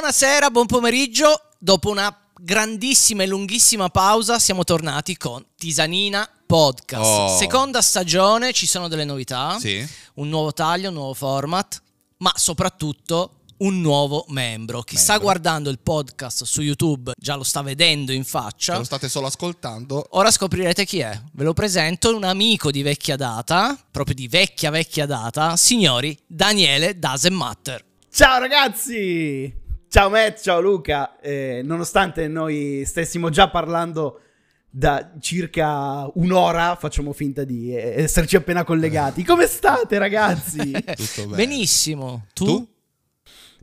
Buonasera, 0.00 0.52
buon 0.52 0.66
pomeriggio. 0.66 1.48
Dopo 1.58 1.90
una 1.90 2.16
grandissima 2.40 3.24
e 3.24 3.26
lunghissima 3.26 3.88
pausa 3.88 4.38
siamo 4.38 4.62
tornati 4.62 5.16
con 5.16 5.44
Tisanina 5.56 6.30
Podcast. 6.46 7.02
Oh. 7.04 7.36
Seconda 7.36 7.82
stagione, 7.82 8.52
ci 8.52 8.68
sono 8.68 8.86
delle 8.86 9.04
novità, 9.04 9.56
Sì. 9.58 9.84
un 10.14 10.28
nuovo 10.28 10.52
taglio, 10.52 10.90
un 10.90 10.94
nuovo 10.94 11.14
format, 11.14 11.82
ma 12.18 12.30
soprattutto 12.36 13.40
un 13.56 13.80
nuovo 13.80 14.24
membro. 14.28 14.82
Chi 14.82 14.94
sta 14.94 15.14
Membro. 15.14 15.26
guardando 15.30 15.68
il 15.68 15.80
podcast 15.80 16.44
su 16.44 16.62
YouTube 16.62 17.14
già 17.18 17.34
lo 17.34 17.42
sta 17.42 17.62
vedendo 17.62 18.12
in 18.12 18.22
Se 18.22 18.30
faccia. 18.30 18.76
lo 18.76 18.84
state 18.84 19.08
solo 19.08 19.26
ascoltando, 19.26 20.06
Ora 20.10 20.30
scoprirete 20.30 20.84
chi 20.84 21.00
è. 21.00 21.20
Ve 21.32 21.42
lo 21.42 21.54
presento, 21.54 22.14
un 22.14 22.22
amico 22.22 22.70
di 22.70 22.82
vecchia 22.82 23.16
data, 23.16 23.76
proprio 23.90 24.14
di 24.14 24.28
vecchia 24.28 24.70
vecchia 24.70 25.06
data, 25.06 25.56
signori 25.56 26.16
Daniele 26.24 26.96
Doesn't 27.00 27.34
Matter. 27.34 27.84
Ciao 28.12 28.38
ragazzi! 28.38 29.66
Ciao 29.90 30.10
Matt, 30.10 30.40
ciao 30.40 30.60
Luca. 30.60 31.18
Eh, 31.18 31.62
nonostante 31.64 32.28
noi 32.28 32.82
stessimo 32.84 33.30
già 33.30 33.48
parlando 33.48 34.20
da 34.68 35.12
circa 35.18 36.06
un'ora, 36.12 36.76
facciamo 36.76 37.14
finta 37.14 37.42
di 37.42 37.74
eh, 37.74 38.02
esserci 38.02 38.36
appena 38.36 38.64
collegati. 38.64 39.24
Come 39.24 39.46
state 39.46 39.96
ragazzi? 39.96 40.72
tutto 40.94 41.22
bene. 41.22 41.36
Benissimo. 41.36 42.26
Tu? 42.34 42.44
Tu? 42.44 42.68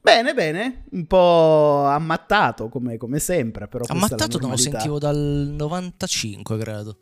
bene, 0.01 0.33
bene. 0.33 0.85
Un 0.93 1.05
po' 1.05 1.85
ammattato 1.85 2.69
come, 2.69 2.97
come 2.97 3.19
sempre, 3.19 3.67
però 3.67 3.85
Ammattato 3.87 4.39
non 4.39 4.49
lo 4.49 4.57
sentivo 4.57 4.97
dal 4.97 5.15
95, 5.15 6.57
credo. 6.57 6.97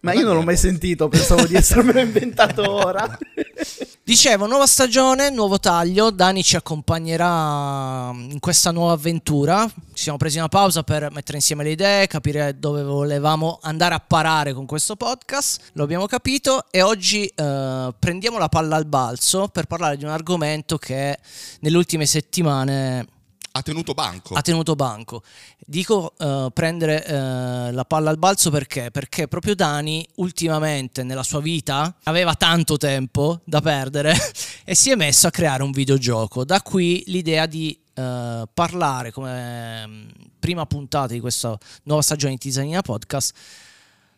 Ma 0.00 0.12
io 0.12 0.24
non 0.24 0.36
l'ho 0.36 0.42
mai 0.42 0.56
sentito, 0.56 1.08
pensavo 1.08 1.46
di 1.46 1.56
essermelo 1.56 1.98
inventato 1.98 2.70
ora. 2.70 3.18
Dicevo, 4.08 4.46
nuova 4.46 4.66
stagione, 4.66 5.28
nuovo 5.28 5.58
taglio. 5.58 6.10
Dani 6.10 6.42
ci 6.42 6.56
accompagnerà 6.56 8.10
in 8.14 8.38
questa 8.40 8.70
nuova 8.70 8.92
avventura. 8.92 9.66
Ci 9.92 10.02
siamo 10.04 10.16
presi 10.16 10.38
una 10.38 10.48
pausa 10.48 10.82
per 10.82 11.10
mettere 11.12 11.36
insieme 11.36 11.64
le 11.64 11.72
idee, 11.72 12.06
capire 12.06 12.58
dove 12.58 12.82
volevamo 12.82 13.58
andare 13.60 13.94
a 13.94 14.00
parare 14.00 14.54
con 14.54 14.64
questo 14.66 14.96
podcast. 14.96 15.72
Lo 15.72 15.82
abbiamo 15.82 16.06
capito 16.06 16.64
e 16.70 16.80
oggi 16.80 17.26
eh, 17.26 17.94
prendiamo 17.98 18.38
la 18.38 18.48
palla 18.48 18.76
al 18.76 18.86
balzo 18.86 19.48
per 19.48 19.66
parlare 19.66 19.98
di 19.98 20.04
un 20.04 20.10
argomento 20.10 20.78
che 20.78 21.18
nelle 21.60 21.76
ultime 21.76 22.06
settimane 22.06 23.17
Ha 23.58 23.62
tenuto 23.62 23.94
banco. 23.94 24.34
ha 24.34 24.42
tenuto 24.42 24.74
banco. 24.74 25.22
Dico 25.58 26.14
eh, 26.18 26.48
prendere 26.52 27.04
eh, 27.04 27.72
la 27.72 27.84
palla 27.86 28.10
al 28.10 28.18
balzo 28.18 28.50
perché? 28.50 28.90
Perché 28.90 29.28
proprio 29.28 29.54
Dani 29.54 30.06
ultimamente 30.16 31.02
nella 31.02 31.22
sua 31.22 31.40
vita 31.40 31.96
aveva 32.04 32.34
tanto 32.34 32.76
tempo 32.76 33.40
da 33.44 33.60
perdere 33.60 34.14
e 34.64 34.74
si 34.74 34.90
è 34.90 34.94
messo 34.94 35.26
a 35.26 35.30
creare 35.30 35.62
un 35.62 35.70
videogioco. 35.72 36.44
Da 36.44 36.62
qui 36.62 37.02
l'idea 37.06 37.46
di 37.46 37.78
eh, 37.94 38.44
parlare 38.54 39.10
come 39.12 39.86
mm, 39.86 40.08
prima 40.38 40.64
puntata 40.66 41.12
di 41.12 41.20
questa 41.20 41.58
nuova 41.84 42.02
stagione 42.02 42.34
di 42.34 42.38
Tisanina 42.38 42.80
Podcast 42.80 43.34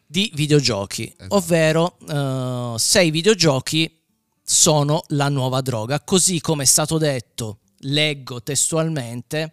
di 0.07 0.31
videogiochi, 0.35 1.05
Esatto. 1.17 1.37
ovvero 1.37 1.97
eh, 2.09 2.75
se 2.79 3.03
i 3.03 3.11
videogiochi 3.11 3.97
sono 4.43 5.03
la 5.09 5.29
nuova 5.29 5.61
droga, 5.61 6.01
così 6.01 6.41
come 6.41 6.65
è 6.65 6.67
stato 6.67 6.99
detto, 6.99 7.59
leggo 7.81 8.43
testualmente, 8.43 9.53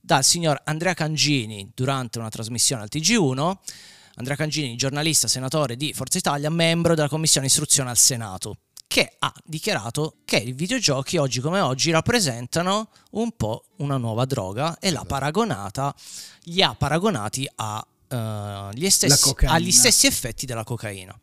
dal 0.00 0.24
signor 0.24 0.60
Andrea 0.64 0.94
Cangini 0.94 1.70
durante 1.74 2.18
una 2.18 2.28
trasmissione 2.28 2.82
al 2.82 2.88
TG1. 2.90 3.56
Andrea 4.16 4.36
Cangini, 4.36 4.74
giornalista, 4.76 5.28
senatore 5.28 5.76
di 5.76 5.92
Forza 5.92 6.18
Italia, 6.18 6.50
membro 6.50 6.94
della 6.94 7.08
Commissione 7.08 7.46
Istruzione 7.46 7.90
al 7.90 7.96
Senato, 7.98 8.56
che 8.88 9.14
ha 9.18 9.32
dichiarato 9.44 10.16
che 10.24 10.38
i 10.38 10.52
videogiochi 10.52 11.18
oggi 11.18 11.40
come 11.40 11.60
oggi 11.60 11.90
rappresentano 11.90 12.88
un 13.12 13.30
po' 13.36 13.66
una 13.76 13.96
nuova 13.96 14.24
droga 14.24 14.78
e 14.80 14.86
l'ha 14.88 14.94
Esatto. 15.00 15.06
paragonata, 15.06 15.94
li 16.44 16.62
ha 16.62 16.74
paragonati 16.74 17.48
a, 17.56 17.86
gli 18.72 18.88
stessi, 18.88 19.34
agli 19.44 19.70
stessi 19.70 20.06
effetti 20.06 20.46
della 20.46 20.64
cocaina. 20.64 21.16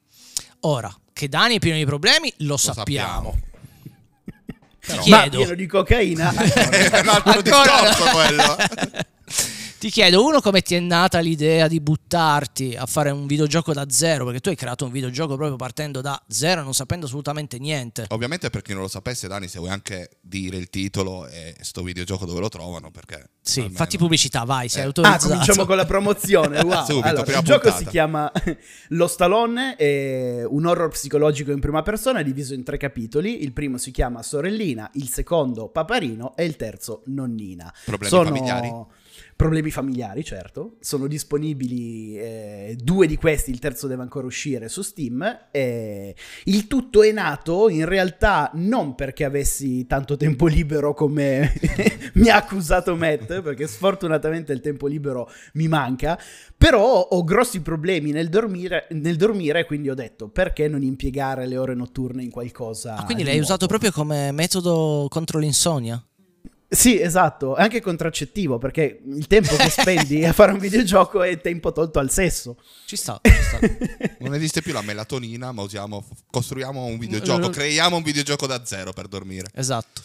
Ora, 0.62 0.96
che 1.12 1.28
Dani 1.28 1.56
è 1.56 1.59
pieno 1.59 1.78
di 1.78 1.85
problemi, 1.85 2.31
lo, 2.40 2.56
sappiamo. 2.56 3.31
sappiamo. 3.31 3.40
Ti 4.85 5.09
Ma 5.09 5.22
chiedo, 5.22 5.38
pieno 5.38 5.53
di 5.56 5.66
cocaina. 5.66 6.29
È 6.31 7.00
un 7.00 7.07
altro 7.09 7.31
Ancora- 7.31 7.41
discorso 7.41 8.03
quello. 8.12 8.56
Ti 9.85 9.91
chiedo, 9.91 10.25
uno, 10.25 10.41
come 10.41 10.63
ti 10.63 10.73
è 10.73 10.79
nata 10.79 11.19
l'idea 11.19 11.68
di 11.68 11.79
buttarti 11.79 12.75
a 12.75 12.88
fare 12.88 13.12
un 13.12 13.28
videogioco 13.28 13.72
da 13.72 13.85
zero? 13.88 14.25
Perché 14.25 14.40
tu 14.40 14.50
hai 14.50 14.56
creato 14.56 14.84
un 14.85 14.91
videogioco 14.91 15.35
proprio 15.35 15.57
partendo 15.57 16.01
da 16.01 16.19
zero, 16.28 16.63
non 16.63 16.73
sapendo 16.73 17.06
assolutamente 17.06 17.59
niente. 17.59 18.07
Ovviamente 18.09 18.50
per 18.50 18.63
chi 18.63 18.74
non 18.74 18.81
lo 18.81 18.88
sapesse, 18.88 19.28
Dani, 19.28 19.47
se 19.47 19.59
vuoi 19.59 19.69
anche 19.69 20.18
dire 20.22 20.57
il 20.57 20.72
titolo 20.72 21.28
e 21.28 21.56
sto 21.62 21.84
videogioco 21.84 22.25
dove 22.25 22.40
lo 22.40 22.50
trovano, 22.50 22.90
perché... 22.90 23.29
Sì, 23.40 23.59
almeno- 23.59 23.78
fatti 23.78 23.97
pubblicità, 24.00 24.44
vai, 24.44 24.69
sei 24.69 24.79
Eh. 24.79 24.84
Ah, 24.85 24.88
autorizzato. 24.88 25.28
cominciamo 25.28 25.66
con 25.68 25.75
la 25.75 25.85
promozione. 25.85 26.62
Wow. 26.62 26.84
Subito, 26.84 27.07
Allora, 27.07 27.22
prima 27.24 27.38
il 27.38 27.45
gioco 27.45 27.59
puntata. 27.59 27.84
si 27.84 27.85
chiama 27.85 28.31
Lo 28.88 29.06
Stallone, 29.06 29.75
è 29.75 30.44
un 30.50 30.66
horror 30.66 30.90
psicologico 30.90 31.51
in 31.51 31.59
prima 31.59 31.84
persona, 31.84 32.24
diviso 32.24 32.56
in 32.56 32.63
tre 32.63 32.78
capitoli. 32.78 33.44
Il 33.44 33.51
primo 33.53 33.78
si 33.78 33.91
chiama 33.91 34.24
Sorellina, 34.24 34.90
il 34.94 35.09
secondo 35.09 35.68
Paparino 35.68 36.35
e 36.35 36.44
il 36.45 36.56
terzo 36.56 37.03
Nonnina. 37.06 37.72
Problemi 37.85 38.24
familiari? 38.24 38.74
Problemi 39.36 39.70
familiari, 39.70 40.24
certo. 40.24 40.78
Sono 40.80 41.08
disponibili 41.08 42.18
eh, 42.18 42.78
due 42.81 43.08
di 43.08 43.18
questi, 43.18 43.52
il 43.52 43.59
terzo 43.59 43.88
deve 43.88 44.02
ancora 44.02 44.26
uscire 44.26 44.70
su 44.70 44.81
Steam. 44.81 45.48
E 45.52 46.16
il 46.46 46.68
tutto 46.68 47.03
è 47.03 47.12
nato 47.12 47.70
in 47.70 47.86
realtà 47.86 48.50
non 48.54 48.96
perché 48.96 49.25
avessi 49.25 49.86
tanto 49.88 50.16
tempo 50.18 50.48
libero 50.48 50.94
come 50.94 51.54
mi 52.16 52.30
ha 52.30 52.38
accusato 52.38 52.96
Matt, 52.96 53.42
perché 53.42 53.68
sfortunatamente 53.68 54.54
il 54.54 54.62
tempo 54.62 54.88
libero 54.88 55.30
mi 55.54 55.68
manca, 55.68 56.20
però 56.58 57.02
ho 57.02 57.24
grossi 57.24 57.62
problemi 57.62 58.12
nel 58.12 58.30
dormire, 58.30 58.88
nel 58.92 59.18
dormire 59.18 59.66
quindi 59.66 59.90
ho 59.90 59.96
detto 59.96 60.30
perché 60.30 60.68
non 60.68 60.81
impiegare 60.81 61.46
le 61.46 61.58
ore 61.58 61.74
notturne 61.74 62.24
in 62.24 62.31
qualcosa. 62.31 62.96
Ah, 62.96 63.04
quindi 63.04 63.24
di 63.24 63.30
l'hai 63.30 63.38
nuovo? 63.38 63.54
usato 63.54 63.68
proprio 63.68 63.92
come 63.92 64.31
metodo 64.31 65.08
contro 65.09 65.40
l'insonnia? 65.40 66.02
Sì, 66.75 67.00
esatto, 67.00 67.56
anche 67.56 67.81
contraccettivo, 67.81 68.58
perché 68.58 69.02
il 69.06 69.28
tempo 69.28 69.56
che 69.56 69.69
spendi 69.69 70.25
a 70.25 70.34
fare 70.34 70.52
un 70.52 70.59
videogioco 70.59 71.24
è 71.24 71.40
tempo 71.40 71.72
tolto 71.72 72.00
al 72.00 72.12
sesso. 72.12 72.58
Ci 72.86 72.96
sta, 72.96 73.19
ci 73.24 73.31
sta. 73.31 73.59
Non 74.19 74.34
esiste 74.36 74.62
più 74.62 74.74
la 74.74 74.81
melatonina, 74.81 75.52
ma 75.52 75.62
usiamo, 75.62 76.06
costruiamo 76.30 76.84
un 76.84 76.97
videogioco, 76.97 77.50
creiamo 77.50 77.96
un 77.97 78.03
videogioco 78.03 78.46
da 78.46 78.63
zero 78.66 78.91
per 78.91 79.08
dormire. 79.08 79.47
esatto. 79.53 80.02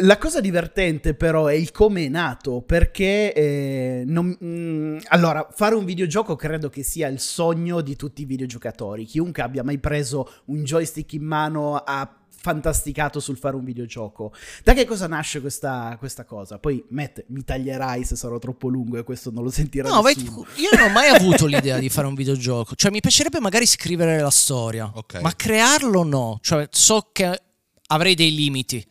La 0.00 0.18
cosa 0.18 0.40
divertente 0.40 1.14
però 1.14 1.46
è 1.46 1.52
il 1.54 1.70
come 1.70 2.06
è 2.06 2.08
nato, 2.08 2.60
perché 2.60 3.32
eh, 3.32 4.02
non- 4.04 4.36
mm, 4.44 4.98
allora, 5.10 5.48
fare 5.54 5.76
un 5.76 5.84
videogioco 5.84 6.34
credo 6.34 6.68
che 6.68 6.82
sia 6.82 7.06
il 7.06 7.20
sogno 7.20 7.80
di 7.82 7.94
tutti 7.94 8.22
i 8.22 8.24
videogiocatori. 8.24 9.04
Chiunque 9.04 9.42
abbia 9.42 9.62
mai 9.62 9.78
preso 9.78 10.28
un 10.46 10.64
joystick 10.64 11.12
in 11.12 11.22
mano 11.22 11.76
ha 11.76 12.16
fantasticato 12.46 13.18
sul 13.18 13.36
fare 13.36 13.56
un 13.56 13.64
videogioco. 13.64 14.32
Da 14.62 14.72
che 14.72 14.84
cosa 14.84 15.08
nasce 15.08 15.40
questa, 15.40 15.96
questa 15.98 16.24
cosa? 16.24 16.58
Poi, 16.60 16.84
Matt, 16.90 17.24
mi 17.28 17.42
taglierai 17.42 18.04
se 18.04 18.14
sarò 18.14 18.38
troppo 18.38 18.68
lungo 18.68 18.96
e 18.98 19.02
questo 19.02 19.32
non 19.32 19.42
lo 19.42 19.50
sentirà 19.50 19.88
No, 19.88 20.00
vai 20.00 20.14
nessuno. 20.14 20.42
tu. 20.42 20.60
io 20.60 20.68
non 20.76 20.88
ho 20.88 20.92
mai 20.92 21.08
avuto 21.14 21.46
l'idea 21.46 21.78
di 21.78 21.88
fare 21.88 22.06
un 22.06 22.14
videogioco. 22.14 22.76
Cioè, 22.76 22.92
mi 22.92 23.00
piacerebbe 23.00 23.40
magari 23.40 23.66
scrivere 23.66 24.20
la 24.20 24.30
storia, 24.30 24.88
Ok. 24.94 25.20
ma 25.22 25.32
crearlo 25.34 26.04
no. 26.04 26.38
Cioè, 26.40 26.68
so 26.70 27.08
che 27.12 27.42
avrei 27.88 28.14
dei 28.14 28.32
limiti 28.32 28.86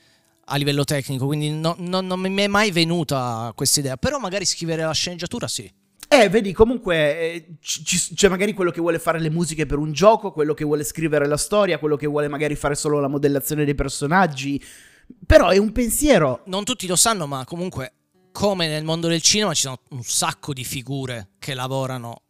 a 0.47 0.57
livello 0.57 0.83
tecnico, 0.83 1.25
quindi 1.25 1.49
no- 1.51 1.75
no- 1.79 2.01
non 2.01 2.19
mi 2.19 2.35
è 2.41 2.47
mai 2.47 2.71
venuta 2.71 3.51
questa 3.55 3.79
idea. 3.79 3.95
Però 3.95 4.19
magari 4.19 4.43
scrivere 4.45 4.83
la 4.83 4.91
sceneggiatura 4.93 5.47
sì. 5.47 5.71
Eh, 6.17 6.29
vedi, 6.29 6.53
comunque 6.53 7.19
eh, 7.19 7.55
ci- 7.59 8.13
c'è 8.13 8.29
magari 8.29 8.53
quello 8.53 8.71
che 8.71 8.79
vuole 8.79 8.99
fare 8.99 9.19
le 9.19 9.29
musiche 9.29 9.65
per 9.65 9.77
un 9.77 9.91
gioco, 9.91 10.31
quello 10.31 10.53
che 10.53 10.63
vuole 10.63 10.85
scrivere 10.85 11.27
la 11.27 11.35
storia, 11.35 11.77
quello 11.77 11.97
che 11.97 12.07
vuole 12.07 12.29
magari 12.29 12.55
fare 12.55 12.73
solo 12.73 13.01
la 13.01 13.09
modellazione 13.09 13.65
dei 13.65 13.75
personaggi. 13.75 14.63
Però 15.25 15.49
è 15.49 15.57
un 15.57 15.73
pensiero. 15.73 16.41
Non 16.45 16.63
tutti 16.63 16.87
lo 16.87 16.95
sanno, 16.95 17.27
ma 17.27 17.43
comunque, 17.43 17.93
come 18.31 18.67
nel 18.67 18.85
mondo 18.85 19.07
del 19.07 19.21
cinema, 19.21 19.53
ci 19.53 19.63
sono 19.63 19.81
un 19.89 20.03
sacco 20.03 20.53
di 20.53 20.63
figure 20.63 21.31
che 21.37 21.53
lavorano 21.53 22.21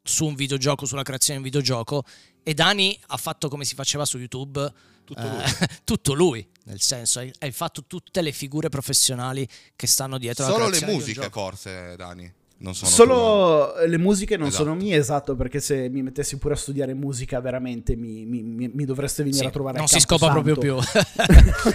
su 0.00 0.26
un 0.26 0.36
videogioco, 0.36 0.86
sulla 0.86 1.02
creazione 1.02 1.40
di 1.40 1.44
un 1.44 1.50
videogioco. 1.50 2.04
E 2.42 2.54
Dani 2.54 2.96
ha 3.08 3.16
fatto 3.16 3.48
come 3.48 3.64
si 3.64 3.74
faceva 3.74 4.04
su 4.04 4.16
YouTube. 4.18 4.72
Tutto 5.04 5.20
eh, 5.20 5.28
lui. 5.28 5.42
tutto 5.84 6.12
lui, 6.14 6.48
nel 6.66 6.80
senso, 6.80 7.18
hai, 7.18 7.32
hai 7.40 7.50
fatto 7.50 7.84
tutte 7.84 8.22
le 8.22 8.30
figure 8.30 8.68
professionali 8.68 9.46
che 9.74 9.86
stanno 9.88 10.18
dietro 10.18 10.44
Solo 10.44 10.68
le 10.68 10.78
creazione 10.78 10.86
di 10.86 10.92
un 10.92 10.98
musiche, 10.98 11.30
forse, 11.30 11.96
Dani. 11.96 12.32
Non 12.56 12.74
sono 12.74 12.90
Solo 12.90 13.84
le 13.86 13.98
musiche 13.98 14.36
non 14.36 14.46
Esatto. 14.46 14.62
sono 14.64 14.74
mie, 14.76 14.96
esatto, 14.96 15.34
perché 15.34 15.60
se 15.60 15.88
mi 15.90 16.02
mettessi 16.02 16.38
pure 16.38 16.54
a 16.54 16.56
studiare 16.56 16.94
musica 16.94 17.38
veramente 17.40 17.94
mi, 17.96 18.24
mi- 18.24 18.42
mi- 18.42 18.70
mi 18.72 18.84
dovreste 18.84 19.22
venire 19.22 19.42
Sì, 19.42 19.46
a 19.48 19.50
trovare 19.50 19.76
non 19.76 19.84
a 19.86 19.88
si 19.88 20.00
scopa 20.00 20.30
proprio 20.30 20.56
Camposanto. 20.56 21.10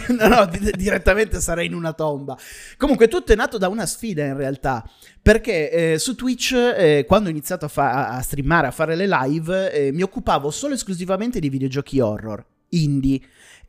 più. 0.08 0.16
no, 0.18 0.28
no, 0.28 0.46
di- 0.46 0.72
direttamente 0.76 1.42
sarei 1.42 1.68
in 1.68 1.74
una 1.76 1.94
tomba. 1.94 2.38
Comunque, 2.78 3.08
tutto 3.08 3.34
è 3.34 3.36
nato 3.36 3.58
da 3.58 3.68
una 3.68 3.86
sfida 3.86 4.24
in 4.26 4.38
realtà. 4.38 4.90
Perché 5.22 5.94
eh, 5.94 6.00
su 6.00 6.16
Twitch, 6.16 6.54
eh, 6.54 7.04
quando 7.06 7.28
ho 7.28 7.32
iniziato 7.32 7.66
a, 7.66 7.68
fa- 7.68 8.10
a 8.10 8.22
streamare, 8.22 8.68
a 8.68 8.72
fare 8.72 8.96
le 8.96 9.06
live, 9.08 9.72
eh, 9.72 9.92
mi 9.92 10.02
occupavo 10.02 10.50
solo 10.50 10.74
e 10.74 10.76
esclusivamente 10.78 11.40
di 11.40 11.50
videogiochi 11.50 12.00
horror. 12.00 12.44
indie. 12.70 13.20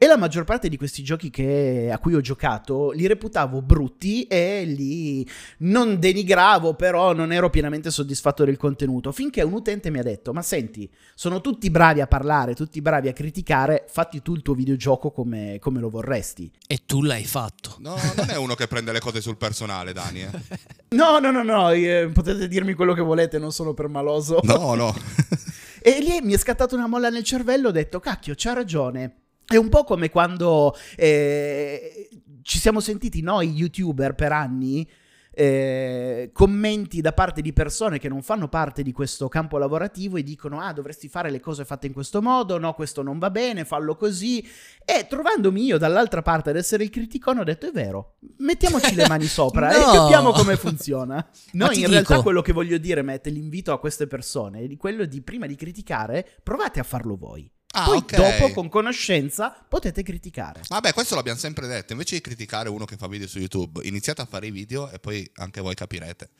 E 0.03 0.07
la 0.07 0.17
maggior 0.17 0.45
parte 0.45 0.71
di 0.71 0.79
questi 0.79 1.03
giochi 1.03 1.29
che, 1.29 1.91
a 1.93 1.99
cui 1.99 2.15
ho 2.15 2.23
giocato 2.23 2.91
li 2.93 3.07
reputavo 3.07 3.61
brutti 3.61 4.23
e 4.23 4.65
li 4.65 5.29
non 5.59 5.99
denigravo, 5.99 6.73
però 6.73 7.13
non 7.13 7.33
ero 7.33 7.51
pienamente 7.51 7.91
soddisfatto 7.91 8.47
del 8.47 8.57
contenuto. 8.57 9.13
Finché 9.13 9.43
un 9.43 9.53
utente 9.53 9.91
mi 9.91 9.99
ha 9.99 10.03
detto: 10.03 10.33
Ma 10.33 10.41
senti, 10.41 10.91
sono 11.15 11.43
tutti 11.43 11.69
bravi 11.69 12.01
a 12.01 12.07
parlare, 12.07 12.55
tutti 12.55 12.81
bravi 12.81 13.09
a 13.09 13.13
criticare, 13.13 13.85
fatti 13.91 14.23
tu 14.23 14.35
il 14.35 14.41
tuo 14.41 14.55
videogioco 14.55 15.11
come, 15.11 15.59
come 15.61 15.81
lo 15.81 15.91
vorresti. 15.91 16.51
E 16.67 16.81
tu 16.87 17.03
l'hai 17.03 17.27
fatto. 17.27 17.77
No, 17.81 17.95
non 18.17 18.31
è 18.31 18.39
uno 18.39 18.55
che 18.55 18.69
prende 18.69 18.93
le 18.93 19.01
cose 19.01 19.21
sul 19.21 19.37
personale, 19.37 19.93
Dani. 19.93 20.23
Eh. 20.23 20.31
No, 20.91 21.19
no, 21.19 21.31
no, 21.31 21.43
no, 21.43 21.71
eh, 21.71 22.11
potete 22.13 22.49
dirmi 22.49 22.73
quello 22.73 22.95
che 22.95 23.03
volete, 23.03 23.39
non 23.39 23.53
sono 23.53 23.75
permaloso. 23.75 24.41
No, 24.45 24.75
no. 24.75 24.95
e 25.83 26.01
lì 26.01 26.21
mi 26.23 26.33
è 26.33 26.39
scattata 26.39 26.75
una 26.75 26.89
molla 26.89 27.11
nel 27.11 27.23
cervello, 27.23 27.69
ho 27.69 27.71
detto, 27.71 28.01
cacchio, 28.01 28.33
c'ha 28.35 28.55
ragione. 28.55 29.15
È 29.53 29.57
un 29.57 29.69
po' 29.69 29.83
come 29.83 30.11
quando 30.11 30.77
eh, 30.95 32.09
ci 32.43 32.61
siamo 32.61 32.79
sentiti 32.79 33.21
noi 33.21 33.51
youtuber 33.51 34.15
per 34.15 34.31
anni 34.31 34.89
eh, 35.33 36.31
commenti 36.33 37.01
da 37.01 37.13
parte 37.13 37.43
di 37.43 37.53
persone 37.53 37.99
che 37.99 38.09
non 38.09 38.23
fanno 38.23 38.49
parte 38.49 38.85
di 38.85 38.93
questo 38.93 39.27
campo 39.27 39.59
lavorativo 39.59 40.19
e 40.19 40.23
dicono 40.23 40.61
ah 40.61 40.73
dovresti 40.73 41.09
fare 41.09 41.31
le 41.31 41.41
cose 41.41 41.65
fatte 41.65 41.89
in 41.89 41.93
questo 41.93 42.23
modo, 42.23 42.59
no 42.59 42.75
questo 42.75 43.03
non 43.03 43.19
va 43.19 43.31
bene, 43.31 43.65
fallo 43.65 43.97
così 43.97 44.41
e 44.85 45.09
trovandomi 45.09 45.65
io 45.65 45.79
dall'altra 45.79 46.23
parte 46.23 46.51
ad 46.51 46.57
essere 46.57 46.85
il 46.85 46.91
criticone 46.91 47.41
ho 47.41 47.45
detto 47.45 47.67
è 47.67 47.73
vero, 47.73 48.19
mettiamoci 48.39 48.95
le 48.95 49.09
mani 49.09 49.27
sopra 49.27 49.71
no. 49.77 49.77
e 49.77 49.97
capiamo 49.97 50.31
come 50.31 50.57
funziona. 50.57 51.29
No, 51.55 51.67
in 51.67 51.73
dico... 51.73 51.91
realtà 51.91 52.23
quello 52.23 52.41
che 52.41 52.53
voglio 52.53 52.79
dire, 52.79 53.03
Matt, 53.03 53.27
l'invito 53.27 53.73
a 53.73 53.81
queste 53.81 54.07
persone 54.07 54.63
è 54.63 54.77
quello 54.77 55.05
di 55.07 55.21
prima 55.23 55.47
di 55.47 55.57
criticare 55.57 56.25
provate 56.43 56.79
a 56.79 56.85
farlo 56.85 57.17
voi. 57.17 57.51
Ah, 57.73 57.85
Poi 57.85 57.99
okay. 57.99 58.19
dopo, 58.19 58.53
con 58.53 58.69
conoscenza, 58.69 59.65
potete 59.69 60.03
criticare. 60.03 60.63
Vabbè, 60.69 60.93
questo 60.93 61.15
l'abbiamo 61.15 61.39
sempre 61.39 61.69
detto. 61.69 61.93
Invece 61.93 62.17
di 62.17 62.21
criticare 62.21 62.69
uno 62.69 62.85
che 62.85 62.97
fa 62.97 63.07
video 63.07 63.29
su 63.29 63.39
YouTube, 63.39 63.87
iniziate 63.87 64.23
a 64.23 64.27
fare 64.27 64.49
i 64.49 64.51
video 64.51 64.91
e 64.91 64.99
poi 64.99 65.29
anche 65.37 65.61
voi 65.61 65.75
capirete. 65.75 66.31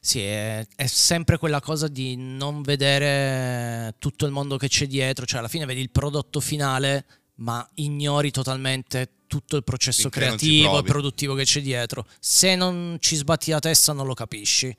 Sì, 0.00 0.22
è, 0.22 0.66
è, 0.74 0.86
sempre 0.86 1.36
quella 1.38 1.60
cosa 1.60 1.88
di 1.88 2.16
non 2.16 2.62
vedere 2.62 3.94
tutto 3.98 4.24
il 4.24 4.32
mondo 4.32 4.56
che 4.56 4.68
c'è 4.68 4.86
dietro, 4.86 5.26
cioè 5.26 5.40
alla 5.40 5.48
fine 5.48 5.66
vedi 5.66 5.80
il 5.80 5.90
prodotto 5.90 6.40
finale, 6.40 7.04
ma 7.36 7.68
ignori 7.74 8.30
totalmente 8.30 9.10
tutto 9.26 9.56
il 9.56 9.64
processo 9.64 10.02
Finché 10.02 10.20
creativo 10.20 10.78
e 10.78 10.82
produttivo 10.82 11.34
che 11.34 11.44
c'è 11.44 11.60
dietro. 11.60 12.06
Se 12.18 12.54
non 12.54 12.96
ci 13.00 13.16
sbatti 13.16 13.50
la 13.50 13.58
testa 13.58 13.92
non 13.92 14.06
lo 14.06 14.14
capisci. 14.14 14.74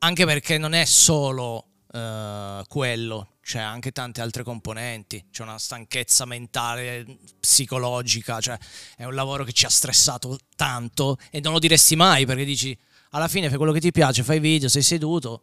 Anche 0.00 0.24
perché 0.24 0.58
non 0.58 0.72
è 0.72 0.84
solo 0.84 1.66
uh, 1.92 2.64
quello, 2.66 3.36
c'è 3.50 3.58
anche 3.58 3.90
tante 3.90 4.20
altre 4.20 4.44
componenti, 4.44 5.24
c'è 5.32 5.42
una 5.42 5.58
stanchezza 5.58 6.24
mentale, 6.24 7.04
psicologica, 7.40 8.40
cioè 8.40 8.56
è 8.96 9.02
un 9.02 9.12
lavoro 9.12 9.42
che 9.42 9.50
ci 9.50 9.66
ha 9.66 9.68
stressato 9.68 10.38
tanto 10.54 11.18
e 11.32 11.40
non 11.40 11.54
lo 11.54 11.58
diresti 11.58 11.96
mai 11.96 12.26
perché 12.26 12.44
dici 12.44 12.78
alla 13.10 13.26
fine 13.26 13.48
fai 13.48 13.56
quello 13.56 13.72
che 13.72 13.80
ti 13.80 13.90
piace, 13.90 14.22
fai 14.22 14.38
video, 14.38 14.68
sei 14.68 14.82
seduto. 14.82 15.42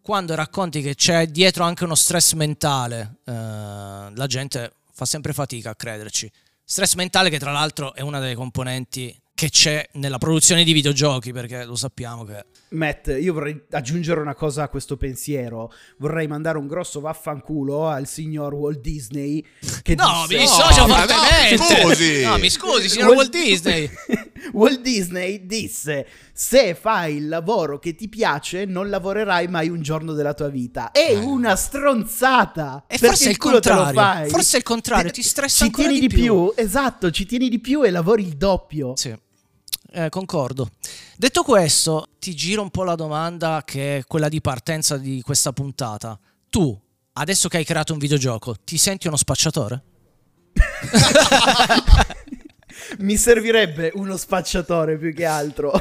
Quando 0.00 0.34
racconti 0.34 0.80
che 0.80 0.94
c'è 0.94 1.26
dietro 1.26 1.64
anche 1.64 1.84
uno 1.84 1.94
stress 1.94 2.32
mentale, 2.32 3.16
eh, 3.26 3.32
la 3.32 4.26
gente 4.26 4.76
fa 4.90 5.04
sempre 5.04 5.34
fatica 5.34 5.68
a 5.68 5.74
crederci. 5.74 6.32
Stress 6.64 6.94
mentale 6.94 7.28
che 7.28 7.38
tra 7.38 7.52
l'altro 7.52 7.92
è 7.92 8.00
una 8.00 8.20
delle 8.20 8.34
componenti 8.34 9.14
che 9.34 9.50
c'è 9.50 9.86
nella 9.94 10.16
produzione 10.16 10.64
di 10.64 10.72
videogiochi, 10.72 11.30
perché 11.32 11.66
lo 11.66 11.76
sappiamo 11.76 12.24
che... 12.24 12.42
Matt, 12.74 13.08
io 13.08 13.32
vorrei 13.32 13.64
aggiungere 13.70 14.20
una 14.20 14.34
cosa 14.34 14.64
a 14.64 14.68
questo 14.68 14.96
pensiero. 14.96 15.72
Vorrei 15.98 16.26
mandare 16.26 16.58
un 16.58 16.66
grosso 16.66 17.00
vaffanculo 17.00 17.88
al 17.88 18.06
signor 18.06 18.54
Walt 18.54 18.80
Disney. 18.80 19.44
Che 19.82 19.94
no, 19.94 20.24
disse... 20.26 20.34
mi 20.34 20.40
dissocio 20.40 20.86
no, 20.86 20.94
fortemente. 20.94 21.82
Scusi. 21.82 22.22
No, 22.22 22.38
mi 22.38 22.50
scusi, 22.50 22.88
signor 22.88 23.14
Walt, 23.14 23.34
Walt 23.34 23.44
Disney. 23.44 23.90
Walt 24.52 24.80
Disney 24.80 25.46
disse: 25.46 26.06
Se 26.32 26.74
fai 26.74 27.16
il 27.16 27.28
lavoro 27.28 27.78
che 27.78 27.94
ti 27.94 28.08
piace, 28.08 28.64
non 28.64 28.90
lavorerai 28.90 29.48
mai 29.48 29.68
un 29.68 29.80
giorno 29.80 30.12
della 30.12 30.34
tua 30.34 30.48
vita. 30.48 30.90
È 30.90 31.10
eh. 31.10 31.16
una 31.16 31.56
stronzata. 31.56 32.84
E 32.86 32.98
forse 32.98 33.26
è 33.26 33.30
il 33.30 33.38
contrario. 33.38 34.28
Forse 34.28 34.56
è 34.56 34.58
il 34.58 34.64
contrario, 34.64 35.10
ti 35.10 35.22
stressa 35.22 35.58
ci 35.58 35.64
ancora 35.64 35.88
tieni 35.88 36.00
di 36.00 36.08
più. 36.08 36.22
più. 36.22 36.52
Esatto, 36.56 37.10
ci 37.10 37.24
tieni 37.26 37.48
di 37.48 37.60
più 37.60 37.82
e 37.84 37.90
lavori 37.90 38.26
il 38.26 38.36
doppio. 38.36 38.96
Sì. 38.96 39.16
Eh, 39.92 40.08
concordo. 40.08 40.70
Detto 41.16 41.44
questo, 41.44 42.08
ti 42.18 42.34
giro 42.34 42.60
un 42.60 42.70
po' 42.70 42.82
la 42.82 42.96
domanda 42.96 43.62
che 43.64 43.98
è 43.98 44.04
quella 44.04 44.28
di 44.28 44.40
partenza 44.40 44.96
di 44.96 45.22
questa 45.22 45.52
puntata. 45.52 46.18
Tu, 46.48 46.76
adesso 47.12 47.48
che 47.48 47.58
hai 47.58 47.64
creato 47.64 47.92
un 47.92 48.00
videogioco, 48.00 48.56
ti 48.64 48.76
senti 48.76 49.06
uno 49.06 49.16
spacciatore? 49.16 49.82
Mi 52.98 53.16
servirebbe 53.16 53.92
uno 53.94 54.16
spacciatore 54.16 54.98
più 54.98 55.12
che 55.12 55.24
altro. 55.24 55.72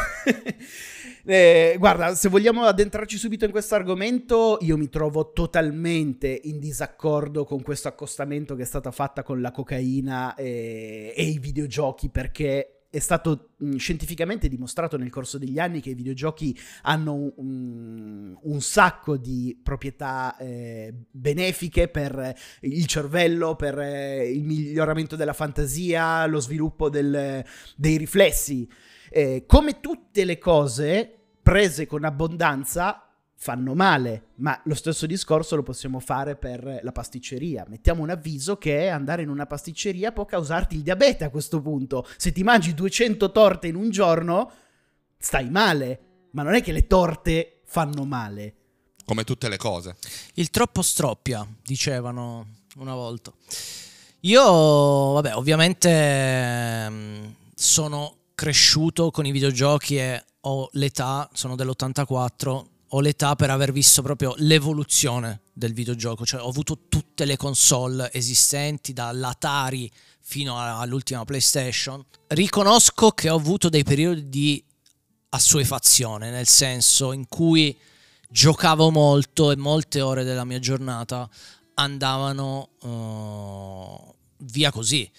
Eh, 1.25 1.77
guarda, 1.79 2.15
se 2.15 2.27
vogliamo 2.27 2.65
addentrarci 2.65 3.17
subito 3.17 3.45
in 3.45 3.51
questo 3.51 3.75
argomento, 3.75 4.57
io 4.59 4.75
mi 4.75 4.89
trovo 4.89 5.31
totalmente 5.31 6.41
in 6.43 6.59
disaccordo 6.59 7.45
con 7.45 7.61
questo 7.61 7.87
accostamento 7.87 8.55
che 8.55 8.63
è 8.63 8.65
stata 8.65 8.91
fatta 8.91 9.23
con 9.23 9.39
la 9.39 9.51
cocaina 9.51 10.35
e, 10.35 11.13
e 11.15 11.23
i 11.23 11.39
videogiochi 11.39 12.09
perché 12.09 12.72
è 12.93 12.99
stato 12.99 13.53
mh, 13.57 13.77
scientificamente 13.77 14.47
dimostrato 14.47 14.97
nel 14.97 15.09
corso 15.09 15.39
degli 15.39 15.57
anni 15.57 15.81
che 15.81 15.89
i 15.89 15.95
videogiochi 15.95 16.55
hanno 16.83 17.33
un, 17.37 18.37
un 18.39 18.61
sacco 18.61 19.17
di 19.17 19.59
proprietà 19.63 20.37
eh, 20.37 20.93
benefiche 21.09 21.87
per 21.87 22.35
il 22.61 22.85
cervello, 22.85 23.55
per 23.55 23.79
eh, 23.79 24.29
il 24.29 24.43
miglioramento 24.43 25.15
della 25.15 25.33
fantasia, 25.33 26.27
lo 26.27 26.39
sviluppo 26.39 26.89
del, 26.89 27.43
dei 27.75 27.97
riflessi. 27.97 28.69
Eh, 29.09 29.45
come 29.47 29.79
tutte 29.79 30.23
le 30.23 30.37
cose 30.37 31.17
prese 31.41 31.87
con 31.87 32.03
abbondanza 32.03 33.07
fanno 33.43 33.75
male, 33.75 34.27
ma 34.35 34.57
lo 34.63 34.73
stesso 34.73 35.05
discorso 35.05 35.57
lo 35.57 35.63
possiamo 35.63 35.99
fare 35.99 36.37
per 36.37 36.79
la 36.81 36.93
pasticceria. 36.93 37.65
Mettiamo 37.67 38.01
un 38.01 38.09
avviso 38.09 38.55
che 38.55 38.87
andare 38.87 39.21
in 39.21 39.27
una 39.27 39.45
pasticceria 39.45 40.13
può 40.13 40.23
causarti 40.23 40.75
il 40.77 40.81
diabete 40.81 41.25
a 41.25 41.29
questo 41.29 41.61
punto. 41.61 42.07
Se 42.15 42.31
ti 42.31 42.41
mangi 42.41 42.73
200 42.73 43.33
torte 43.33 43.67
in 43.67 43.75
un 43.75 43.89
giorno, 43.89 44.49
stai 45.17 45.49
male, 45.49 46.27
ma 46.31 46.43
non 46.43 46.53
è 46.53 46.63
che 46.63 46.71
le 46.71 46.87
torte 46.87 47.63
fanno 47.65 48.05
male. 48.05 48.55
Come 49.03 49.25
tutte 49.25 49.49
le 49.49 49.57
cose. 49.57 49.97
Il 50.35 50.49
troppo 50.49 50.81
stroppia, 50.81 51.45
dicevano 51.65 52.47
una 52.77 52.95
volta. 52.95 53.33
Io, 54.21 54.41
vabbè, 54.41 55.35
ovviamente 55.35 55.89
ehm, 55.89 57.35
sono 57.53 58.19
cresciuto 58.35 59.11
con 59.11 59.25
i 59.25 59.31
videogiochi 59.31 59.97
e 59.97 60.23
ho 60.39 60.69
l'età, 60.71 61.29
sono 61.33 61.57
dell'84, 61.57 62.71
ho 62.95 62.99
l'età 62.99 63.35
per 63.35 63.49
aver 63.49 63.71
visto 63.71 64.03
proprio 64.03 64.35
l'evoluzione 64.37 65.41
del 65.51 65.73
videogioco, 65.73 66.25
cioè 66.25 66.41
ho 66.41 66.47
avuto 66.47 66.81
tutte 66.89 67.25
le 67.25 67.37
console 67.37 68.11
esistenti, 68.13 68.93
dall'Atari 68.93 69.89
fino 70.21 70.59
all'ultima 70.59 71.25
PlayStation. 71.25 72.05
Riconosco 72.27 73.09
che 73.11 73.29
ho 73.29 73.35
avuto 73.35 73.69
dei 73.69 73.83
periodi 73.83 74.29
di 74.29 74.63
assuefazione, 75.29 76.29
nel 76.29 76.47
senso 76.47 77.13
in 77.13 77.27
cui 77.27 77.75
giocavo 78.29 78.91
molto 78.91 79.49
e 79.49 79.55
molte 79.55 79.99
ore 79.99 80.23
della 80.23 80.45
mia 80.45 80.59
giornata 80.59 81.27
andavano 81.73 82.69
uh, 82.81 84.15
via 84.51 84.71
così. 84.71 85.09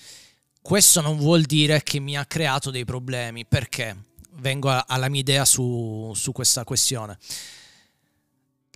Questo 0.62 1.00
non 1.00 1.18
vuol 1.18 1.42
dire 1.42 1.82
che 1.82 1.98
mi 1.98 2.16
ha 2.16 2.24
creato 2.24 2.70
dei 2.70 2.84
problemi, 2.84 3.44
perché 3.44 3.96
vengo 4.34 4.70
alla 4.70 5.08
mia 5.08 5.20
idea 5.20 5.44
su, 5.44 6.12
su 6.14 6.30
questa 6.30 6.62
questione 6.62 7.18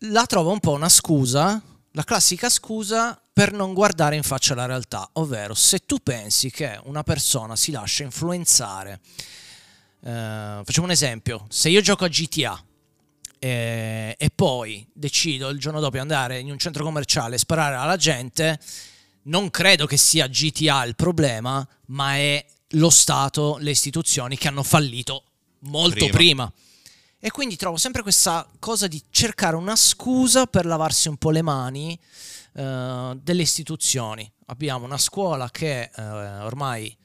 la 0.03 0.27
trovo 0.27 0.53
un 0.53 0.61
po' 0.61 0.73
una 0.73 0.89
scusa, 0.89 1.61
la 1.93 2.05
classica 2.05 2.49
scusa 2.49 3.21
per 3.33 3.53
non 3.53 3.73
guardare 3.73 4.17
in 4.17 4.23
faccia 4.23 4.55
la 4.55 4.67
realtà, 4.67 5.09
ovvero 5.15 5.55
se 5.55 5.81
tu 5.81 5.99
pensi 6.03 6.51
che 6.51 6.79
una 6.85 7.03
persona 7.03 7.57
si 7.57 7.71
lascia 7.71 8.05
influenzare, 8.05 9.01
eh, 10.01 10.61
facciamo 10.65 10.87
un 10.87 10.93
esempio, 10.93 11.47
se 11.49 11.69
io 11.69 11.81
gioco 11.81 12.05
a 12.05 12.09
GTA 12.09 12.63
e, 13.39 14.17
e 14.19 14.31
poi 14.35 14.87
decido 14.93 15.49
il 15.49 15.59
giorno 15.59 15.81
dopo 15.81 15.93
di 15.93 15.99
andare 15.99 16.39
in 16.39 16.51
un 16.51 16.59
centro 16.59 16.85
commerciale 16.85 17.37
e 17.37 17.39
sparare 17.39 17.77
alla 17.77 17.97
gente, 17.97 18.59
non 19.23 19.51
credo 19.51 19.87
che 19.87 19.97
sia 19.97 20.27
GTA 20.27 20.85
il 20.85 20.97
problema, 20.97 21.67
ma 21.87 22.17
è 22.17 22.45
lo 22.73 22.91
Stato, 22.91 23.57
le 23.61 23.71
istituzioni 23.71 24.37
che 24.37 24.49
hanno 24.49 24.63
fallito 24.63 25.25
molto 25.61 26.07
prima. 26.07 26.51
prima. 26.51 26.53
E 27.21 27.31
quindi 27.31 27.57
trovo 27.57 27.77
sempre 27.77 28.03
questa 28.03 28.49
cosa 28.61 28.87
di 28.87 29.03
cercare 29.11 29.57
una 29.57 29.75
scusa 29.75 30.47
per 30.47 30.67
lavarsi 30.67 31.09
un 31.09 31.17
po' 31.17 31.31
le 31.31 31.43
mani 31.43 31.99
uh, 32.53 33.15
delle 33.21 33.43
istituzioni. 33.43 34.31
Abbiamo 34.47 34.85
una 34.85 34.99
scuola 34.99 35.51
che 35.51 35.91
uh, 35.97 36.01
ormai 36.01 36.97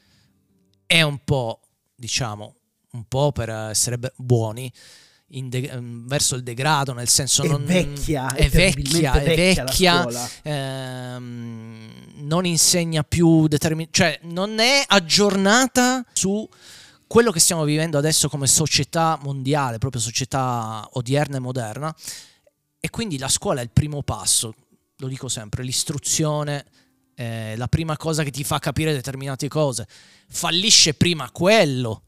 è 0.86 1.02
un 1.02 1.18
po', 1.24 1.62
diciamo, 1.96 2.56
un 2.92 3.06
po' 3.06 3.32
per 3.32 3.50
essere 3.50 3.98
buoni, 4.16 4.72
de- 5.26 5.70
ehm, 5.72 6.08
verso 6.08 6.36
il 6.36 6.44
degrado, 6.44 6.94
nel 6.94 7.10
senso 7.10 7.44
è 7.44 7.48
non 7.48 7.66
vecchia, 7.66 8.34
è, 8.36 8.50
vecchia, 8.50 9.14
è 9.14 9.36
vecchia, 9.36 10.08
ehm, 10.44 11.90
non 12.18 12.46
insegna 12.46 13.04
più 13.04 13.48
determin- 13.48 13.88
cioè 13.90 14.20
non 14.24 14.60
è 14.60 14.84
aggiornata 14.86 16.06
su 16.14 16.48
quello 17.14 17.30
che 17.30 17.40
stiamo 17.40 17.64
vivendo 17.64 18.00
adesso 18.00 18.28
come 18.28 18.48
società 18.48 19.20
mondiale, 19.22 19.78
proprio 19.78 20.02
società 20.02 20.84
odierna 20.94 21.38
e 21.38 21.40
moderna. 21.40 21.96
E 22.80 22.90
quindi 22.90 23.20
la 23.20 23.28
scuola 23.28 23.60
è 23.60 23.64
il 23.64 23.70
primo 23.70 24.02
passo, 24.02 24.56
lo 24.98 25.08
dico 25.08 25.28
sempre, 25.28 25.62
l'istruzione 25.62 26.66
è 27.14 27.54
la 27.56 27.68
prima 27.68 27.98
cosa 27.98 28.24
che 28.24 28.32
ti 28.32 28.44
fa 28.44 28.58
capire 28.58 28.94
determinate 28.94 29.48
cose. 29.48 29.88
Fallisce 30.28 30.96
prima 30.96 31.30
quello 31.30 32.02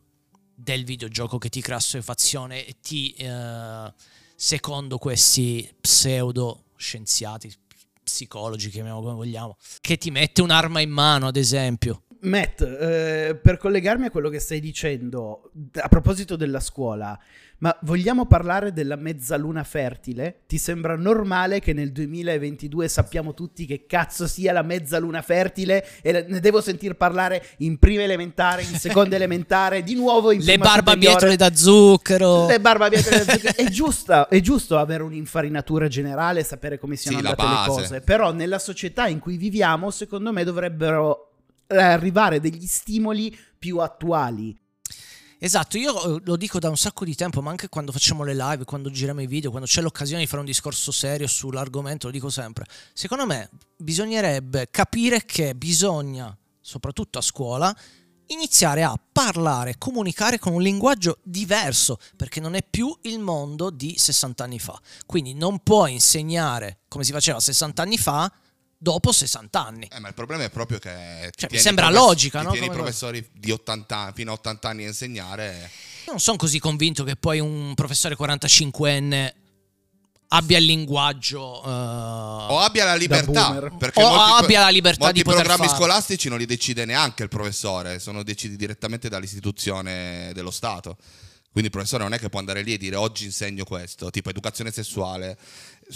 del 0.56 0.84
videogioco 0.84 1.38
che 1.38 1.50
ti 1.50 1.62
crea 1.62 1.78
assuefazione 1.78 2.66
e 2.66 2.78
ti, 2.82 3.14
eh, 3.14 3.94
secondo 4.36 4.98
questi 4.98 5.72
pseudo 5.82 6.64
scienziati, 6.78 7.54
psicologi, 8.02 8.72
chiamiamo 8.72 9.02
come 9.02 9.14
vogliamo, 9.14 9.56
che 9.82 9.98
ti 9.98 10.10
mette 10.10 10.42
un'arma 10.42 10.80
in 10.80 10.90
mano, 10.90 11.28
ad 11.28 11.36
esempio. 11.36 12.05
Matt, 12.26 12.62
eh, 12.62 13.40
per 13.42 13.58
collegarmi 13.58 14.06
a 14.06 14.12
quello 14.12 14.30
che 14.30 14.40
stai 14.40 14.60
dicendo, 14.60 15.52
a 15.74 15.88
proposito 15.88 16.36
della 16.36 16.60
scuola, 16.60 17.18
ma 17.58 17.76
vogliamo 17.84 18.26
parlare 18.26 18.74
della 18.74 18.98
mezzaluna 18.98 19.64
fertile? 19.64 20.42
Ti 20.46 20.58
sembra 20.58 20.96
normale 20.98 21.62
che 21.62 21.72
nel 21.72 21.94
2022 21.94 22.88
sappiamo 22.90 23.34
tutti 23.34 23.66
che 23.66 23.86
cazzo 23.88 24.28
sia 24.28 24.52
la 24.52 24.62
mezzaluna 24.62 25.22
fertile 25.22 25.86
e 26.02 26.26
ne 26.28 26.40
devo 26.42 26.60
sentir 26.60 26.96
parlare 26.96 27.46
in 27.60 27.80
prima 27.80 28.04
elementare, 28.04 28.64
in 28.64 28.78
seconda 28.78 29.16
elementare, 29.18 29.84
di 29.84 29.96
nuovo 29.96 30.32
in 30.32 30.42
Le 30.44 30.58
barbabietole 30.58 31.38
da 31.38 31.56
zucchero. 31.56 32.48
Le 32.48 32.60
barbabietole 32.60 33.24
da 33.24 33.34
zucchero. 33.34 33.54
È 33.66 33.70
giusto, 33.70 34.30
è 34.30 34.40
giusto 34.42 34.78
avere 34.78 35.04
un'infarinatura 35.04 35.88
generale, 35.88 36.44
sapere 36.44 36.78
come 36.78 36.96
siano 36.98 37.20
Sì, 37.20 37.26
andate 37.26 37.48
le 37.48 37.68
cose, 37.68 38.02
però 38.02 38.34
nella 38.34 38.60
società 38.60 39.08
in 39.08 39.20
cui 39.20 39.38
viviamo, 39.38 39.92
secondo 39.92 40.32
me 40.34 40.44
dovrebbero 40.44 41.25
arrivare 41.68 42.40
degli 42.40 42.66
stimoli 42.66 43.36
più 43.58 43.80
attuali. 43.80 44.58
Esatto, 45.38 45.78
io 45.78 46.18
eh, 46.18 46.22
lo 46.24 46.38
dico 46.38 46.60
da 46.60 46.70
un 46.70 46.78
sacco 46.78 47.04
di 47.04 47.14
tempo, 47.14 47.42
ma 47.42 47.50
anche 47.50 47.68
quando 47.68 47.92
facciamo 47.92 48.24
le 48.24 48.34
live, 48.34 48.64
quando 48.64 48.90
giriamo 48.90 49.22
i 49.22 49.28
video, 49.28 49.50
quando 49.50 49.68
c'è 49.68 49.82
l'occasione 49.82 50.22
di 50.22 50.28
fare 50.28 50.40
un 50.40 50.46
discorso 50.46 50.92
serio 50.92 51.28
sull'argomento, 51.28 52.08
lo 52.08 52.14
dico 52.14 52.30
sempre. 52.30 52.66
Secondo 52.94 53.26
me 53.26 53.50
bisognerebbe 53.76 54.70
capire 54.72 55.26
che 55.26 55.54
bisogna, 55.54 56.36
soprattutto 56.62 57.20
a 57.20 57.22
scuola, 57.22 57.76
iniziare 58.28 58.84
a 58.84 58.98
parlare, 59.12 59.78
comunicare 59.78 60.40
con 60.40 60.54
un 60.54 60.62
linguaggio 60.62 61.20
diverso, 61.22 62.00
perché 62.16 62.40
non 62.40 62.56
è 62.56 62.64
più 62.68 62.96
il 63.02 63.20
mondo 63.20 63.70
di 63.70 63.96
60 63.98 64.44
anni 64.44 64.60
fa. 64.60 64.80
Quindi 65.06 65.34
non 65.34 65.60
puoi 65.60 65.94
insegnare 65.94 66.80
come 66.88 67.04
si 67.04 67.12
faceva 67.12 67.40
60 67.40 67.82
anni 67.82 67.98
fa 67.98 68.32
dopo 68.78 69.12
60 69.12 69.66
anni. 69.66 69.88
Eh, 69.92 70.00
ma 70.00 70.08
il 70.08 70.14
problema 70.14 70.44
è 70.44 70.50
proprio 70.50 70.80
che 70.80 71.32
Cioè, 71.36 71.50
mi 71.52 71.58
sembra 71.58 71.88
i 71.88 71.92
profes- 71.92 72.08
logica, 72.08 72.40
ti 72.40 72.46
no? 72.46 72.52
tieni 72.52 72.66
i 72.66 72.70
Come 72.70 72.82
professori 72.82 73.30
di 73.34 73.52
80 73.52 73.96
anni, 73.98 74.12
fino 74.14 74.32
a 74.32 74.34
80 74.36 74.70
anni 74.70 74.84
a 74.84 74.88
insegnare. 74.88 75.72
Io 76.06 76.12
non 76.12 76.20
sono 76.20 76.38
così 76.38 76.60
convinto 76.60 77.04
che 77.04 77.16
poi 77.16 77.40
un 77.40 77.74
professore 77.76 78.16
45enne 78.18 79.34
abbia 80.30 80.58
il 80.58 80.66
linguaggio 80.66 81.64
eh, 81.64 81.68
O 81.70 82.60
abbia 82.60 82.86
la 82.86 82.96
libertà. 82.96 83.72
Perché 83.78 84.04
O 84.04 84.10
molti, 84.16 84.44
abbia 84.44 84.60
la 84.62 84.70
libertà 84.70 85.06
molti 85.06 85.18
di 85.20 85.24
poter 85.24 85.42
programmi 85.44 85.68
farlo. 85.68 85.84
scolastici 85.84 86.30
non 86.30 86.38
li 86.38 86.46
decide 86.46 86.86
neanche 86.86 87.24
il 87.24 87.30
professore, 87.30 88.00
sono 88.00 88.24
decisi 88.24 88.56
direttamente 88.56 89.08
dall'istituzione 89.10 90.32
dello 90.34 90.52
Stato. 90.52 90.98
Quindi 91.52 91.72
il 91.72 91.78
professore 91.78 92.04
non 92.04 92.12
è 92.14 92.20
che 92.20 92.28
può 92.28 92.40
andare 92.40 92.64
lì 92.64 92.74
e 92.74 92.78
dire 92.78 92.98
oggi 92.98 93.24
insegno 93.24 93.64
questo, 93.64 94.10
tipo 94.10 94.30
educazione 94.30 94.72
sessuale 94.72 95.38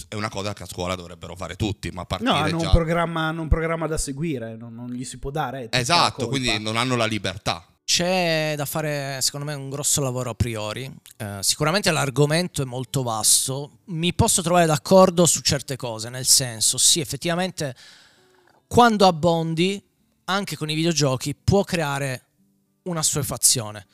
è 0.08 0.16
una 0.16 0.30
cosa 0.30 0.54
che 0.54 0.64
a 0.64 0.66
scuola 0.66 0.96
dovrebbero 0.96 1.36
fare 1.36 1.56
tutti, 1.56 1.90
ma 1.90 2.02
a 2.02 2.06
partire 2.06 2.32
No, 2.32 2.38
hanno 2.38 2.58
già... 2.58 2.68
un 2.68 2.72
programma, 2.72 3.28
hanno 3.28 3.42
un 3.42 3.48
programma 3.48 3.88
da 3.88 3.98
seguire, 3.98 4.56
non, 4.56 4.74
non 4.74 4.92
gli 4.92 5.04
si 5.04 5.18
può 5.18 5.32
dare. 5.32 5.70
Esatto, 5.72 6.28
quindi 6.28 6.60
non 6.60 6.78
hanno 6.78 6.96
la 6.96 7.06
libertà. 7.06 7.66
C'è 7.84 8.54
da 8.56 8.66
fare, 8.66 9.20
secondo 9.22 9.48
me, 9.48 9.56
un 9.56 9.70
grosso 9.70 10.02
lavoro 10.02 10.30
a 10.30 10.36
priori. 10.36 10.92
Eh, 11.18 11.38
sicuramente 11.42 11.90
l'argomento 11.90 12.62
è 12.62 12.66
molto 12.66 13.02
vasto. 13.02 13.80
Mi 13.86 14.14
posso 14.14 14.44
trovare 14.44 14.68
d'accordo 14.68 15.26
su 15.26 15.42
certe 15.42 15.76
cose, 15.76 16.10
nel 16.10 16.28
senso, 16.28 16.78
sì, 16.78 17.00
effettivamente, 17.00 17.76
quando 18.68 19.08
abbondi, 19.08 19.84
anche 20.26 20.56
con 20.56 20.70
i 20.70 20.76
videogiochi, 20.76 21.34
può 21.34 21.64
creare 21.64 22.26
una 22.84 23.00
assuefazione. 23.00 23.88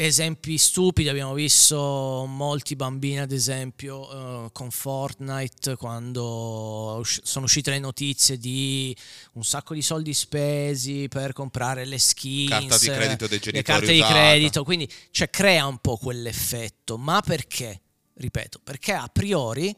Esempi 0.00 0.58
stupidi, 0.58 1.08
abbiamo 1.08 1.34
visto 1.34 2.24
molti 2.28 2.76
bambini, 2.76 3.18
ad 3.18 3.32
esempio, 3.32 4.44
eh, 4.44 4.52
con 4.52 4.70
Fortnite, 4.70 5.74
quando 5.74 6.98
usci- 7.00 7.20
sono 7.24 7.46
uscite 7.46 7.70
le 7.72 7.80
notizie 7.80 8.38
di 8.38 8.96
un 9.32 9.42
sacco 9.42 9.74
di 9.74 9.82
soldi 9.82 10.14
spesi 10.14 11.08
per 11.08 11.32
comprare 11.32 11.84
le 11.84 11.98
skins, 11.98 12.48
Carta 12.48 12.78
di 12.78 12.86
credito 12.86 13.26
dei 13.26 13.38
le 13.38 13.42
genitori 13.42 13.62
carte 13.64 13.92
di 13.92 13.98
usata. 13.98 14.14
credito, 14.14 14.62
quindi 14.62 14.88
cioè, 15.10 15.30
crea 15.30 15.66
un 15.66 15.78
po' 15.78 15.96
quell'effetto. 15.96 16.96
Ma 16.96 17.20
perché? 17.20 17.80
Ripeto, 18.14 18.60
perché 18.62 18.92
a 18.92 19.08
priori 19.08 19.74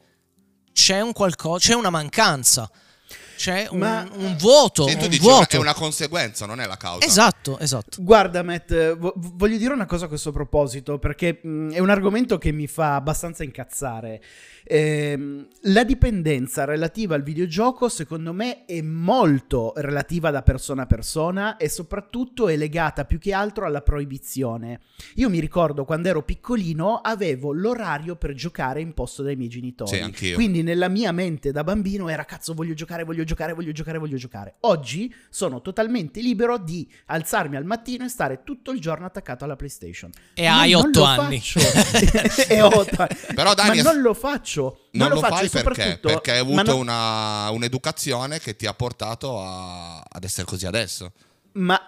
c'è 0.71 1.01
un 1.01 1.15
qualcosa, 1.15 1.69
c'è 1.69 1.75
una 1.75 1.89
mancanza, 1.89 2.71
c'è 3.41 3.67
un, 3.71 3.79
Ma- 3.79 4.07
un 4.17 4.37
vuoto, 4.37 4.87
Se 4.87 4.99
tu 4.99 5.05
un 5.05 5.09
dici 5.09 5.23
vuoto. 5.23 5.57
è 5.57 5.59
una 5.59 5.73
conseguenza, 5.73 6.45
non 6.45 6.61
è 6.61 6.67
la 6.67 6.77
causa. 6.77 7.07
Esatto, 7.07 7.59
esatto. 7.59 8.03
Guarda, 8.03 8.43
Matt, 8.43 8.97
vo- 8.99 9.15
voglio 9.17 9.57
dire 9.57 9.73
una 9.73 9.87
cosa 9.87 10.05
a 10.05 10.09
questo 10.09 10.31
proposito, 10.31 10.99
perché 10.99 11.41
mh, 11.43 11.71
è 11.73 11.79
un 11.79 11.89
argomento 11.89 12.37
che 12.37 12.53
mi 12.53 12.67
fa 12.67 12.97
abbastanza 12.97 13.43
incazzare. 13.43 14.21
Ehm, 14.73 15.49
la 15.63 15.83
dipendenza 15.83 16.65
relativa 16.65 17.17
al 17.17 17.25
videogioco, 17.25 17.89
secondo 17.89 18.33
me, 18.33 18.65
è 18.67 18.81
molto 18.83 19.73
relativa 19.77 20.31
da 20.31 20.43
persona 20.43 20.83
a 20.83 20.87
persona 20.87 21.57
e 21.57 21.69
soprattutto 21.69 22.47
è 22.49 22.57
legata 22.57 23.05
più 23.05 23.19
che 23.19 23.33
altro 23.33 23.67
alla 23.67 23.83
proibizione. 23.83 24.79
Io 25.17 25.29
mi 25.29 25.41
ricordo 25.41 25.85
quando 25.85 26.07
ero 26.07 26.23
piccolino 26.23 26.99
avevo 26.99 27.53
l'orario 27.53 28.15
per 28.15 28.33
giocare 28.35 28.81
imposto 28.81 29.25
dai 29.25 29.35
miei 29.35 29.49
genitori. 29.49 29.91
Sì, 29.91 29.99
anch'io. 29.99 30.37
Quindi 30.37 30.63
nella 30.63 30.89
mia 30.89 31.11
mente 31.11 31.51
da 31.51 31.65
bambino 31.65 32.09
era 32.09 32.25
cazzo 32.25 32.55
voglio 32.55 32.75
giocare, 32.75 33.03
voglio 33.03 33.25
giocare, 33.25 33.53
voglio 33.55 33.73
giocare, 33.73 33.99
voglio 33.99 34.17
giocare. 34.19 34.55
Oggi 34.61 35.13
sono 35.31 35.63
totalmente 35.63 36.21
libero 36.21 36.59
di 36.59 36.89
alzarmi 37.07 37.57
al 37.57 37.65
mattino 37.65 38.05
e 38.05 38.09
stare 38.09 38.43
tutto 38.45 38.71
il 38.71 38.81
giorno 38.81 39.05
attaccato 39.05 39.43
alla 39.43 39.57
PlayStation. 39.57 40.13
E 40.33 40.47
hai 40.47 40.71
non 40.71 40.87
otto 40.87 41.01
lo 41.01 41.05
anni. 41.07 41.41
faccio. 41.41 41.59
e 42.49 42.63
ho 42.63 42.69
otto 42.69 43.03
anni. 43.03 43.17
Però 43.35 43.53
Dani, 43.53 43.83
Ma 43.83 43.93
non 43.93 44.01
lo 44.01 44.15
faccio. 44.15 44.60
Non, 44.93 45.09
lo, 45.11 45.19
faccio 45.21 45.35
fai 45.49 45.49
perché? 45.49 45.81
soprattutto- 45.83 46.09
Perché 46.09 46.31
hai 46.33 46.39
avuto 46.39 46.63
no- 46.73 46.77
una, 46.77 47.51
un'educazione 47.51 48.39
che 48.39 48.57
ti 48.57 48.67
ha 48.67 48.75
portato 48.75 49.41
a- 49.41 49.99
ad 50.01 50.25
essere 50.25 50.47
così 50.47 50.67
adesso. 50.67 51.13
Ma 51.53 51.81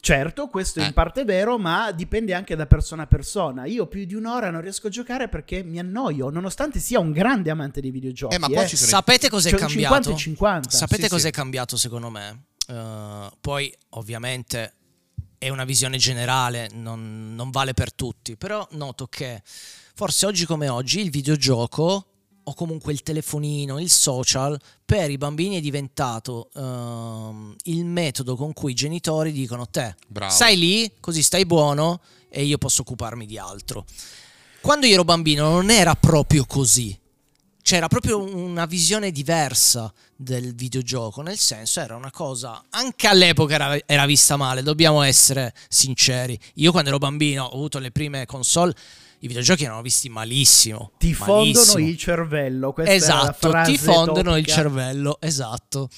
certo, 0.00 0.48
questo 0.48 0.80
è 0.80 0.82
Eh. 0.82 0.86
in 0.86 0.92
parte 0.92 1.24
vero, 1.24 1.58
ma 1.58 1.90
dipende 1.92 2.34
anche 2.34 2.54
da 2.56 2.66
persona 2.66 3.02
a 3.04 3.06
persona. 3.06 3.64
Io 3.66 3.86
più 3.86 4.04
di 4.04 4.14
un'ora 4.14 4.50
non 4.50 4.60
riesco 4.60 4.86
a 4.88 4.90
giocare 4.90 5.28
perché 5.28 5.62
mi 5.62 5.78
annoio, 5.78 6.28
nonostante 6.30 6.78
sia 6.78 6.98
un 7.00 7.12
grande 7.12 7.50
amante 7.50 7.80
dei 7.80 7.90
videogiochi. 7.90 8.34
Eh, 8.34 8.38
ma 8.38 8.48
poi 8.48 8.68
ci 8.68 8.76
sono 8.76 8.88
i- 8.88 8.92
Sapete 8.92 9.28
cos'è 9.28 9.50
Cioè, 9.50 9.58
cambiato? 9.58 9.94
50 9.94 10.10
e 10.10 10.16
50. 10.16 10.70
Sapete 10.70 11.02
Sì, 11.04 11.08
cos'è 11.08 11.26
sì. 11.26 11.30
cambiato 11.32 11.76
secondo 11.76 12.10
me? 12.10 12.44
Eh, 12.68 13.30
poi 13.40 13.74
ovviamente 13.90 14.74
è 15.38 15.48
una 15.48 15.64
visione 15.64 15.96
generale, 15.96 16.68
non, 16.74 17.34
non 17.34 17.50
vale 17.50 17.72
per 17.72 17.94
tutti, 17.94 18.36
però 18.36 18.66
noto 18.72 19.06
che 19.06 19.40
forse 19.94 20.26
oggi 20.26 20.44
come 20.44 20.68
oggi 20.68 21.00
il 21.00 21.08
videogioco 21.10 22.09
o 22.50 22.54
comunque 22.54 22.92
il 22.92 23.02
telefonino, 23.02 23.78
il 23.78 23.90
social, 23.90 24.58
per 24.84 25.08
i 25.10 25.16
bambini 25.16 25.56
è 25.56 25.60
diventato 25.60 26.50
ehm, 26.54 27.54
il 27.64 27.84
metodo 27.84 28.34
con 28.34 28.52
cui 28.52 28.72
i 28.72 28.74
genitori 28.74 29.30
dicono 29.30 29.68
te, 29.68 29.94
Bravo. 30.08 30.32
stai 30.32 30.58
lì, 30.58 30.90
così 30.98 31.22
stai 31.22 31.46
buono 31.46 32.00
e 32.28 32.42
io 32.42 32.58
posso 32.58 32.82
occuparmi 32.82 33.24
di 33.24 33.38
altro. 33.38 33.84
Quando 34.60 34.86
io 34.86 34.94
ero 34.94 35.04
bambino 35.04 35.48
non 35.48 35.70
era 35.70 35.94
proprio 35.94 36.44
così. 36.44 36.98
C'era 37.62 37.88
proprio 37.88 38.20
una 38.20 38.66
visione 38.66 39.12
diversa 39.12 39.92
del 40.16 40.54
videogioco, 40.54 41.22
nel 41.22 41.38
senso 41.38 41.78
era 41.78 41.94
una 41.94 42.10
cosa, 42.10 42.64
anche 42.70 43.06
all'epoca 43.06 43.54
era, 43.54 43.78
era 43.86 44.06
vista 44.06 44.36
male, 44.36 44.62
dobbiamo 44.62 45.02
essere 45.02 45.54
sinceri. 45.68 46.38
Io 46.54 46.72
quando 46.72 46.88
ero 46.88 46.98
bambino 46.98 47.44
ho 47.44 47.54
avuto 47.54 47.78
le 47.78 47.92
prime 47.92 48.26
console, 48.26 48.74
i 49.20 49.26
videogiochi 49.28 49.64
erano 49.64 49.82
visti 49.82 50.08
malissimo. 50.08 50.92
Ti 50.98 51.14
fondono 51.14 51.42
malissimo. 51.52 51.86
il 51.88 51.96
cervello. 51.98 52.72
Questa 52.72 52.92
è 52.92 52.98
la 52.98 53.04
Esatto, 53.04 53.48
frase 53.50 53.70
ti 53.72 53.78
fondono 53.78 54.36
il 54.36 54.44
topica. 54.44 54.52
cervello, 54.54 55.16
esatto. 55.20 55.88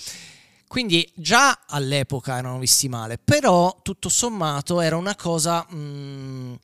Quindi 0.67 1.11
già 1.14 1.64
all'epoca 1.69 2.37
erano 2.38 2.59
visti 2.59 2.88
male, 2.88 3.19
però 3.23 3.79
tutto 3.83 4.09
sommato 4.09 4.81
era 4.81 4.97
una 4.97 5.14
cosa 5.14 5.62
mh, 5.71 6.59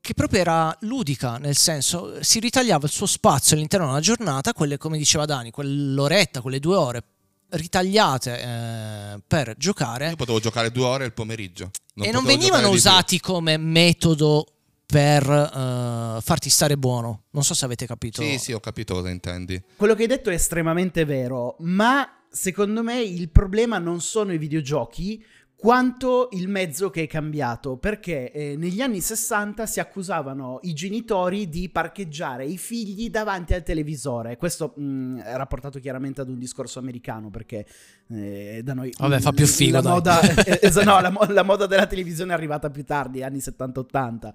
che 0.00 0.14
proprio 0.14 0.40
era 0.40 0.76
ludica, 0.80 1.36
nel 1.38 1.54
senso 1.56 2.16
si 2.22 2.40
ritagliava 2.40 2.86
il 2.86 2.90
suo 2.92 3.06
spazio 3.06 3.54
all'interno 3.54 3.86
della 3.86 4.00
giornata, 4.00 4.52
quelle 4.52 4.76
come 4.76 4.98
diceva 4.98 5.24
Dani, 5.24 5.50
quell'oretta, 5.52 6.40
quelle 6.40 6.58
due 6.58 6.74
ore 6.76 7.02
ritagliate 7.50 8.40
eh, 8.42 9.20
per 9.26 9.54
giocare 9.56 10.08
Io 10.10 10.16
potevo 10.16 10.38
giocare 10.40 10.70
due 10.70 10.84
ore 10.84 11.04
il 11.04 11.12
pomeriggio. 11.12 11.70
e 11.96 12.10
non 12.12 12.24
venivano 12.24 12.62
di 12.62 12.68
più. 12.68 12.76
usati 12.76 13.20
come 13.20 13.56
metodo 13.56 14.46
per 14.90 15.22
eh, 15.30 16.20
farti 16.20 16.50
stare 16.50 16.76
buono. 16.76 17.24
Non 17.30 17.44
so 17.44 17.54
se 17.54 17.64
avete 17.64 17.86
capito. 17.86 18.22
Sì, 18.22 18.38
sì, 18.38 18.52
ho 18.52 18.60
capito 18.60 18.94
cosa 18.94 19.10
intendi. 19.10 19.62
Quello 19.76 19.94
che 19.94 20.02
hai 20.02 20.08
detto 20.08 20.30
è 20.30 20.34
estremamente 20.34 21.04
vero, 21.04 21.56
ma 21.60 22.24
secondo 22.28 22.82
me 22.82 23.00
il 23.00 23.30
problema 23.30 23.78
non 23.78 24.00
sono 24.00 24.32
i 24.32 24.38
videogiochi, 24.38 25.24
quanto 25.60 26.30
il 26.32 26.48
mezzo 26.48 26.88
che 26.88 27.02
è 27.02 27.06
cambiato, 27.06 27.76
perché 27.76 28.32
eh, 28.32 28.56
negli 28.56 28.80
anni 28.80 29.02
60 29.02 29.66
si 29.66 29.78
accusavano 29.78 30.60
i 30.62 30.72
genitori 30.72 31.50
di 31.50 31.68
parcheggiare 31.68 32.46
i 32.46 32.56
figli 32.56 33.10
davanti 33.10 33.52
al 33.52 33.62
televisore. 33.62 34.38
Questo 34.38 34.72
mh, 34.74 35.20
è 35.20 35.36
rapportato 35.36 35.78
chiaramente 35.78 36.22
ad 36.22 36.30
un 36.30 36.38
discorso 36.38 36.78
americano, 36.78 37.28
perché 37.28 37.66
eh, 38.08 38.62
da 38.64 38.72
noi... 38.72 38.90
Vabbè, 38.96 39.20
fa 39.20 39.32
più 39.32 39.46
figo, 39.46 39.82
la 39.82 39.82
moda, 39.86 40.20
eh, 40.44 40.70
no, 40.82 40.98
la, 40.98 41.12
la 41.28 41.42
moda 41.42 41.66
della 41.66 41.86
televisione 41.86 42.30
è 42.30 42.34
arrivata 42.34 42.70
più 42.70 42.84
tardi, 42.86 43.22
anni 43.22 43.38
70-80. 43.38 44.32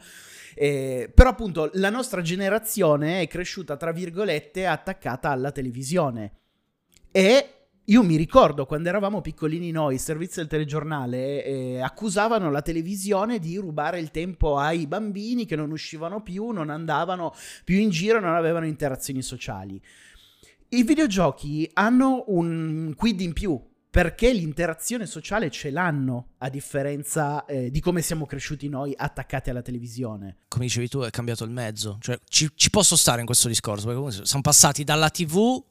Eh, 0.54 1.12
però 1.12 1.32
appunto 1.32 1.72
la 1.74 1.90
nostra 1.90 2.22
generazione 2.22 3.22
è 3.22 3.28
cresciuta, 3.28 3.78
tra 3.78 3.92
virgolette, 3.92 4.68
attaccata 4.68 5.32
alla 5.32 5.52
televisione. 5.52 6.34
E 7.12 7.55
io 7.86 8.04
mi 8.04 8.16
ricordo 8.16 8.66
quando 8.66 8.90
eravamo 8.90 9.22
piccolini 9.22 9.70
noi, 9.70 9.96
i 9.96 10.00
servizi 10.00 10.40
del 10.40 10.48
telegiornale 10.48 11.46
eh, 11.46 11.82
accusavano 11.82 12.50
la 12.50 12.64
televisione 12.64 13.38
di 13.38 13.58
rubare 13.58 14.00
il 14.00 14.10
tempo 14.10 14.58
ai 14.58 14.88
bambini 14.88 15.46
che 15.46 15.56
non 15.56 15.70
uscivano 15.70 16.22
più, 16.24 16.50
non 16.50 16.72
andavano 16.72 17.34
più 17.64 17.78
in 17.78 17.92
giro, 17.92 18.20
non 18.20 18.34
avevano 18.34 18.66
interazioni 18.66 19.22
sociali. 19.22 19.80
I 20.70 20.84
videogiochi 20.84 21.70
hanno 21.74 22.24
un 22.28 22.94
quid 22.96 23.22
in 23.22 23.34
più 23.34 23.62
perché 23.96 24.34
l'interazione 24.34 25.06
sociale 25.06 25.50
ce 25.50 25.70
l'hanno, 25.70 26.32
a 26.40 26.50
differenza 26.50 27.46
eh, 27.46 27.72
di 27.72 27.80
come 27.80 28.02
siamo 28.02 28.26
cresciuti 28.26 28.68
noi 28.68 28.94
attaccati 28.94 29.52
alla 29.52 29.62
televisione. 29.62 30.40
Come 30.50 30.66
dicevi 30.66 30.90
tu, 30.90 31.00
è 31.00 31.12
cambiato 31.12 31.46
il 31.46 31.52
mezzo. 31.52 31.98
Cioè, 32.02 32.20
ci, 32.28 32.52
ci 32.56 32.70
posso 32.72 32.98
stare 32.98 33.22
in 33.22 33.26
questo 33.26 33.48
discorso, 33.48 33.86
perché 33.86 33.98
comunque 33.98 34.26
siamo 34.26 34.42
passati 34.42 34.84
dalla 34.84 35.10
TV, 35.10 35.64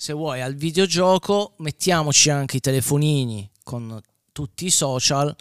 se 0.00 0.14
vuoi, 0.14 0.40
al 0.40 0.54
videogioco, 0.54 1.56
mettiamoci 1.58 2.30
anche 2.30 2.56
i 2.56 2.60
telefonini 2.60 3.50
con 3.62 4.00
tutti 4.32 4.64
i 4.64 4.70
social. 4.70 5.36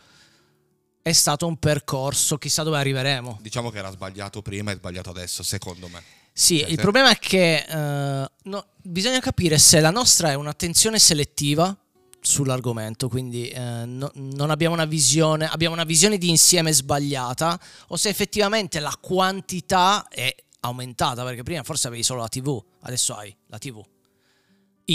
È 1.02 1.14
stato 1.14 1.48
un 1.48 1.56
percorso, 1.56 2.38
chissà 2.38 2.64
dove 2.64 2.76
arriveremo. 2.76 3.40
Diciamo 3.42 3.70
che 3.70 3.78
era 3.78 3.90
sbagliato 3.90 4.42
prima 4.42 4.72
e 4.72 4.76
sbagliato 4.76 5.12
adesso, 5.12 5.44
secondo 5.44 5.88
me. 5.88 6.04
Sì, 6.34 6.60
Eh, 6.60 6.72
il 6.72 6.76
problema 6.76 7.10
è 7.10 7.18
che 7.18 7.66
eh, 7.70 8.30
no, 8.44 8.66
bisogna 8.82 9.22
capire 9.22 9.58
se 9.58 9.80
la 9.80 9.92
nostra 9.92 10.32
è 10.32 10.34
un'attenzione 10.34 11.00
selettiva 11.00 11.74
sull'argomento, 12.20 13.08
quindi 13.08 13.48
eh, 13.48 13.86
no- 13.86 14.12
non 14.16 14.50
abbiamo 14.50 14.76
una 14.76 14.84
visione, 14.84 15.48
abbiamo 15.48 15.74
una 15.74 15.86
visione 15.86 16.18
di 16.18 16.28
insieme 16.28 16.74
sbagliata, 16.74 17.58
o 17.88 17.96
se 17.96 18.10
effettivamente 18.10 18.82
la 18.82 18.94
quantità 19.00 20.10
è 20.10 20.36
aumentata, 20.60 21.24
perché 21.24 21.44
prima 21.44 21.64
forse 21.64 21.88
avevi 21.88 22.04
solo 22.04 22.20
la 22.20 22.28
TV, 22.28 22.62
adesso 22.82 23.16
hai 23.16 23.34
la 23.48 23.58
TV, 23.58 23.82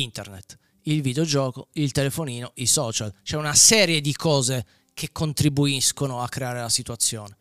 internet, 0.03 0.59
il 0.83 1.03
videogioco, 1.03 1.69
il 1.73 1.93
telefonino, 1.93 2.53
i 2.55 2.67
social, 2.67 3.13
c'è 3.23 3.37
una 3.37 3.55
serie 3.55 4.01
di 4.01 4.15
cose 4.15 4.67
che 4.93 5.11
contribuiscono 5.13 6.23
a 6.23 6.29
creare 6.29 6.61
la 6.61 6.69
situazione. 6.69 7.37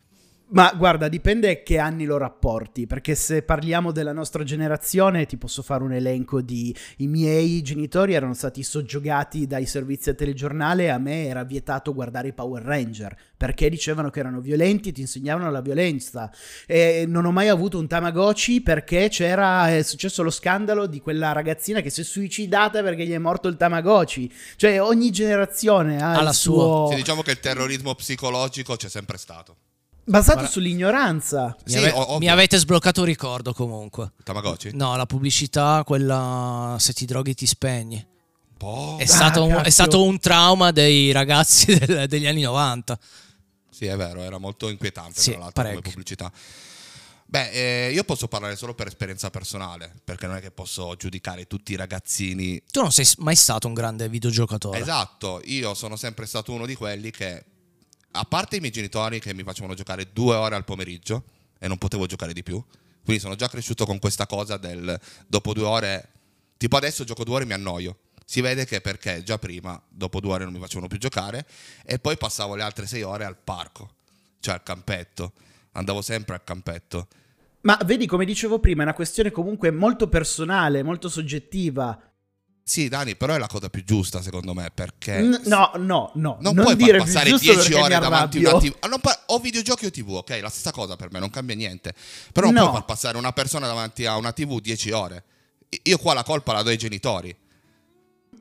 Ma 0.46 0.72
guarda, 0.76 1.08
dipende 1.08 1.62
che 1.62 1.78
anni 1.78 2.04
lo 2.04 2.18
rapporti, 2.18 2.86
perché 2.86 3.14
se 3.14 3.42
parliamo 3.42 3.92
della 3.92 4.12
nostra 4.12 4.44
generazione 4.44 5.24
ti 5.24 5.38
posso 5.38 5.62
fare 5.62 5.82
un 5.82 5.94
elenco 5.94 6.42
di 6.42 6.74
i 6.98 7.06
miei 7.06 7.62
genitori 7.62 8.12
erano 8.12 8.34
stati 8.34 8.62
soggiogati 8.62 9.46
dai 9.46 9.64
servizi 9.64 10.10
al 10.10 10.16
telegiornale 10.16 10.84
e 10.84 10.88
a 10.90 10.98
me 10.98 11.26
era 11.26 11.44
vietato 11.44 11.94
guardare 11.94 12.28
i 12.28 12.32
Power 12.34 12.62
Ranger, 12.62 13.16
perché 13.36 13.70
dicevano 13.70 14.10
che 14.10 14.20
erano 14.20 14.40
violenti 14.40 14.90
e 14.90 14.92
ti 14.92 15.00
insegnavano 15.00 15.50
la 15.50 15.62
violenza. 15.62 16.30
E 16.66 17.04
non 17.08 17.24
ho 17.24 17.32
mai 17.32 17.48
avuto 17.48 17.78
un 17.78 17.88
Tamagotchi 17.88 18.60
perché 18.60 19.08
c'era 19.08 19.74
è 19.74 19.82
successo 19.82 20.22
lo 20.22 20.30
scandalo 20.30 20.86
di 20.86 21.00
quella 21.00 21.32
ragazzina 21.32 21.80
che 21.80 21.88
si 21.88 22.02
è 22.02 22.04
suicidata 22.04 22.82
perché 22.82 23.06
gli 23.06 23.12
è 23.12 23.18
morto 23.18 23.48
il 23.48 23.56
Tamagotchi. 23.56 24.30
Cioè 24.56 24.80
ogni 24.80 25.10
generazione 25.10 26.02
ha, 26.02 26.12
Ha 26.12 26.22
la 26.22 26.32
suo... 26.34 26.88
Sì, 26.90 26.96
diciamo 26.96 27.22
che 27.22 27.30
il 27.30 27.40
terrorismo 27.40 27.94
psicologico 27.94 28.76
c'è 28.76 28.90
sempre 28.90 29.16
stato. 29.16 29.56
Basato 30.06 30.32
Guarda- 30.38 30.50
sull'ignoranza. 30.52 31.56
Mi, 31.64 31.72
Sì, 31.72 31.78
ave- 31.78 31.90
o- 31.92 32.00
ovvio. 32.02 32.18
mi 32.18 32.28
avete 32.28 32.58
sbloccato 32.58 33.00
un 33.00 33.06
ricordo 33.06 33.52
comunque. 33.54 34.12
Tamagotchi? 34.22 34.70
No, 34.74 34.96
la 34.96 35.06
pubblicità, 35.06 35.82
quella 35.84 36.76
se 36.78 36.92
ti 36.92 37.04
droghi 37.06 37.34
ti 37.34 37.46
spegni. 37.46 38.04
Boh. 38.56 38.96
È, 38.98 39.04
stato, 39.06 39.44
un, 39.44 39.60
è 39.64 39.70
stato 39.70 40.02
un 40.04 40.18
trauma 40.20 40.70
dei 40.70 41.10
ragazzi 41.12 41.74
del- 41.78 42.06
degli 42.06 42.26
anni 42.26 42.42
90. 42.42 42.98
Sì, 43.70 43.86
è 43.86 43.96
vero, 43.96 44.20
era 44.22 44.38
molto 44.38 44.68
inquietante 44.68 45.20
Sì, 45.20 45.30
tra 45.30 45.40
l'altro 45.40 45.62
come 45.64 45.80
pubblicità. 45.80 46.30
Beh, 47.26 47.86
eh, 47.88 47.92
io 47.92 48.04
posso 48.04 48.28
parlare 48.28 48.54
solo 48.54 48.74
per 48.74 48.86
esperienza 48.86 49.28
personale, 49.30 49.92
perché 50.04 50.26
non 50.28 50.36
è 50.36 50.40
che 50.40 50.52
posso 50.52 50.94
giudicare 50.96 51.46
tutti 51.48 51.72
i 51.72 51.76
ragazzini. 51.76 52.62
Tu 52.70 52.80
non 52.80 52.92
sei 52.92 53.08
mai 53.18 53.34
stato 53.34 53.66
un 53.66 53.74
grande 53.74 54.08
videogiocatore. 54.08 54.78
Esatto, 54.78 55.40
io 55.46 55.74
sono 55.74 55.96
sempre 55.96 56.26
stato 56.26 56.52
uno 56.52 56.64
di 56.66 56.76
quelli 56.76 57.10
che, 57.10 57.44
a 58.16 58.24
parte 58.24 58.56
i 58.56 58.60
miei 58.60 58.72
genitori 58.72 59.18
che 59.18 59.34
mi 59.34 59.42
facevano 59.42 59.74
giocare 59.74 60.12
due 60.12 60.36
ore 60.36 60.54
al 60.54 60.64
pomeriggio 60.64 61.24
e 61.58 61.66
non 61.66 61.78
potevo 61.78 62.06
giocare 62.06 62.32
di 62.32 62.42
più, 62.42 62.62
quindi 63.02 63.20
sono 63.20 63.34
già 63.34 63.48
cresciuto 63.48 63.84
con 63.84 63.98
questa 63.98 64.26
cosa 64.26 64.56
del 64.56 64.98
dopo 65.26 65.52
due 65.52 65.64
ore, 65.64 66.08
tipo 66.56 66.76
adesso 66.76 67.04
gioco 67.04 67.24
due 67.24 67.34
ore 67.34 67.44
e 67.44 67.46
mi 67.46 67.52
annoio. 67.54 67.98
Si 68.24 68.40
vede 68.40 68.64
che 68.64 68.80
perché 68.80 69.22
già 69.22 69.38
prima, 69.38 69.80
dopo 69.88 70.20
due 70.20 70.32
ore 70.32 70.44
non 70.44 70.52
mi 70.52 70.60
facevano 70.60 70.86
più 70.86 70.98
giocare 70.98 71.46
e 71.84 71.98
poi 71.98 72.16
passavo 72.16 72.54
le 72.54 72.62
altre 72.62 72.86
sei 72.86 73.02
ore 73.02 73.24
al 73.24 73.36
parco, 73.36 73.90
cioè 74.40 74.54
al 74.54 74.62
campetto. 74.62 75.32
Andavo 75.72 76.00
sempre 76.00 76.36
al 76.36 76.44
campetto. 76.44 77.08
Ma 77.62 77.78
vedi, 77.84 78.06
come 78.06 78.24
dicevo 78.24 78.60
prima, 78.60 78.82
è 78.82 78.84
una 78.84 78.94
questione 78.94 79.30
comunque 79.30 79.70
molto 79.70 80.08
personale, 80.08 80.82
molto 80.82 81.08
soggettiva. 81.08 82.00
Sì, 82.66 82.88
Dani, 82.88 83.14
però 83.14 83.34
è 83.34 83.38
la 83.38 83.46
cosa 83.46 83.68
più 83.68 83.84
giusta 83.84 84.22
secondo 84.22 84.54
me 84.54 84.70
perché 84.72 85.20
N- 85.20 85.42
no, 85.44 85.70
no, 85.76 86.10
no. 86.14 86.38
non, 86.40 86.54
non 86.54 86.64
puoi 86.64 86.76
far 86.78 86.96
passare 86.96 87.28
giusto 87.28 87.52
10 87.52 87.56
perché 87.58 87.74
mi 87.76 87.82
ore 87.82 87.98
davanti 87.98 88.42
a 88.42 88.50
una. 88.54 88.58
TV. 88.58 88.74
Ah, 88.80 88.98
pa- 88.98 89.22
o 89.26 89.38
videogiochi 89.38 89.84
o 89.84 89.90
TV, 89.90 90.08
ok? 90.14 90.38
La 90.40 90.48
stessa 90.48 90.72
cosa 90.72 90.96
per 90.96 91.12
me, 91.12 91.18
non 91.18 91.28
cambia 91.28 91.54
niente. 91.54 91.92
Però 92.32 92.46
non 92.46 92.54
No. 92.54 92.60
puoi 92.62 92.72
far 92.76 92.84
passare 92.86 93.18
una 93.18 93.32
persona 93.32 93.66
davanti 93.66 94.06
a 94.06 94.16
una 94.16 94.32
TV 94.32 94.60
10 94.60 94.90
ore. 94.92 95.24
Io 95.82 95.98
qua 95.98 96.14
la 96.14 96.22
colpa 96.22 96.54
la 96.54 96.62
do 96.62 96.70
ai 96.70 96.78
genitori. 96.78 97.36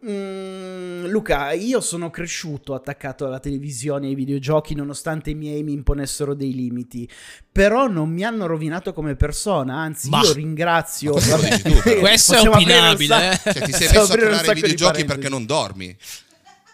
Mm, 0.06 1.06
Luca, 1.06 1.52
io 1.54 1.80
sono 1.80 2.10
cresciuto 2.10 2.74
attaccato 2.74 3.26
alla 3.26 3.40
televisione 3.40 4.08
e 4.08 4.10
ai 4.10 4.16
videogiochi 4.16 4.76
nonostante 4.76 5.30
i 5.30 5.34
miei 5.34 5.64
mi 5.64 5.72
imponessero 5.72 6.34
dei 6.34 6.54
limiti. 6.54 7.10
Però 7.52 7.88
non 7.88 8.10
mi 8.10 8.24
hanno 8.26 8.46
rovinato 8.46 8.92
come 8.92 9.16
persona, 9.16 9.76
anzi 9.78 10.10
Ma- 10.10 10.20
io 10.22 10.34
ringrazio... 10.34 11.14
Questo 11.14 11.38
vabbè, 11.38 11.62
tu. 11.62 12.00
Questo 12.00 12.34
è 12.36 12.48
opinabile, 12.50 13.16
sacco- 13.16 13.50
eh. 13.50 13.54
Cioè, 13.54 13.64
ti 13.66 13.72
sei 13.74 13.88
messo 13.88 14.02
a 14.02 14.16
creare 14.18 14.52
i 14.52 14.54
videogiochi 14.56 15.06
perché 15.06 15.30
non 15.30 15.46
dormi. 15.46 15.96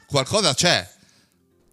Qualcosa 0.07 0.53
c'è. 0.55 0.87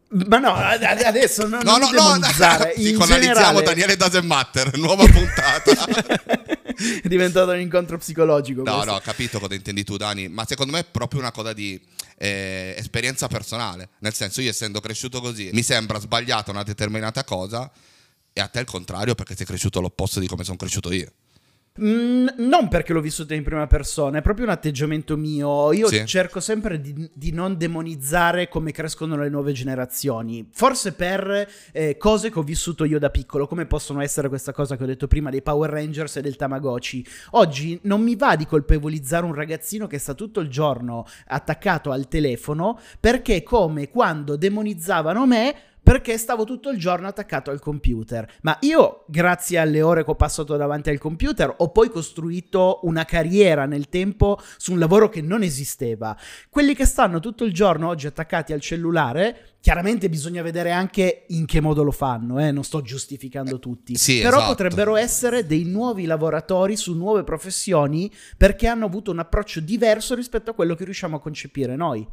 Ma 0.08 0.38
no, 0.38 0.52
ad- 0.54 0.82
adesso 0.82 1.48
non, 1.48 1.60
No, 1.64 1.78
non 1.78 1.90
no, 1.90 2.02
no, 2.02 2.12
demonizzare. 2.18 2.74
sì, 2.76 2.90
In 2.90 3.00
analizziamo 3.00 3.34
generale- 3.34 3.62
Daniele 3.62 3.96
Doesn't 3.96 4.24
Matter, 4.24 4.76
nuova 4.76 5.04
puntata. 5.06 6.55
è 7.02 7.08
diventato 7.08 7.50
un 7.50 7.60
incontro 7.60 7.98
psicologico. 7.98 8.62
No, 8.62 8.72
questo. 8.72 8.90
no, 8.90 8.96
ho 8.96 9.00
capito 9.00 9.38
cosa 9.38 9.54
intendi 9.54 9.84
tu, 9.84 9.96
Dani, 9.96 10.28
ma 10.28 10.44
secondo 10.46 10.72
me 10.72 10.80
è 10.80 10.84
proprio 10.84 11.20
una 11.20 11.32
cosa 11.32 11.52
di 11.52 11.80
eh, 12.18 12.74
esperienza 12.76 13.28
personale. 13.28 13.90
Nel 14.00 14.14
senso, 14.14 14.40
io 14.40 14.50
essendo 14.50 14.80
cresciuto 14.80 15.20
così, 15.20 15.50
mi 15.52 15.62
sembra 15.62 15.98
sbagliata 15.98 16.50
una 16.50 16.62
determinata 16.62 17.24
cosa 17.24 17.70
e 18.32 18.40
a 18.40 18.48
te 18.48 18.60
il 18.60 18.66
contrario 18.66 19.14
perché 19.14 19.34
sei 19.34 19.46
cresciuto 19.46 19.78
all'opposto 19.78 20.20
di 20.20 20.26
come 20.26 20.44
sono 20.44 20.56
cresciuto 20.56 20.92
io. 20.92 21.10
Mm, 21.80 22.28
non 22.38 22.68
perché 22.68 22.92
l'ho 22.92 23.00
vissuto 23.00 23.34
in 23.34 23.42
prima 23.42 23.66
persona, 23.66 24.18
è 24.18 24.22
proprio 24.22 24.46
un 24.46 24.52
atteggiamento 24.52 25.16
mio. 25.16 25.72
Io 25.72 25.88
Sì. 25.88 26.06
cerco 26.06 26.40
sempre 26.40 26.80
di, 26.80 27.08
di 27.12 27.32
non 27.32 27.56
demonizzare 27.56 28.48
come 28.48 28.72
crescono 28.72 29.16
le 29.16 29.28
nuove 29.28 29.52
generazioni. 29.52 30.48
Forse 30.52 30.92
per 30.94 31.48
eh, 31.72 31.96
cose 31.96 32.30
che 32.30 32.38
ho 32.38 32.42
vissuto 32.42 32.84
io 32.84 32.98
da 32.98 33.10
piccolo, 33.10 33.46
come 33.46 33.66
possono 33.66 34.00
essere 34.00 34.28
questa 34.28 34.52
cosa 34.52 34.76
che 34.76 34.84
ho 34.84 34.86
detto 34.86 35.06
prima 35.06 35.30
dei 35.30 35.42
Power 35.42 35.70
Rangers 35.70 36.16
e 36.16 36.20
del 36.22 36.36
Tamagotchi. 36.36 37.06
Oggi 37.32 37.78
non 37.82 38.00
mi 38.02 38.16
va 38.16 38.36
di 38.36 38.46
colpevolizzare 38.46 39.24
un 39.26 39.34
ragazzino 39.34 39.86
che 39.86 39.98
sta 39.98 40.14
tutto 40.14 40.40
il 40.40 40.48
giorno 40.48 41.04
attaccato 41.26 41.90
al 41.90 42.08
telefono 42.08 42.78
perché, 42.98 43.42
come 43.42 43.88
quando 43.88 44.36
demonizzavano 44.36 45.26
me, 45.26 45.54
perché 45.86 46.18
stavo 46.18 46.42
tutto 46.42 46.70
il 46.70 46.80
giorno 46.80 47.06
attaccato 47.06 47.52
al 47.52 47.60
computer. 47.60 48.28
Ma 48.42 48.58
io, 48.62 49.04
grazie 49.06 49.58
alle 49.58 49.82
ore 49.82 50.02
che 50.02 50.10
ho 50.10 50.16
passato 50.16 50.56
davanti 50.56 50.90
al 50.90 50.98
computer, 50.98 51.54
ho 51.58 51.70
poi 51.70 51.90
costruito 51.90 52.80
una 52.82 53.04
carriera 53.04 53.66
nel 53.66 53.88
tempo 53.88 54.36
su 54.56 54.72
un 54.72 54.80
lavoro 54.80 55.08
che 55.08 55.22
non 55.22 55.44
esisteva. 55.44 56.16
Quelli 56.50 56.74
che 56.74 56.86
stanno 56.86 57.20
tutto 57.20 57.44
il 57.44 57.52
giorno 57.52 57.86
oggi 57.86 58.08
attaccati 58.08 58.52
al 58.52 58.60
cellulare, 58.60 59.58
chiaramente 59.60 60.08
bisogna 60.08 60.42
vedere 60.42 60.72
anche 60.72 61.26
in 61.28 61.46
che 61.46 61.60
modo 61.60 61.84
lo 61.84 61.92
fanno, 61.92 62.40
eh? 62.40 62.50
non 62.50 62.64
sto 62.64 62.82
giustificando 62.82 63.60
tutti. 63.60 63.94
sì, 63.94 64.22
Però 64.22 64.38
esatto. 64.38 64.54
potrebbero 64.54 64.96
essere 64.96 65.46
dei 65.46 65.62
nuovi 65.62 66.04
lavoratori 66.04 66.74
su 66.74 66.96
nuove 66.96 67.22
professioni 67.22 68.12
perché 68.36 68.66
hanno 68.66 68.86
avuto 68.86 69.12
un 69.12 69.20
approccio 69.20 69.60
diverso 69.60 70.16
rispetto 70.16 70.50
a 70.50 70.54
quello 70.54 70.74
che 70.74 70.82
riusciamo 70.82 71.14
a 71.14 71.20
concepire 71.20 71.76
noi. 71.76 72.04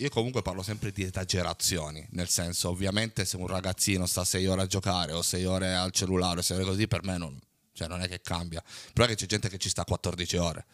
Io 0.00 0.08
comunque 0.08 0.40
parlo 0.40 0.62
sempre 0.62 0.92
di 0.92 1.02
esagerazioni, 1.02 2.06
nel 2.12 2.28
senso 2.30 2.70
ovviamente 2.70 3.26
se 3.26 3.36
un 3.36 3.46
ragazzino 3.46 4.06
sta 4.06 4.24
6 4.24 4.46
ore 4.46 4.62
a 4.62 4.66
giocare 4.66 5.12
o 5.12 5.20
6 5.20 5.44
ore 5.44 5.74
al 5.74 5.90
cellulare 5.90 6.38
o 6.38 6.42
6 6.42 6.56
ore 6.56 6.64
così, 6.64 6.88
per 6.88 7.04
me 7.04 7.18
non, 7.18 7.38
cioè 7.74 7.86
non 7.86 8.00
è 8.00 8.08
che 8.08 8.22
cambia. 8.22 8.62
Però 8.94 9.04
è 9.04 9.10
che 9.10 9.14
c'è 9.14 9.26
gente 9.26 9.50
che 9.50 9.58
ci 9.58 9.68
sta 9.68 9.84
14 9.84 10.36
ore. 10.38 10.64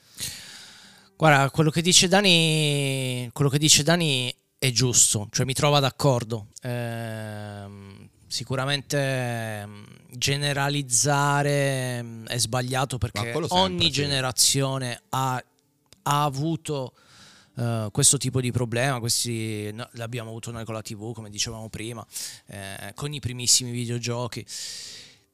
Guarda, 1.16 1.50
quello 1.50 1.70
che 1.70 1.82
dice 1.82 2.06
Dani, 2.06 3.28
quello 3.32 3.50
che 3.50 3.58
dice 3.58 3.82
Dani 3.82 4.32
è 4.58 4.70
giusto, 4.70 5.26
cioè 5.32 5.44
mi 5.44 5.54
trova 5.54 5.80
d'accordo. 5.80 6.50
Ehm, 6.62 8.08
sicuramente 8.28 8.96
ehm, 8.96 9.86
generalizzare 10.10 11.96
ehm, 11.96 12.26
è 12.28 12.38
sbagliato 12.38 12.96
perché 12.96 13.32
ogni 13.48 13.90
generazione 13.90 15.02
ha, 15.08 15.42
ha 16.02 16.22
avuto 16.22 16.92
eh, 17.56 17.88
questo 17.90 18.16
tipo 18.18 18.40
di 18.40 18.50
problema, 18.50 19.00
questi 19.00 19.70
no, 19.72 19.88
l'abbiamo 19.92 20.30
avuto 20.30 20.50
noi 20.50 20.64
con 20.64 20.74
la 20.74 20.82
TV, 20.82 21.12
come 21.12 21.30
dicevamo 21.30 21.68
prima, 21.68 22.06
eh, 22.46 22.92
con 22.94 23.12
i 23.12 23.20
primissimi 23.20 23.70
videogiochi. 23.70 24.44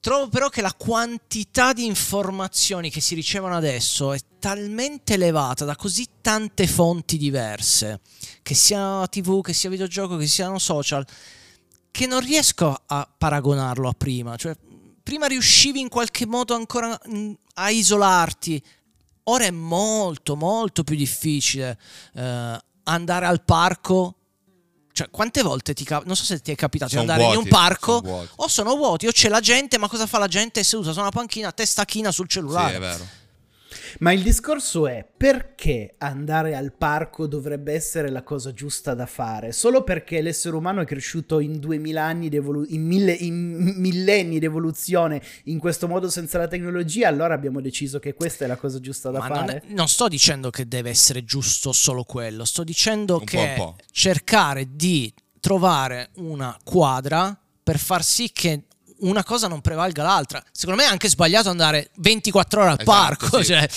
Trovo 0.03 0.29
però 0.29 0.49
che 0.49 0.63
la 0.63 0.75
quantità 0.75 1.73
di 1.73 1.87
informazioni 1.87 2.91
che 2.91 3.01
si 3.01 3.15
ricevono 3.15 3.55
adesso 3.55 4.13
è 4.13 4.19
talmente 4.41 5.15
elevata 5.15 5.65
da 5.65 5.77
così 5.77 6.09
tante 6.21 6.67
fonti 6.67 7.17
diverse, 7.17 8.01
che 8.43 8.55
sia 8.55 9.07
TV, 9.07 9.41
che 9.43 9.53
sia 9.53 9.71
videogioco, 9.71 10.17
che 10.17 10.27
siano 10.27 10.59
social, 10.59 11.07
che 11.93 12.07
non 12.07 12.19
riesco 12.19 12.83
a 12.85 13.09
paragonarlo 13.17 13.89
a 13.89 13.93
prima. 13.93 14.35
Cioè, 14.35 14.57
prima 15.05 15.27
riuscivi 15.27 15.79
in 15.79 15.89
qualche 15.89 16.27
modo 16.27 16.55
ancora 16.55 16.99
mm, 17.09 17.33
a 17.55 17.71
isolarti, 17.71 18.61
ora 19.25 19.45
è 19.45 19.51
molto, 19.51 20.37
molto 20.37 20.85
più 20.85 20.97
difficile 20.97 21.79
eh, 22.15 22.59
andare 22.85 23.27
al 23.27 23.43
parco. 23.43 24.17
Cioè, 24.95 25.09
quante 25.11 25.43
volte 25.43 25.73
ti 25.73 25.85
capita? 25.85 26.07
Non 26.07 26.17
so 26.17 26.25
se 26.25 26.41
ti 26.41 26.51
è 26.51 26.55
capitato 26.55 26.91
Sono 26.91 27.05
di 27.05 27.11
andare 27.11 27.29
in 27.29 27.35
vuoti, 27.35 27.49
un 27.49 27.55
parco 27.55 28.03
sono 28.05 28.29
o 28.37 28.49
sono 28.49 28.77
vuoti 28.77 29.07
o 29.07 29.11
c'è 29.11 29.29
la 29.31 29.41
gente, 29.41 29.79
ma 29.79 29.89
cosa 29.89 30.07
fa 30.07 30.19
la 30.19 30.29
gente? 30.29 30.61
È 30.61 30.63
seduta 30.63 30.93
su 30.93 31.01
una 31.01 31.11
panchina, 31.11 31.51
testa 31.51 31.85
china 31.87 32.13
sul 32.13 32.27
Sì, 32.27 32.33
cellulare. 32.35 32.77
è 32.77 32.79
vero. 32.79 33.07
Ma 34.03 34.11
il 34.11 34.21
discorso 34.23 34.89
è 34.89 35.07
perché 35.17 35.95
andare 35.99 36.57
al 36.57 36.73
parco 36.73 37.29
dovrebbe 37.29 37.73
essere 37.73 38.11
la 38.11 38.25
cosa 38.25 38.53
giusta 38.53 38.95
da 38.95 39.07
fare? 39.07 39.53
Solo 39.53 39.85
perché 39.85 40.21
l'essere 40.21 40.57
umano 40.57 40.81
è 40.81 40.85
cresciuto 40.85 41.39
in 41.39 41.61
2000 41.61 42.03
anni 42.03 42.29
di 42.29 42.35
evolu- 42.35 42.69
in, 42.69 42.85
mille- 42.85 43.13
in 43.13 43.75
millenni 43.77 44.41
di 44.41 44.45
evoluzione 44.45 45.23
in 45.45 45.61
questo 45.61 45.87
modo 45.87 46.11
senza 46.11 46.37
la 46.39 46.49
tecnologia, 46.49 47.07
allora 47.07 47.35
abbiamo 47.35 47.61
deciso 47.61 48.01
che 48.01 48.15
questa 48.15 48.45
è 48.45 48.49
la 48.49 48.57
cosa 48.57 48.81
giusta 48.81 49.11
da 49.13 49.21
Ma 49.21 49.29
non, 49.29 49.37
fare? 49.37 49.63
è- 49.65 49.73
non 49.73 49.87
sto 49.87 50.09
dicendo 50.09 50.51
che 50.51 50.67
deve 50.67 50.91
essere 50.91 51.23
giusto 51.25 51.71
solo 51.71 52.03
quello, 52.03 52.45
sto 52.45 52.65
dicendo 52.65 53.15
Un 53.15 53.19
po', 53.21 53.25
che 53.25 53.37
un 53.39 53.55
po'. 53.55 53.77
cercare 53.93 54.67
di 54.75 55.15
trovare 55.39 56.11
una 56.17 56.59
quadra 56.65 57.39
per 57.63 57.79
far 57.79 58.03
sì 58.03 58.31
che 58.33 58.65
una 59.03 59.23
cosa 59.25 59.49
non 59.49 59.61
prevalga 59.61 60.03
l'altra. 60.03 60.43
Secondo 60.51 60.83
me 60.83 60.89
è 60.89 60.91
anche 60.91 61.09
sbagliato 61.09 61.49
andare 61.49 61.91
24 61.97 62.61
ore 62.61 62.71
al 62.71 62.81
Esatto, 62.81 62.91
parco, 62.91 63.39
sì. 63.39 63.45
cioè, 63.45 63.69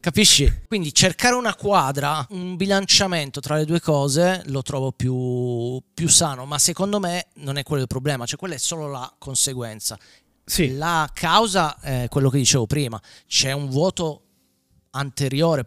capisci? 0.00 0.62
Quindi 0.66 0.92
cercare 0.92 1.34
una 1.34 1.54
quadra, 1.54 2.26
un 2.30 2.56
bilanciamento 2.56 3.40
tra 3.40 3.56
le 3.56 3.64
due 3.64 3.80
cose 3.80 4.42
lo 4.46 4.62
trovo 4.62 4.92
più, 4.92 5.80
più 5.92 6.08
sano, 6.08 6.44
ma 6.44 6.58
secondo 6.58 6.98
me 6.98 7.28
non 7.34 7.56
è 7.56 7.62
quello 7.62 7.82
il 7.82 7.88
problema, 7.88 8.26
cioè 8.26 8.38
quella 8.38 8.54
è 8.54 8.58
solo 8.58 8.88
la 8.88 9.12
conseguenza. 9.18 9.98
Sì. 10.44 10.76
La 10.76 11.08
causa 11.12 11.78
è 11.80 12.06
quello 12.08 12.28
che 12.28 12.38
dicevo 12.38 12.66
prima, 12.66 13.00
c'è 13.26 13.52
un 13.52 13.68
vuoto 13.70 14.20
anteriore 14.90 15.64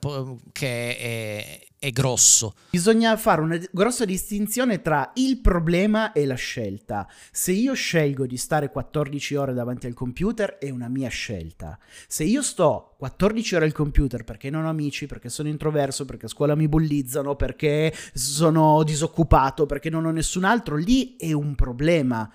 che 0.52 0.97
è, 0.97 1.66
è 1.88 1.91
grosso. 1.91 2.54
Bisogna 2.69 3.15
fare 3.15 3.39
una 3.41 3.58
grossa 3.71 4.04
distinzione 4.04 4.82
tra 4.82 5.12
il 5.15 5.39
problema 5.39 6.12
e 6.12 6.26
la 6.26 6.36
scelta. 6.36 7.08
Se 7.32 7.54
io 7.54 7.73
scelgo 7.73 8.26
di 8.26 8.36
stare 8.36 8.69
14 8.69 9.36
ore 9.36 9.54
davanti 9.54 9.88
al 9.88 9.93
computer 9.93 10.58
è 10.58 10.69
una 10.69 10.89
mia 10.89 11.08
scelta. 11.08 11.80
Se 12.08 12.26
io 12.26 12.41
sto 12.41 12.95
14 12.97 13.56
ore 13.56 13.65
al 13.65 13.71
computer 13.71 14.26
perché 14.26 14.50
non 14.50 14.65
ho 14.65 14.69
amici, 14.69 15.06
perché 15.06 15.30
sono 15.30 15.47
introverso, 15.47 16.04
perché 16.04 16.26
a 16.26 16.30
scuola 16.30 16.56
mi 16.56 16.67
bullizzano, 16.67 17.36
perché 17.38 17.93
sono 18.13 18.84
disoccupato, 18.84 19.65
perché 19.65 19.89
non 19.89 20.06
ho 20.06 20.12
nessun 20.12 20.43
altro, 20.43 20.76
lì 20.76 21.15
è 21.15 21.32
un 21.32 21.56
problema. 21.56 22.30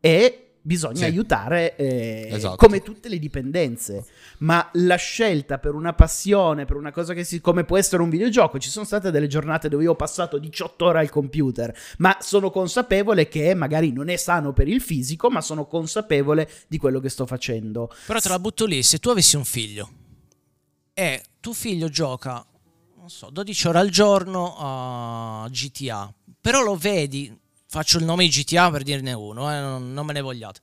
E 0.00 0.47
bisogna 0.68 0.96
Sì. 0.98 1.04
aiutare 1.04 1.74
eh, 1.76 2.28
Esatto. 2.30 2.56
come 2.56 2.82
tutte 2.82 3.08
le 3.08 3.18
dipendenze 3.18 4.04
ma 4.40 4.68
la 4.74 4.96
scelta 4.96 5.58
per 5.58 5.72
una 5.74 5.94
passione 5.94 6.66
per 6.66 6.76
una 6.76 6.92
cosa 6.92 7.14
che 7.14 7.24
si 7.24 7.40
come 7.40 7.64
può 7.64 7.78
essere 7.78 8.02
un 8.02 8.10
videogioco 8.10 8.58
ci 8.58 8.68
sono 8.68 8.84
state 8.84 9.10
delle 9.10 9.28
giornate 9.28 9.70
dove 9.70 9.84
io 9.84 9.92
ho 9.92 9.96
passato 9.96 10.36
18 10.36 10.84
ore 10.84 10.98
al 11.00 11.08
computer 11.08 11.74
ma 11.98 12.18
sono 12.20 12.50
consapevole 12.50 13.28
che 13.28 13.54
magari 13.54 13.92
non 13.92 14.10
è 14.10 14.16
sano 14.16 14.52
per 14.52 14.68
il 14.68 14.82
fisico 14.82 15.30
ma 15.30 15.40
sono 15.40 15.64
consapevole 15.66 16.46
di 16.68 16.76
quello 16.76 17.00
che 17.00 17.08
sto 17.08 17.24
facendo 17.24 17.90
Però 18.06 18.18
te 18.20 18.28
la 18.28 18.38
butto 18.38 18.66
lì, 18.66 18.82
se 18.82 18.98
tu 18.98 19.08
avessi 19.08 19.36
un 19.36 19.46
figlio 19.46 19.88
e 20.92 21.22
tuo 21.40 21.54
figlio 21.54 21.88
gioca, 21.88 22.44
non 22.96 23.08
so, 23.08 23.30
12 23.32 23.68
ore 23.68 23.78
al 23.78 23.88
giorno 23.88 24.54
a 24.58 25.48
GTA, 25.48 26.12
però 26.40 26.62
lo 26.62 26.74
vedi, 26.76 27.34
faccio 27.68 27.98
il 27.98 28.04
nome 28.04 28.26
di 28.26 28.30
GTA 28.30 28.70
per 28.70 28.82
dirne 28.82 29.12
uno, 29.12 29.52
eh, 29.52 29.60
non, 29.60 29.92
non 29.92 30.06
me 30.06 30.12
ne 30.14 30.20
vogliate, 30.20 30.60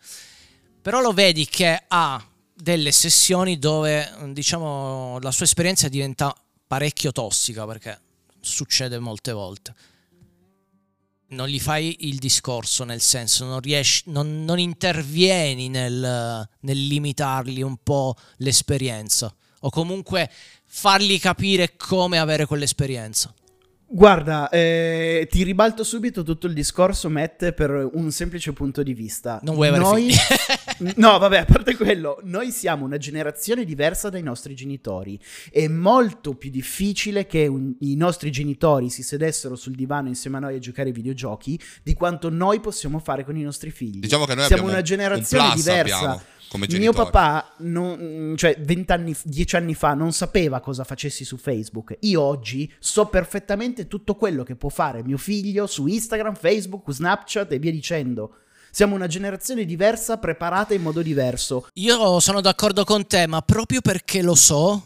però 0.82 1.00
lo 1.00 1.14
vedi 1.14 1.46
che 1.46 1.84
ha 1.88 2.24
delle 2.54 2.92
sessioni 2.92 3.60
dove, 3.60 4.12
diciamo, 4.30 5.20
la 5.20 5.32
sua 5.32 5.46
esperienza 5.46 5.88
diventa 5.88 6.36
parecchio 6.68 7.12
tossica 7.12 7.66
perché 7.66 8.00
succede 8.40 8.98
molte 9.00 9.32
volte. 9.32 9.76
Non 11.28 11.48
gli 11.48 11.60
fai 11.60 12.08
il 12.08 12.18
discorso, 12.18 12.84
nel 12.84 13.02
senso, 13.02 13.46
non 13.46 13.60
riesci, 13.60 14.04
non, 14.08 14.44
non 14.46 14.60
intervieni 14.60 15.70
nel, 15.70 16.48
nel 16.60 16.88
limitargli 16.88 17.62
un 17.62 17.78
po' 17.84 18.16
l'esperienza 18.38 19.34
o 19.60 19.70
comunque 19.70 20.32
fargli 20.66 21.20
capire 21.20 21.76
come 21.76 22.20
avere 22.20 22.46
quell'esperienza. 22.46 23.34
Guarda, 23.88 24.50
eh, 24.50 25.28
ti 25.30 25.44
ribalto 25.44 25.84
subito 25.84 26.24
tutto 26.24 26.48
il 26.48 26.54
discorso, 26.54 27.08
Matt, 27.10 27.52
per 27.52 27.90
un 27.94 28.12
semplice 28.12 28.52
punto 28.52 28.82
di 28.82 28.94
vista. 28.94 29.40
Non 29.44 29.54
vuoi 29.56 29.68
avere 29.68 29.84
Noi- 29.84 30.12
figli. 30.12 30.18
No, 30.98 31.18
vabbè, 31.20 31.38
a 31.38 31.46
parte 31.46 31.78
quello, 31.78 32.20
noi 32.24 32.52
siamo 32.52 32.84
una 32.84 32.98
generazione 32.98 33.64
diversa 33.64 34.10
dai 34.10 34.22
nostri 34.22 34.56
genitori. 34.56 35.18
È 35.50 35.68
molto 35.70 36.34
più 36.34 36.50
difficile 36.50 37.26
che 37.28 37.48
un- 37.48 37.74
i 37.80 37.96
nostri 37.96 38.30
genitori 38.30 38.90
si 38.90 39.02
sedessero 39.02 39.56
sul 39.56 39.74
divano 39.74 40.10
insieme 40.10 40.36
a 40.36 40.40
noi 40.42 40.56
a 40.56 40.60
giocare 40.60 40.90
ai 40.90 40.94
videogiochi 40.94 41.58
di 41.82 41.94
quanto 41.94 42.30
noi 42.30 42.60
possiamo 42.60 43.00
fare 43.00 43.24
con 43.24 43.38
i 43.38 43.42
nostri 43.44 43.72
figli. 43.72 44.00
Diciamo 44.00 44.26
che 44.26 44.36
noi 44.36 44.48
siamo 44.48 44.64
abbiamo 44.64 44.68
una 44.68 44.78
un 44.80 44.84
generazione 44.84 45.44
plus 45.52 45.56
diversa. 45.64 45.96
abbiamo 45.96 46.22
come 46.56 46.68
Mio 46.68 46.78
genitori. 46.92 47.10
papà, 47.12 47.54
non- 47.60 48.34
cioè 48.38 48.56
20 48.60 48.92
anni, 48.92 49.16
10 49.24 49.56
anni 49.56 49.74
fa, 49.76 49.94
non 49.94 50.12
sapeva 50.12 50.60
cosa 50.60 50.84
facessi 50.84 51.24
su 51.24 51.38
Facebook. 51.38 51.98
Io 52.02 52.22
oggi 52.22 52.72
so 52.80 53.06
perfettamente 53.08 53.88
tutto 53.88 54.16
quello 54.16 54.44
che 54.44 54.56
può 54.56 54.70
fare 54.70 55.04
mio 55.04 55.18
figlio 55.18 55.68
su 55.68 55.86
Instagram, 55.88 56.36
Facebook, 56.36 56.92
Snapchat 56.92 57.52
e 57.52 57.60
via 57.60 57.72
dicendo. 57.72 58.38
Siamo 58.72 58.96
una 58.96 59.08
generazione 59.08 59.64
diversa, 59.64 60.18
preparata 60.18 60.74
in 60.74 60.82
modo 60.82 61.02
diverso. 61.02 61.68
Io 61.76 62.20
sono 62.20 62.42
d'accordo 62.42 62.84
con 62.84 63.08
te, 63.08 63.26
ma 63.26 63.42
proprio 63.42 63.80
perché 63.80 64.22
lo 64.22 64.36
so, 64.36 64.84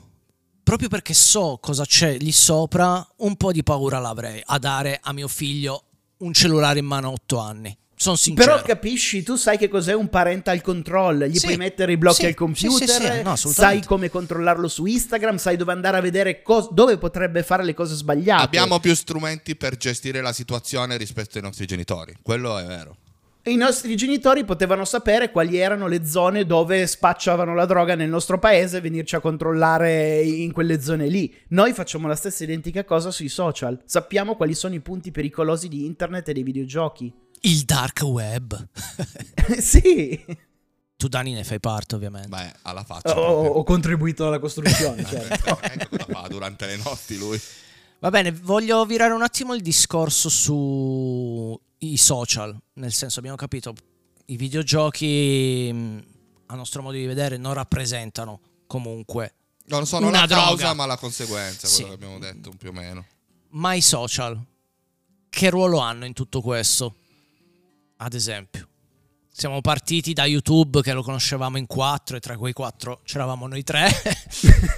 proprio 0.63 0.89
perché 0.89 1.15
so 1.15 1.57
cosa 1.59 1.85
c'è 1.85 2.17
lì 2.19 2.31
sopra, 2.31 3.03
un 3.17 3.35
po' 3.35 3.51
di 3.51 3.63
paura 3.63 3.97
l'avrei 3.97 4.39
a 4.45 4.59
dare 4.59 4.99
a 5.01 5.11
mio 5.11 5.27
figlio 5.27 5.85
un 6.17 6.33
cellulare 6.33 6.77
in 6.77 6.85
mano 6.85 7.07
a 7.07 7.11
8 7.13 7.39
anni. 7.39 7.75
Sono 8.01 8.15
sincero. 8.15 8.53
Però 8.53 8.65
capisci, 8.65 9.23
tu 9.23 9.35
sai 9.35 9.57
che 9.57 9.67
cos'è 9.67 9.93
un 9.93 10.07
parental 10.07 10.61
control, 10.61 11.25
gli 11.25 11.37
Sì, 11.37 11.47
puoi 11.47 11.57
mettere 11.57 11.91
i 11.91 11.97
blocchi 11.97 12.21
sì, 12.21 12.25
al 12.27 12.33
computer, 12.33 12.87
sì, 12.87 12.93
sì, 12.93 13.11
sì, 13.11 13.21
no, 13.23 13.35
sai 13.35 13.83
come 13.83 14.09
controllarlo 14.09 14.69
su 14.69 14.85
Instagram, 14.85 15.35
sai 15.35 15.57
dove 15.57 15.73
andare 15.73 15.97
a 15.97 15.99
vedere 15.99 16.41
cos- 16.41 16.71
dove 16.71 16.97
potrebbe 16.97 17.43
fare 17.43 17.65
le 17.65 17.73
cose 17.73 17.95
sbagliate. 17.95 18.41
Abbiamo 18.41 18.79
più 18.79 18.95
strumenti 18.95 19.57
per 19.57 19.75
gestire 19.75 20.21
la 20.21 20.31
situazione 20.31 20.95
rispetto 20.95 21.39
ai 21.39 21.43
nostri 21.43 21.65
genitori. 21.65 22.15
Quello 22.21 22.57
è 22.57 22.63
vero. 22.63 22.95
I 23.43 23.55
nostri 23.55 23.97
genitori 23.97 24.45
potevano 24.45 24.85
sapere 24.85 25.31
quali 25.31 25.57
erano 25.57 25.87
le 25.87 26.05
zone 26.05 26.45
dove 26.45 26.87
spacciavano 26.87 27.53
la 27.53 27.65
droga 27.65 27.95
nel 27.95 28.07
nostro 28.07 28.39
paese 28.39 28.77
e 28.77 28.81
venirci 28.81 29.15
a 29.15 29.19
controllare 29.19 30.21
in 30.21 30.53
quelle 30.53 30.81
zone 30.81 31.07
lì. 31.07 31.33
Noi 31.49 31.73
facciamo 31.73 32.07
la 32.07 32.15
stessa 32.15 32.43
identica 32.43 32.85
cosa 32.85 33.11
sui 33.11 33.27
social. 33.27 33.81
Sappiamo 33.83 34.35
quali 34.35 34.53
sono 34.53 34.75
i 34.75 34.79
punti 34.79 35.11
pericolosi 35.11 35.67
di 35.67 35.85
internet 35.85 36.29
e 36.29 36.33
dei 36.33 36.43
videogiochi. 36.43 37.11
Il 37.41 37.63
dark 37.63 38.01
web. 38.03 38.67
sì, 39.59 40.23
tu 40.97 41.07
Dani 41.07 41.33
ne 41.33 41.43
fai 41.43 41.59
parte 41.59 41.95
ovviamente. 41.95 42.27
Beh, 42.27 42.53
alla 42.63 42.83
faccia. 42.83 43.11
ho, 43.11 43.13
proprio. 43.41 43.51
ho 43.53 43.63
contribuito 43.63 44.27
alla 44.27 44.39
costruzione. 44.39 45.03
certo. 45.07 45.59
ecco 45.61 45.97
cosa 45.97 46.05
fa 46.21 46.27
durante 46.27 46.65
le 46.65 46.77
notti 46.77 47.17
lui. 47.17 47.39
Va 47.99 48.09
bene, 48.09 48.31
voglio 48.31 48.85
virare 48.85 49.13
un 49.13 49.21
attimo 49.21 49.53
il 49.53 49.61
discorso 49.61 50.29
sui 50.29 51.97
social, 51.97 52.57
nel 52.73 52.93
senso 52.93 53.19
abbiamo 53.19 53.35
capito, 53.37 53.73
i 54.27 54.37
videogiochi 54.37 55.69
mh, 55.73 56.03
a 56.47 56.55
nostro 56.55 56.81
modo 56.81 56.95
di 56.97 57.05
vedere 57.05 57.35
non 57.37 57.53
rappresentano 57.53 58.39
comunque, 58.67 59.33
Non 59.65 59.85
sono 59.85 60.07
Una 60.07 60.21
la 60.21 60.27
causa, 60.27 60.55
droga. 60.55 60.73
ma 60.75 60.85
la 60.85 60.97
conseguenza, 60.97 61.67
quello 61.67 61.73
Sì. 61.75 61.83
che 61.85 61.91
abbiamo 61.93 62.19
detto 62.19 62.51
più 62.57 62.69
o 62.69 62.71
meno. 62.73 63.05
ma 63.49 63.73
i 63.73 63.81
social 63.81 64.39
che 65.29 65.49
ruolo 65.49 65.79
hanno 65.79 66.05
in 66.05 66.13
tutto 66.13 66.41
questo? 66.41 66.95
Ad 68.01 68.13
esempio, 68.13 68.67
siamo 69.29 69.59
partiti 69.59 70.13
da 70.13 70.23
YouTube 70.23 70.81
che 70.81 70.93
lo 70.93 71.03
conoscevamo 71.03 71.57
in 71.57 71.65
quattro 71.65 72.15
e 72.15 72.21
tra 72.21 72.37
quei 72.37 72.53
quattro 72.53 73.01
c'eravamo 73.03 73.45
noi 73.45 73.61
tre. 73.63 73.89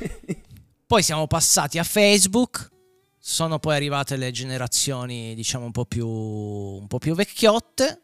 poi 0.88 1.04
siamo 1.04 1.28
passati 1.28 1.78
a 1.78 1.84
Facebook, 1.84 2.72
sono 3.20 3.60
poi 3.60 3.76
arrivate 3.76 4.16
le 4.16 4.32
generazioni 4.32 5.36
diciamo 5.36 5.66
un 5.66 5.72
po' 5.72 5.86
più, 5.86 6.08
un 6.08 6.88
po 6.88 6.98
più 6.98 7.14
vecchiotte. 7.14 8.02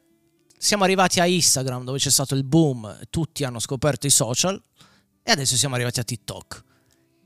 Siamo 0.56 0.84
arrivati 0.84 1.19
a 1.19 1.25
Instagram 1.25 1.84
dove 1.84 1.97
c'è 1.97 2.12
stato 2.12 2.36
il 2.36 2.43
boom, 2.43 2.99
tutti 3.10 3.43
hanno 3.43 3.60
scoperto 3.60 4.06
i 4.06 4.12
social. 4.12 4.62
E 5.23 5.32
adesso 5.32 5.56
siamo 5.56 5.73
arrivati 5.73 5.99
a 5.99 6.03
TikTok, 6.03 6.63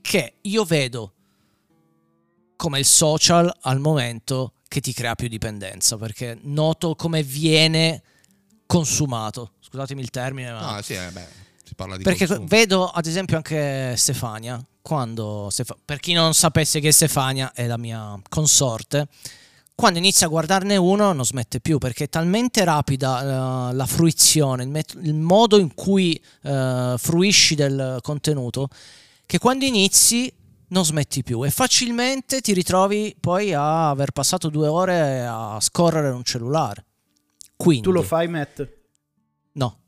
che 0.00 0.36
io 0.40 0.64
vedo 0.64 1.14
come 2.56 2.78
il 2.78 2.86
social 2.86 3.54
al 3.60 3.80
momento 3.80 4.54
che 4.72 4.80
ti 4.80 4.94
crea 4.94 5.14
più 5.14 5.28
dipendenza, 5.28 5.98
perché 5.98 6.38
noto 6.44 6.94
come 6.94 7.22
viene 7.22 8.02
consumato. 8.64 9.52
Scusatemi 9.60 10.00
il 10.00 10.08
termine, 10.08 10.50
ma... 10.50 10.76
Ah, 10.76 10.82
sì, 10.82 10.94
eh, 10.94 11.10
beh, 11.12 11.26
si 11.62 11.74
parla 11.74 11.98
di 11.98 12.02
Perché 12.02 12.26
consumo. 12.26 12.48
vedo 12.48 12.88
ad 12.88 13.04
esempio 13.04 13.36
anche 13.36 13.94
Stefania, 13.98 14.64
quando 14.80 15.48
Stefa- 15.50 15.76
per 15.84 16.00
chi 16.00 16.14
non 16.14 16.32
sapesse 16.32 16.80
che 16.80 16.90
Stefania 16.90 17.52
è 17.52 17.66
la 17.66 17.76
mia 17.76 18.18
consorte, 18.30 19.08
quando 19.74 19.98
inizia 19.98 20.26
a 20.26 20.30
guardarne 20.30 20.76
uno 20.76 21.12
non 21.12 21.24
smette 21.24 21.60
più 21.60 21.76
perché 21.76 22.04
è 22.04 22.08
talmente 22.08 22.64
rapida 22.64 23.70
eh, 23.70 23.74
la 23.74 23.86
fruizione, 23.86 24.62
il, 24.62 24.70
met- 24.70 24.96
il 25.02 25.14
modo 25.14 25.58
in 25.58 25.74
cui 25.74 26.18
eh, 26.44 26.94
fruisci 26.96 27.54
del 27.54 27.98
contenuto, 28.00 28.68
che 29.26 29.38
quando 29.38 29.66
inizi 29.66 30.32
non 30.72 30.84
smetti 30.84 31.22
più 31.22 31.44
e 31.44 31.50
facilmente 31.50 32.40
ti 32.40 32.52
ritrovi 32.52 33.14
poi 33.18 33.52
a 33.52 33.90
aver 33.90 34.10
passato 34.10 34.48
due 34.48 34.68
ore 34.68 35.24
a 35.24 35.58
scorrere 35.60 36.08
un 36.10 36.24
cellulare. 36.24 36.84
Quindi, 37.56 37.82
Tu 37.82 37.92
lo 37.92 38.02
fai, 38.02 38.26
Matt? 38.26 38.68
No. 39.52 39.78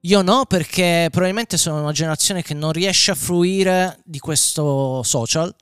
Io 0.00 0.22
no, 0.22 0.44
perché 0.46 1.08
probabilmente 1.10 1.56
sono 1.56 1.80
una 1.80 1.92
generazione 1.92 2.42
che 2.42 2.54
non 2.54 2.72
riesce 2.72 3.12
a 3.12 3.14
fruire 3.14 4.00
di 4.04 4.18
questo 4.18 5.02
social. 5.02 5.54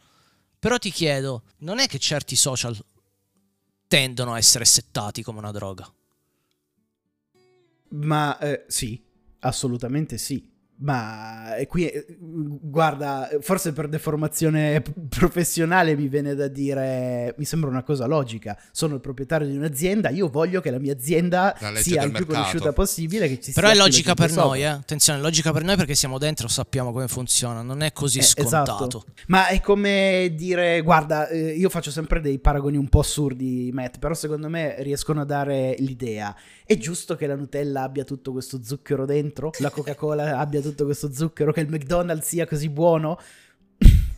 Però 0.58 0.78
ti 0.78 0.90
chiedo, 0.90 1.42
non 1.58 1.78
è 1.78 1.86
che 1.86 1.98
certi 1.98 2.34
social 2.34 2.76
tendono 3.86 4.32
a 4.32 4.38
essere 4.38 4.64
settati 4.64 5.22
come 5.22 5.38
una 5.38 5.52
droga? 5.52 5.88
Ma 7.90 8.36
eh, 8.38 8.64
sì, 8.66 9.00
assolutamente 9.40 10.18
sì. 10.18 10.54
Ma 10.78 11.56
eh, 11.56 11.66
qui, 11.66 11.88
eh, 11.88 12.04
guarda, 12.18 13.30
forse 13.40 13.72
per 13.72 13.88
deformazione 13.88 14.82
professionale 15.08 15.96
mi 15.96 16.06
viene 16.08 16.34
da 16.34 16.48
dire, 16.48 17.34
mi 17.38 17.44
sembra 17.46 17.70
una 17.70 17.82
cosa 17.82 18.04
logica. 18.06 18.58
Sono 18.72 18.94
il 18.94 19.00
proprietario 19.00 19.46
di 19.46 19.56
un'azienda, 19.56 20.10
io 20.10 20.28
voglio 20.28 20.60
che 20.60 20.70
la 20.70 20.78
mia 20.78 20.92
azienda 20.92 21.56
La 21.60 21.74
sia 21.76 22.02
il 22.02 22.10
più 22.10 22.20
mercato. 22.26 22.32
conosciuta 22.32 22.72
possibile. 22.72 23.26
Che 23.28 23.40
ci 23.40 23.52
Però 23.52 23.68
sia 23.68 23.76
è 23.76 23.78
logica 23.78 24.12
per 24.14 24.28
sopra. 24.28 24.44
noi, 24.44 24.60
eh. 24.62 24.66
Attenzione, 24.66 25.18
è 25.18 25.22
logica 25.22 25.50
per 25.52 25.64
noi 25.64 25.76
perché 25.76 25.94
siamo 25.94 26.18
dentro, 26.18 26.46
sappiamo 26.48 26.92
come 26.92 27.08
funziona, 27.08 27.62
non 27.62 27.80
è 27.82 27.92
così 27.92 28.18
Eh, 28.18 28.22
scontato. 28.22 28.72
esatto. 28.72 29.04
Ma 29.28 29.46
è 29.48 29.60
come 29.62 30.32
dire, 30.36 30.82
guarda, 30.82 31.28
eh, 31.28 31.52
io 31.52 31.70
faccio 31.70 31.90
sempre 31.90 32.20
dei 32.20 32.38
paragoni 32.38 32.76
un 32.76 32.88
po' 32.88 33.00
assurdi, 33.00 33.70
Matt, 33.72 33.98
però 33.98 34.12
secondo 34.12 34.48
me 34.50 34.76
riescono 34.82 35.22
a 35.22 35.24
dare 35.24 35.74
l'idea. 35.78 36.34
È 36.66 36.76
giusto 36.76 37.14
che 37.16 37.26
la 37.26 37.34
Nutella 37.36 37.82
abbia 37.82 38.04
tutto 38.04 38.32
questo 38.32 38.60
zucchero 38.62 39.06
dentro, 39.06 39.52
la 39.60 39.70
Coca-Cola 39.70 40.38
abbia 40.38 40.60
tutto 40.68 40.84
questo 40.84 41.12
zucchero, 41.12 41.52
che 41.52 41.60
il 41.60 41.68
McDonald's 41.68 42.26
sia 42.26 42.46
così 42.46 42.68
buono? 42.68 43.18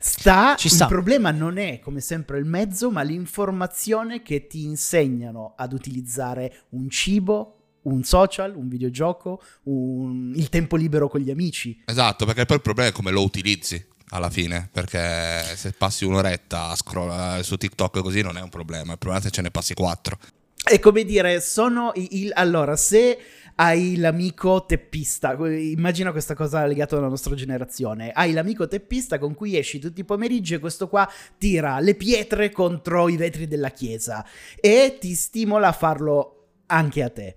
Sta, 0.00 0.56
Ci 0.56 0.68
sta. 0.68 0.84
il 0.84 0.90
problema 0.90 1.30
non 1.30 1.56
è 1.56 1.78
come 1.80 2.00
sempre 2.00 2.38
il 2.38 2.44
mezzo, 2.44 2.90
ma 2.90 3.02
l'informazione 3.02 4.22
che 4.22 4.46
ti 4.46 4.64
insegnano 4.64 5.54
ad 5.56 5.72
utilizzare 5.72 6.64
un 6.70 6.90
cibo, 6.90 7.54
un 7.82 8.02
social, 8.02 8.56
un 8.56 8.68
videogioco, 8.68 9.40
un- 9.64 10.32
il 10.34 10.48
tempo 10.48 10.74
libero 10.76 11.08
con 11.08 11.20
gli 11.20 11.30
amici. 11.30 11.80
Esatto, 11.84 12.26
perché 12.26 12.44
poi 12.44 12.56
il 12.56 12.62
problema 12.62 12.88
è 12.90 12.92
come 12.92 13.12
lo 13.12 13.22
utilizzi 13.22 13.82
alla 14.10 14.30
fine, 14.30 14.68
perché 14.72 15.42
se 15.54 15.72
passi 15.72 16.04
un'oretta 16.04 16.68
a 16.70 16.74
scrollare 16.76 17.42
su 17.44 17.56
TikTok 17.56 18.00
così 18.00 18.20
non 18.20 18.36
è 18.36 18.40
un 18.40 18.48
problema, 18.48 18.92
il 18.92 18.98
problema 18.98 19.18
è 19.22 19.26
se 19.26 19.30
ce 19.30 19.42
ne 19.42 19.50
passi 19.50 19.74
quattro. 19.74 20.18
È 20.60 20.80
come 20.80 21.04
dire, 21.04 21.40
sono 21.40 21.92
il, 21.94 22.32
allora, 22.34 22.74
se 22.76 23.16
hai 23.60 23.96
l'amico 23.96 24.64
teppista, 24.66 25.32
immagina 25.32 26.12
questa 26.12 26.34
cosa 26.34 26.64
legata 26.64 26.96
alla 26.96 27.08
nostra 27.08 27.34
generazione, 27.34 28.12
hai 28.12 28.32
l'amico 28.32 28.68
teppista 28.68 29.18
con 29.18 29.34
cui 29.34 29.56
esci 29.56 29.80
tutti 29.80 30.00
i 30.00 30.04
pomeriggi 30.04 30.54
e 30.54 30.58
questo 30.60 30.88
qua 30.88 31.10
tira 31.38 31.80
le 31.80 31.96
pietre 31.96 32.50
contro 32.50 33.08
i 33.08 33.16
vetri 33.16 33.48
della 33.48 33.70
chiesa 33.70 34.24
e 34.60 34.98
ti 35.00 35.14
stimola 35.14 35.68
a 35.68 35.72
farlo 35.72 36.50
anche 36.66 37.02
a 37.02 37.10
te. 37.10 37.36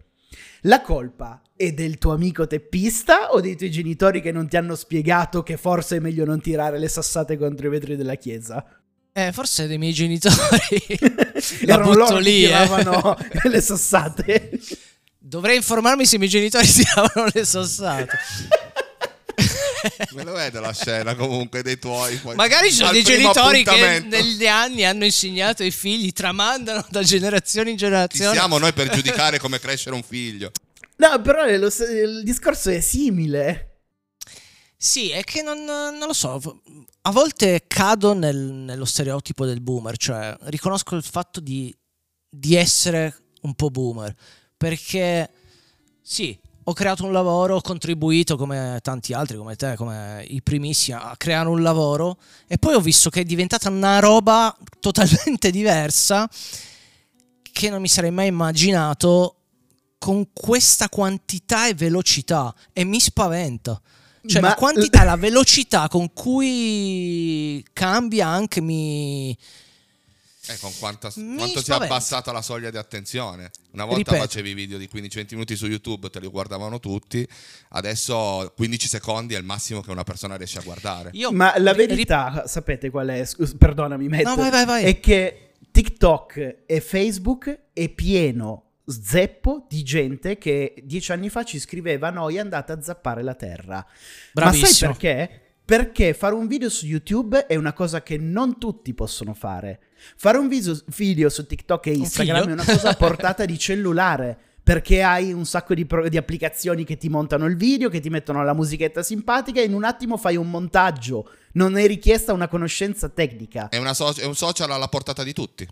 La 0.65 0.81
colpa 0.81 1.41
è 1.55 1.71
del 1.71 1.97
tuo 1.97 2.13
amico 2.13 2.45
teppista 2.45 3.31
o 3.31 3.41
dei 3.41 3.55
tuoi 3.55 3.71
genitori 3.71 4.21
che 4.21 4.31
non 4.31 4.47
ti 4.47 4.57
hanno 4.57 4.75
spiegato 4.75 5.41
che 5.41 5.57
forse 5.57 5.97
è 5.97 5.99
meglio 5.99 6.23
non 6.23 6.39
tirare 6.39 6.77
le 6.77 6.87
sassate 6.87 7.35
contro 7.35 7.65
i 7.65 7.71
vetri 7.71 7.95
della 7.95 8.15
chiesa? 8.15 8.63
Eh, 9.13 9.31
forse 9.33 9.67
dei 9.67 9.77
miei 9.77 9.91
genitori. 9.91 10.37
La 11.65 11.73
Erano 11.73 11.83
butto 11.83 11.97
loro 11.97 12.15
che 12.17 12.21
lì, 12.21 12.43
eh. 12.43 12.47
tiravano 12.47 13.17
le 13.43 13.61
sassate. 13.61 14.59
Dovrei 15.31 15.55
informarmi 15.55 16.05
se 16.05 16.15
i 16.15 16.17
miei 16.17 16.29
genitori 16.29 16.67
tiravano 16.67 17.29
le 17.33 17.45
sassate. 17.45 18.17
Me 20.11 20.23
lo 20.25 20.33
vedo 20.33 20.59
la 20.59 20.73
scena 20.73 21.15
comunque 21.15 21.63
dei 21.63 21.79
tuoi. 21.79 22.17
poi- 22.17 22.35
Magari 22.43 22.67
ci 22.69 22.75
sono 22.75 22.91
dei 22.91 23.01
genitori 23.01 23.63
che 23.63 24.01
negli 24.01 24.45
anni 24.45 24.83
hanno 24.83 25.05
insegnato 25.05 25.63
ai 25.63 25.71
figli, 25.71 26.11
tramandano 26.11 26.85
da 26.89 27.01
generazione 27.01 27.69
in 27.69 27.77
Chi 27.77 27.83
generazione. 27.83 28.33
siamo 28.33 28.57
noi 28.57 28.73
per 28.73 28.89
giudicare 28.93 29.39
come 29.39 29.57
crescere 29.61 29.95
un 29.95 30.03
figlio? 30.03 30.51
No, 30.97 31.21
però 31.21 31.45
lo- 31.45 31.67
il 31.67 32.23
discorso 32.25 32.69
è 32.69 32.81
simile. 32.81 33.77
Sì, 34.75 35.11
è 35.11 35.23
che 35.23 35.41
non, 35.41 35.63
non 35.63 35.97
lo 36.07 36.13
so. 36.13 36.41
A 37.03 37.11
volte 37.11 37.63
cado 37.67 38.13
nel- 38.13 38.35
nello 38.35 38.83
stereotipo 38.85 39.45
del 39.45 39.61
boomer, 39.61 39.95
cioè 39.95 40.35
riconosco 40.41 40.97
il 40.97 41.03
fatto 41.03 41.39
di, 41.39 41.73
di 42.29 42.55
essere 42.57 43.15
un 43.43 43.53
po' 43.55 43.69
boomer. 43.69 44.13
Perché 44.61 45.27
sì, 46.03 46.37
ho 46.65 46.73
creato 46.73 47.03
un 47.03 47.11
lavoro, 47.11 47.55
ho 47.55 47.61
contribuito 47.61 48.37
come 48.37 48.77
tanti 48.83 49.11
altri, 49.11 49.35
come 49.35 49.55
te, 49.55 49.73
come 49.75 50.23
i 50.27 50.43
primissimi, 50.43 50.99
a 51.01 51.15
creare 51.17 51.49
un 51.49 51.63
lavoro 51.63 52.17
e 52.45 52.59
poi 52.59 52.75
ho 52.75 52.79
visto 52.79 53.09
che 53.09 53.21
è 53.21 53.23
diventata 53.23 53.69
una 53.69 53.97
roba 53.97 54.55
totalmente 54.79 55.49
diversa 55.51 56.29
che 57.41 57.69
non 57.71 57.81
mi 57.81 57.87
sarei 57.87 58.11
mai 58.11 58.27
immaginato 58.27 59.37
con 59.97 60.27
questa 60.31 60.89
quantità 60.89 61.67
e 61.67 61.73
velocità 61.73 62.53
e 62.71 62.83
mi 62.83 62.99
spaventa. 62.99 63.81
Cioè 64.23 64.41
Ma- 64.41 64.49
la 64.49 64.53
quantità, 64.53 65.03
la 65.03 65.15
velocità 65.15 65.87
con 65.87 66.13
cui 66.13 67.65
cambia 67.73 68.27
anche 68.27 68.61
mi... 68.61 69.35
Eh, 70.47 70.57
con 70.59 70.71
quanta- 70.79 71.11
Mi 71.17 71.35
quanto 71.37 71.47
si 71.53 71.57
è 71.59 71.61
spaventa. 71.61 71.93
abbassata 71.93 72.31
la 72.31 72.41
soglia 72.41 72.71
di 72.71 72.77
attenzione. 72.77 73.51
Una 73.73 73.85
volta 73.85 73.97
Ripeto. 74.11 74.17
facevi 74.23 74.53
video 74.55 74.77
di 74.79 74.87
15-20 74.91 75.35
minuti 75.35 75.55
su 75.55 75.67
YouTube, 75.67 76.09
te 76.09 76.19
li 76.19 76.27
guardavano 76.27 76.79
tutti, 76.79 77.25
adesso 77.69 78.51
15 78.55 78.87
secondi 78.87 79.35
è 79.35 79.37
il 79.37 79.43
massimo 79.43 79.81
che 79.81 79.91
una 79.91 80.03
persona 80.03 80.35
riesce 80.35 80.57
a 80.59 80.63
guardare. 80.63 81.11
Io 81.13 81.31
Ma 81.31 81.53
la 81.59 81.71
ri- 81.73 81.85
verità, 81.85 82.45
sapete 82.47 82.89
qual 82.89 83.07
è? 83.09 83.23
Scus- 83.25 83.55
perdonami, 83.55 84.07
Matt. 84.07 84.23
No, 84.23 84.35
vai, 84.35 84.49
vai, 84.49 84.65
vai. 84.65 84.83
È 84.85 84.99
che 84.99 85.51
TikTok 85.71 86.57
e 86.65 86.81
Facebook 86.81 87.59
è 87.73 87.87
pieno 87.89 88.63
zeppo 88.87 89.67
di 89.69 89.83
gente 89.83 90.37
che 90.39 90.73
dieci 90.83 91.11
anni 91.11 91.29
fa 91.29 91.43
ci 91.43 91.59
scriveva 91.59 92.09
noi 92.09 92.39
andate 92.39 92.71
a 92.71 92.81
zappare 92.81 93.21
la 93.21 93.35
terra. 93.35 93.75
Ma 93.75 93.85
sai 93.85 94.59
Bravissimo. 94.59 94.91
perché? 94.91 95.41
Perché 95.71 96.13
fare 96.13 96.35
un 96.35 96.47
video 96.47 96.69
su 96.69 96.85
YouTube 96.85 97.45
è 97.45 97.55
una 97.55 97.71
cosa 97.71 98.03
che 98.03 98.17
non 98.17 98.59
tutti 98.59 98.93
possono 98.93 99.33
fare. 99.33 99.79
Fare 100.17 100.37
un 100.37 100.49
viso- 100.49 100.81
video 100.97 101.29
su 101.29 101.45
TikTok 101.45 101.85
e 101.87 101.91
Un 101.91 101.99
Instagram 101.99 102.41
figlio? 102.41 102.49
è 102.49 102.53
una 102.61 102.65
cosa 102.65 102.89
a 102.89 102.95
portata 102.99 103.45
di 103.45 103.57
cellulare. 103.57 104.37
Perché 104.61 105.01
hai 105.01 105.31
un 105.31 105.45
sacco 105.45 105.73
di, 105.73 105.85
pro- 105.85 106.09
di 106.09 106.17
applicazioni 106.17 106.83
che 106.83 106.97
ti 106.97 107.07
montano 107.07 107.45
il 107.45 107.55
video, 107.55 107.87
che 107.87 108.01
ti 108.01 108.09
mettono 108.09 108.43
la 108.43 108.53
musichetta 108.53 109.01
simpatica 109.01 109.61
e 109.61 109.63
in 109.63 109.73
un 109.73 109.85
attimo 109.85 110.17
fai 110.17 110.35
un 110.35 110.49
montaggio. 110.49 111.29
Non 111.53 111.77
è 111.77 111.87
richiesta 111.87 112.33
una 112.33 112.49
conoscenza 112.49 113.07
tecnica. 113.07 113.69
È, 113.69 113.77
una 113.77 113.93
so- 113.93 114.13
è 114.17 114.25
un 114.25 114.35
social 114.35 114.71
alla 114.71 114.89
portata 114.89 115.23
di 115.23 115.31
tutti. 115.31 115.65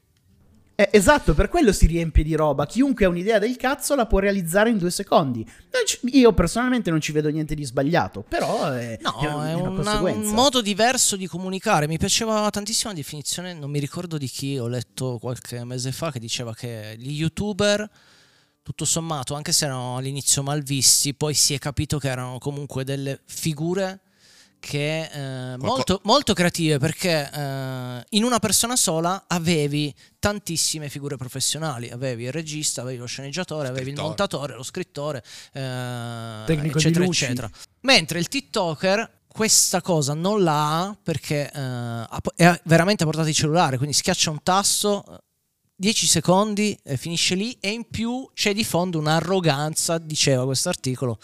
Eh, 0.80 0.88
esatto, 0.94 1.34
per 1.34 1.50
quello 1.50 1.74
si 1.74 1.88
riempie 1.88 2.24
di 2.24 2.36
roba. 2.36 2.66
Chiunque 2.66 3.04
ha 3.04 3.10
un'idea 3.10 3.38
del 3.38 3.58
cazzo 3.58 3.96
la 3.96 4.06
può 4.06 4.20
realizzare 4.20 4.70
in 4.70 4.78
due 4.78 4.92
secondi. 4.92 5.46
Io 6.04 6.32
personalmente 6.32 6.90
non 6.90 7.02
ci 7.02 7.12
vedo 7.12 7.28
niente 7.28 7.54
di 7.54 7.66
sbagliato, 7.66 8.24
però 8.26 8.72
è, 8.72 8.98
No, 9.02 9.20
è 9.20 9.50
è, 9.50 9.54
una, 9.56 10.00
un 10.00 10.28
modo 10.28 10.62
diverso 10.62 11.18
di 11.18 11.28
comunicare. 11.28 11.86
Mi 11.86 11.98
piaceva 11.98 12.50
tantissimo 12.50 12.92
la 12.92 12.96
definizione, 12.96 13.54
non 13.54 13.70
mi 13.70 13.80
ricordo 13.80 14.18
di 14.18 14.30
chi, 14.30 14.58
ho 14.58 14.70
letto 14.70 15.18
qualche 15.20 15.66
mese 15.66 15.92
fa 15.92 16.14
che 16.14 16.20
diceva 16.20 16.54
che 16.56 16.96
gli 16.98 17.12
youtuber, 17.12 17.90
tutto 18.64 18.86
sommato, 18.86 19.36
anche 19.36 19.52
se 19.52 19.66
erano 19.66 19.98
all'inizio 19.98 20.44
malvisti, 20.44 21.14
poi 21.14 21.34
si 21.34 21.54
è 21.54 21.58
capito 21.58 22.00
che 22.00 22.08
erano 22.08 22.38
comunque 22.38 22.86
delle 22.86 23.20
figure 23.26 24.00
che 24.60 25.10
eh, 25.12 25.58
molto, 25.58 26.02
molto, 26.04 26.34
creative 26.34 26.78
perché 26.78 27.30
eh, 27.32 28.06
in 28.10 28.24
una 28.24 28.40
persona 28.40 28.76
sola 28.76 29.26
avevi 29.28 29.94
tantissime 30.20 30.90
figure 30.90 31.16
professionali, 31.16 31.90
avevi 31.90 32.26
il 32.26 32.32
regista, 32.32 32.82
avevi 32.82 32.98
lo 32.98 33.06
sceneggiatore, 33.06 33.70
avevi 33.70 33.92
il 33.92 34.00
montatore, 34.00 34.56
lo 34.56 34.64
scrittore, 34.64 35.24
eh, 35.54 36.44
eccetera, 36.48 37.06
eccetera. 37.06 37.50
Mentre 37.82 38.20
il 38.20 38.28
TikToker 38.28 39.18
questa 39.28 39.82
cosa 39.82 40.14
non 40.14 40.44
la 40.44 40.80
ha 40.80 40.98
perché 41.02 41.50
eh, 41.50 42.08
è 42.36 42.62
veramente 42.66 43.04
a 43.04 43.06
portata 43.06 43.28
di 43.28 43.34
cellulare, 43.34 43.78
quindi 43.78 43.96
schiaccia 43.96 44.32
un 44.32 44.44
tasto, 44.44 45.06
10 45.76 46.08
secondi, 46.08 46.78
eh, 46.84 46.98
finisce 46.98 47.36
lì 47.36 47.56
e 47.62 47.70
in 47.70 47.88
più 47.90 48.30
c'è 48.34 48.54
di 48.54 48.66
fondo 48.66 49.00
un'arroganza, 49.00 49.98
diceva 49.98 50.44
questo 50.44 50.68
articolo, 50.68 51.20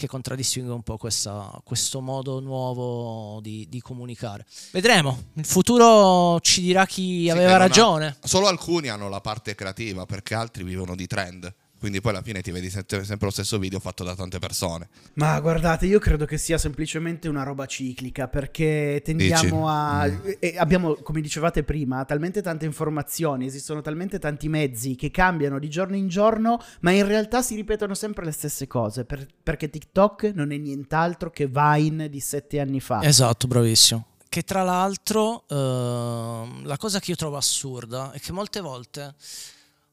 che 0.00 0.06
contraddistingue 0.06 0.72
un 0.72 0.82
po' 0.82 0.96
questa, 0.96 1.60
questo 1.62 2.00
modo 2.00 2.40
nuovo 2.40 3.38
di, 3.42 3.66
di, 3.68 3.82
comunicare. 3.82 4.46
Vedremo, 4.72 5.24
il 5.34 5.44
futuro 5.44 6.40
ci 6.40 6.62
dirà 6.62 6.86
chi 6.86 7.24
sì, 7.24 7.28
aveva 7.28 7.58
ragione. 7.58 8.16
Ha, 8.18 8.26
solo 8.26 8.46
alcuni 8.46 8.88
hanno 8.88 9.10
la 9.10 9.20
parte 9.20 9.54
creativa 9.54 10.06
perché 10.06 10.34
altri 10.34 10.64
vivono 10.64 10.96
di 10.96 11.06
trend. 11.06 11.54
Quindi 11.80 12.02
poi 12.02 12.12
alla 12.12 12.20
fine 12.20 12.42
ti 12.42 12.50
vedi 12.50 12.68
sempre 12.68 13.16
lo 13.18 13.30
stesso 13.30 13.58
video 13.58 13.80
fatto 13.80 14.04
da 14.04 14.14
tante 14.14 14.38
persone. 14.38 14.90
Ma 15.14 15.40
guardate, 15.40 15.86
io 15.86 15.98
credo 15.98 16.26
che 16.26 16.36
sia 16.36 16.58
semplicemente 16.58 17.26
una 17.26 17.42
roba 17.42 17.64
ciclica 17.64 18.28
perché 18.28 19.00
tendiamo 19.02 19.42
Dici? 19.42 19.54
a... 19.66 20.06
Mm. 20.06 20.58
abbiamo, 20.58 20.94
come 20.96 21.22
dicevate 21.22 21.62
prima, 21.64 22.04
talmente 22.04 22.42
tante 22.42 22.66
informazioni, 22.66 23.46
esistono 23.46 23.80
talmente 23.80 24.18
tanti 24.18 24.50
mezzi 24.50 24.94
che 24.94 25.10
cambiano 25.10 25.58
di 25.58 25.70
giorno 25.70 25.96
in 25.96 26.08
giorno, 26.08 26.62
ma 26.80 26.90
in 26.90 27.06
realtà 27.06 27.40
si 27.40 27.54
ripetono 27.54 27.94
sempre 27.94 28.26
le 28.26 28.32
stesse 28.32 28.66
cose 28.66 29.06
per, 29.06 29.26
perché 29.42 29.70
TikTok 29.70 30.32
non 30.34 30.52
è 30.52 30.58
nient'altro 30.58 31.30
che 31.30 31.46
Vine 31.46 32.10
di 32.10 32.20
sette 32.20 32.60
anni 32.60 32.80
fa. 32.80 33.02
Esatto, 33.02 33.46
bravissimo. 33.46 34.06
Che 34.28 34.42
tra 34.42 34.62
l'altro 34.62 35.44
uh, 35.48 36.62
la 36.62 36.76
cosa 36.76 37.00
che 37.00 37.10
io 37.12 37.16
trovo 37.16 37.38
assurda 37.38 38.12
è 38.12 38.20
che 38.20 38.32
molte 38.32 38.60
volte, 38.60 39.00
ad 39.00 39.14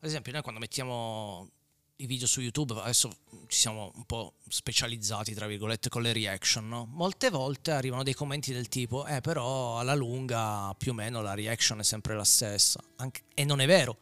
esempio, 0.02 0.34
noi 0.34 0.41
quando 0.41 0.60
mettiamo 0.60 1.47
i 1.97 2.05
video 2.05 2.27
su 2.27 2.41
YouTube, 2.41 2.79
adesso 2.79 3.10
ci 3.47 3.60
siamo 3.60 3.91
un 3.95 4.05
po' 4.05 4.33
specializzati, 4.47 5.33
tra 5.33 5.47
virgolette, 5.47 5.89
con 5.89 6.01
le 6.01 6.13
reaction, 6.13 6.67
no? 6.67 6.86
Molte 6.91 7.29
volte 7.29 7.71
arrivano 7.71 8.03
dei 8.03 8.13
commenti 8.13 8.53
del 8.53 8.67
tipo, 8.67 9.05
eh 9.07 9.21
però 9.21 9.79
alla 9.79 9.95
lunga 9.95 10.73
più 10.77 10.91
o 10.91 10.95
meno 10.95 11.21
la 11.21 11.33
reaction 11.33 11.79
è 11.79 11.83
sempre 11.83 12.15
la 12.15 12.23
stessa. 12.23 12.83
Anche, 12.97 13.21
e 13.33 13.45
non 13.45 13.62
è 13.62 13.65
vero, 13.65 13.97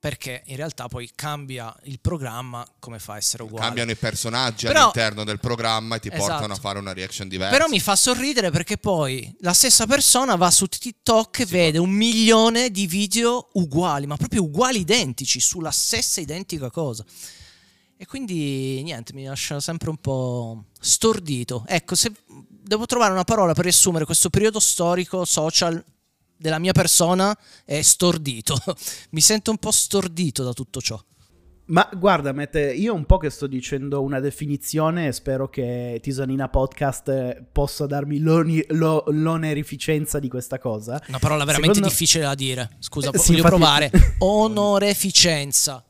perché 0.00 0.42
in 0.46 0.56
realtà 0.56 0.86
poi 0.86 1.10
cambia 1.14 1.74
il 1.84 1.98
programma 1.98 2.64
come 2.78 3.00
fa 3.00 3.14
a 3.14 3.16
essere 3.16 3.42
uguale. 3.42 3.66
Cambiano 3.66 3.90
i 3.90 3.96
personaggi 3.96 4.66
Però, 4.66 4.82
all'interno 4.82 5.24
del 5.24 5.40
programma 5.40 5.96
e 5.96 6.00
ti 6.00 6.08
esatto. 6.08 6.26
portano 6.26 6.52
a 6.52 6.56
fare 6.56 6.78
una 6.78 6.92
reaction 6.92 7.26
diversa. 7.26 7.56
Però 7.56 7.68
mi 7.68 7.80
fa 7.80 7.96
sorridere 7.96 8.50
perché 8.50 8.76
poi 8.76 9.34
la 9.40 9.52
stessa 9.52 9.86
persona 9.86 10.36
va 10.36 10.50
su 10.52 10.66
TikTok 10.66 11.40
e 11.40 11.46
sì, 11.46 11.52
vede 11.52 11.78
un 11.78 11.90
milione 11.90 12.70
di 12.70 12.86
video 12.86 13.48
uguali, 13.54 14.06
ma 14.06 14.16
proprio 14.16 14.42
uguali 14.42 14.80
identici, 14.80 15.40
sulla 15.40 15.72
stessa 15.72 16.20
identica 16.20 16.70
cosa. 16.70 17.04
E 17.96 18.06
quindi 18.06 18.80
niente, 18.84 19.12
mi 19.12 19.24
lascia 19.24 19.58
sempre 19.58 19.90
un 19.90 19.96
po' 19.96 20.66
stordito. 20.78 21.64
Ecco, 21.66 21.96
se 21.96 22.12
devo 22.48 22.86
trovare 22.86 23.10
una 23.10 23.24
parola 23.24 23.52
per 23.52 23.64
riassumere 23.64 24.04
questo 24.04 24.30
periodo 24.30 24.60
storico 24.60 25.24
social 25.24 25.84
della 26.38 26.58
mia 26.58 26.72
persona 26.72 27.36
è 27.64 27.82
stordito. 27.82 28.56
Mi 29.10 29.20
sento 29.20 29.50
un 29.50 29.58
po' 29.58 29.70
stordito 29.70 30.42
da 30.44 30.52
tutto 30.52 30.80
ciò. 30.80 30.98
Ma 31.68 31.86
guarda, 31.94 32.32
Mette, 32.32 32.72
io 32.72 32.94
un 32.94 33.04
po' 33.04 33.18
che 33.18 33.28
sto 33.28 33.46
dicendo 33.46 34.00
una 34.00 34.20
definizione 34.20 35.08
e 35.08 35.12
spero 35.12 35.50
che 35.50 35.98
Tisanina 36.02 36.48
Podcast 36.48 37.42
possa 37.52 37.84
darmi 37.84 38.20
l'oni- 38.20 38.64
lo- 38.68 39.04
l'onerificenza 39.08 40.18
di 40.18 40.28
questa 40.28 40.58
cosa. 40.58 41.02
Una 41.08 41.18
parola 41.18 41.44
veramente 41.44 41.74
Secondo... 41.74 41.88
difficile 41.88 42.24
da 42.24 42.34
dire. 42.34 42.70
Scusa, 42.78 43.10
eh, 43.10 43.18
sì, 43.18 43.32
voglio 43.32 43.42
infatti... 43.42 43.56
provare. 43.56 43.90
Onoreficenza. 44.18 45.84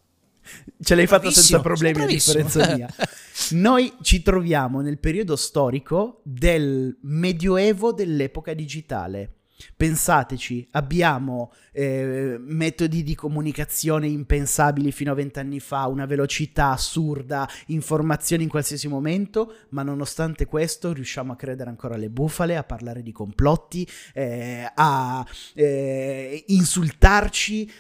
Ce 0.81 0.95
l'hai 0.97 1.07
fatta 1.07 1.31
senza 1.31 1.61
problemi, 1.61 2.03
a 2.03 2.07
differenza 2.07 2.75
mia. 2.75 2.93
Noi 3.51 3.93
ci 4.03 4.21
troviamo 4.23 4.81
nel 4.81 4.99
periodo 4.99 5.37
storico 5.37 6.23
del 6.25 6.99
medioevo 7.03 7.93
dell'epoca 7.93 8.53
digitale. 8.53 9.38
Pensateci, 9.77 10.69
abbiamo 10.73 11.53
eh, 11.73 12.37
metodi 12.39 13.03
di 13.03 13.17
comunicazione 13.17 14.07
impensabili 14.07 14.93
fino 14.93 15.11
a 15.11 15.15
vent'anni 15.15 15.59
fa, 15.59 15.87
una 15.87 16.07
velocità 16.07 16.71
assurda, 16.71 17.49
informazioni 17.67 18.45
in 18.45 18.49
qualsiasi 18.49 18.87
momento, 18.87 19.55
ma 19.71 19.83
nonostante 19.83 20.47
questo 20.47 20.93
riusciamo 20.93 21.33
a 21.33 21.37
credere 21.37 21.71
ancora 21.71 21.97
alle 21.97 22.09
bufale, 22.09 22.57
a 22.57 22.63
parlare 22.63 23.03
di 23.03 23.11
complotti, 23.11 23.89
eh, 24.15 24.71
a 24.73 25.27
eh, 25.55 26.45
insultarci, 26.49 27.71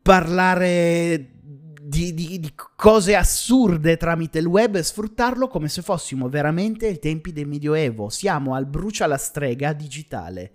parlare 0.00 1.30
di, 1.82 2.14
di, 2.14 2.40
di, 2.40 2.54
cose 2.76 3.16
assurde 3.16 3.96
tramite 3.96 4.38
il 4.38 4.46
web 4.46 4.76
e 4.76 4.82
sfruttarlo 4.82 5.48
come 5.48 5.68
se 5.68 5.82
fossimo 5.82 6.28
veramente 6.28 6.86
ai 6.86 6.98
tempi 6.98 7.32
del 7.32 7.46
Medioevo. 7.46 8.08
Siamo 8.08 8.54
al 8.54 8.66
brucia 8.66 9.06
la 9.06 9.18
strega 9.18 9.72
digitale. 9.72 10.52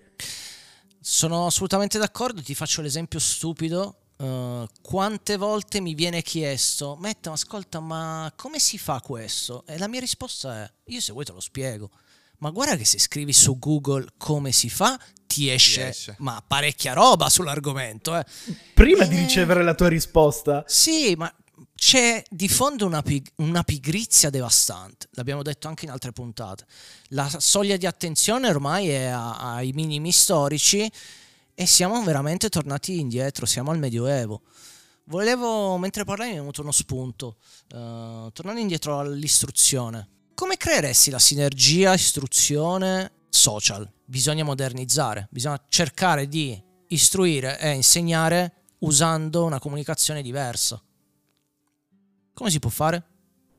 Sono 1.09 1.45
assolutamente 1.45 1.97
d'accordo, 1.97 2.43
ti 2.43 2.53
faccio 2.53 2.81
l'esempio 2.81 3.17
stupido. 3.17 3.95
Uh, 4.17 4.67
quante 4.81 5.37
volte 5.37 5.79
mi 5.79 5.93
viene 5.93 6.21
chiesto, 6.21 6.97
Metta, 6.99 7.31
ascolta, 7.31 7.79
ma 7.79 8.29
come 8.35 8.59
si 8.59 8.77
fa 8.77 8.99
questo? 8.99 9.63
E 9.65 9.77
la 9.77 9.87
mia 9.87 10.01
risposta 10.01 10.63
è, 10.63 10.71
io 10.87 10.99
se 10.99 11.13
vuoi 11.13 11.23
te 11.23 11.31
lo 11.31 11.39
spiego. 11.39 11.91
Ma 12.39 12.49
guarda 12.49 12.75
che 12.75 12.83
se 12.83 12.99
scrivi 12.99 13.31
su 13.31 13.57
Google 13.57 14.05
come 14.17 14.51
si 14.51 14.69
fa, 14.69 14.99
ti 15.25 15.49
esce, 15.49 15.81
ti 15.81 15.87
esce. 15.87 16.15
ma 16.19 16.43
parecchia 16.45 16.91
roba 16.91 17.29
sull'argomento. 17.29 18.17
Eh. 18.17 18.25
Prima 18.73 19.05
e... 19.05 19.07
di 19.07 19.15
ricevere 19.15 19.63
la 19.63 19.75
tua 19.75 19.87
risposta. 19.87 20.65
Sì, 20.67 21.15
ma 21.15 21.33
c'è 21.77 22.23
di 22.27 22.49
fondo 22.49 22.87
una, 22.87 23.03
pig- 23.03 23.31
una, 23.35 23.63
pigrizia 23.63 24.31
devastante, 24.31 25.07
l'abbiamo 25.11 25.43
detto 25.43 25.67
anche 25.67 25.85
in 25.85 25.91
altre 25.91 26.11
puntate. 26.11 26.65
La 27.09 27.29
soglia 27.37 27.77
di 27.77 27.85
attenzione 27.85 28.49
ormai 28.49 28.89
è 28.89 29.05
a- 29.05 29.53
ai 29.53 29.71
minimi 29.73 30.11
storici 30.11 30.91
e 31.53 31.65
siamo 31.67 32.01
veramente 32.03 32.49
tornati 32.49 32.99
indietro, 32.99 33.45
siamo 33.45 33.69
al 33.69 33.77
Medioevo. 33.77 34.41
Volevo, 35.05 35.77
mentre 35.77 36.03
parlavi, 36.03 36.31
mi 36.31 36.37
è 36.37 36.39
venuto 36.39 36.61
uno 36.61 36.71
spunto. 36.71 37.37
Uh, 37.73 38.29
tornando 38.31 38.59
indietro 38.59 38.99
all'istruzione, 38.99 40.09
come 40.33 40.57
creeresti 40.57 41.11
la 41.11 41.19
sinergia 41.19 41.93
istruzione 41.93 43.11
social? 43.29 43.89
Bisogna 44.03 44.43
modernizzare, 44.43 45.27
bisogna 45.29 45.63
cercare 45.69 46.27
di 46.27 46.59
istruire 46.87 47.59
e 47.59 47.71
insegnare 47.71 48.63
usando 48.79 49.45
una 49.45 49.59
comunicazione 49.59 50.21
diversa. 50.21 50.81
Come 52.37 52.51
si 52.51 52.59
può 52.59 52.69
fare? 52.69 53.03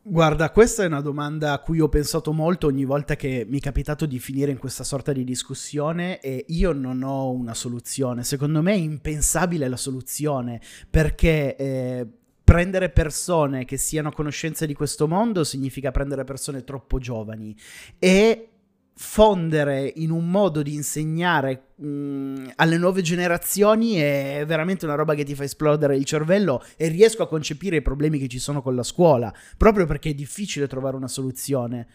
Guarda, 0.02 0.52
questa 0.52 0.84
è 0.84 0.86
una 0.86 1.00
domanda 1.00 1.52
a 1.52 1.58
cui 1.58 1.80
ho 1.80 1.88
pensato 1.88 2.32
molto 2.32 2.68
ogni 2.68 2.84
volta 2.84 3.16
che 3.16 3.44
mi 3.48 3.58
è 3.58 3.60
capitato 3.60 4.06
di 4.06 4.20
finire 4.20 4.52
in 4.52 4.58
questa 4.58 4.84
sorta 4.84 5.12
di 5.12 5.24
discussione 5.24 6.20
e 6.20 6.44
io 6.46 6.70
non 6.72 7.02
ho 7.02 7.28
una 7.32 7.54
soluzione. 7.54 8.22
Secondo 8.22 8.62
me 8.62 8.74
è 8.74 8.76
impensabile 8.76 9.66
la 9.66 9.76
soluzione 9.76 10.60
perché 10.88 11.56
eh, 11.56 12.06
prendere 12.44 12.90
persone 12.90 13.64
che 13.64 13.78
siano 13.78 14.10
a 14.10 14.12
conoscenza 14.12 14.64
di 14.64 14.74
questo 14.74 15.08
mondo 15.08 15.42
significa 15.42 15.90
prendere 15.90 16.22
persone 16.22 16.62
troppo 16.62 17.00
giovani 17.00 17.56
e 17.98 18.57
fondere 19.00 19.92
in 19.96 20.10
un 20.10 20.28
modo 20.28 20.60
di 20.60 20.74
insegnare 20.74 21.68
mh, 21.76 21.86
mm, 21.86 22.46
alle 22.56 22.76
nuove 22.78 23.00
generazioni 23.00 23.94
è 23.94 24.42
veramente 24.44 24.86
una 24.86 24.96
roba 24.96 25.14
che 25.14 25.22
ti 25.22 25.36
fa 25.36 25.44
esplodere 25.44 25.96
il 25.96 26.04
cervello 26.04 26.64
e 26.76 26.88
riesco 26.88 27.22
a 27.22 27.28
concepire 27.28 27.76
i 27.76 27.82
problemi 27.82 28.18
che 28.18 28.26
ci 28.26 28.40
sono 28.40 28.60
con 28.60 28.74
la 28.74 28.82
scuola, 28.82 29.32
proprio 29.56 29.86
perché 29.86 30.10
è 30.10 30.14
difficile 30.14 30.66
trovare 30.66 30.96
una 30.96 31.06
soluzione. 31.06 31.86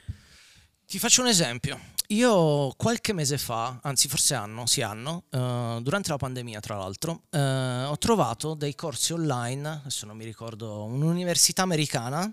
Ti 0.85 0.97
faccio 0.97 1.21
un 1.21 1.27
esempio. 1.27 1.77
Io 2.07 2.73
qualche 2.77 3.11
mese 3.11 3.37
fa, 3.37 3.79
anzi 3.81 4.07
forse 4.07 4.35
anno, 4.35 4.65
sì 4.65 4.81
anno, 4.81 5.23
uh, 5.31 5.81
durante 5.81 6.09
la 6.09 6.17
pandemia 6.17 6.59
tra 6.59 6.77
l'altro, 6.77 7.23
uh, 7.31 7.89
ho 7.89 7.97
trovato 7.97 8.53
dei 8.53 8.75
corsi 8.75 9.11
online, 9.13 9.67
adesso 9.81 10.05
non 10.05 10.15
mi 10.15 10.23
ricordo, 10.23 10.83
un'università 10.83 11.63
americana 11.63 12.31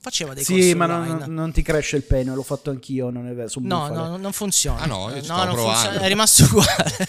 faceva 0.00 0.32
dei 0.32 0.42
sì, 0.42 0.54
corsi 0.54 0.74
ma 0.74 0.86
non, 0.86 1.24
non, 1.28 1.52
ti 1.52 1.62
cresce 1.62 1.96
il 1.96 2.04
pene, 2.04 2.34
l'ho 2.34 2.42
fatto 2.42 2.70
anch'io, 2.70 3.10
non 3.10 3.28
è 3.28 3.34
vero, 3.34 3.50
No, 3.56 3.88
no, 3.88 4.16
non 4.16 4.32
funziona. 4.32 4.80
Ah 4.80 4.86
no, 4.86 5.10
io 5.14 5.22
no, 5.26 5.44
non 5.44 5.56
funziona, 5.56 6.00
è 6.00 6.08
rimasto 6.08 6.44
uguale. 6.50 7.08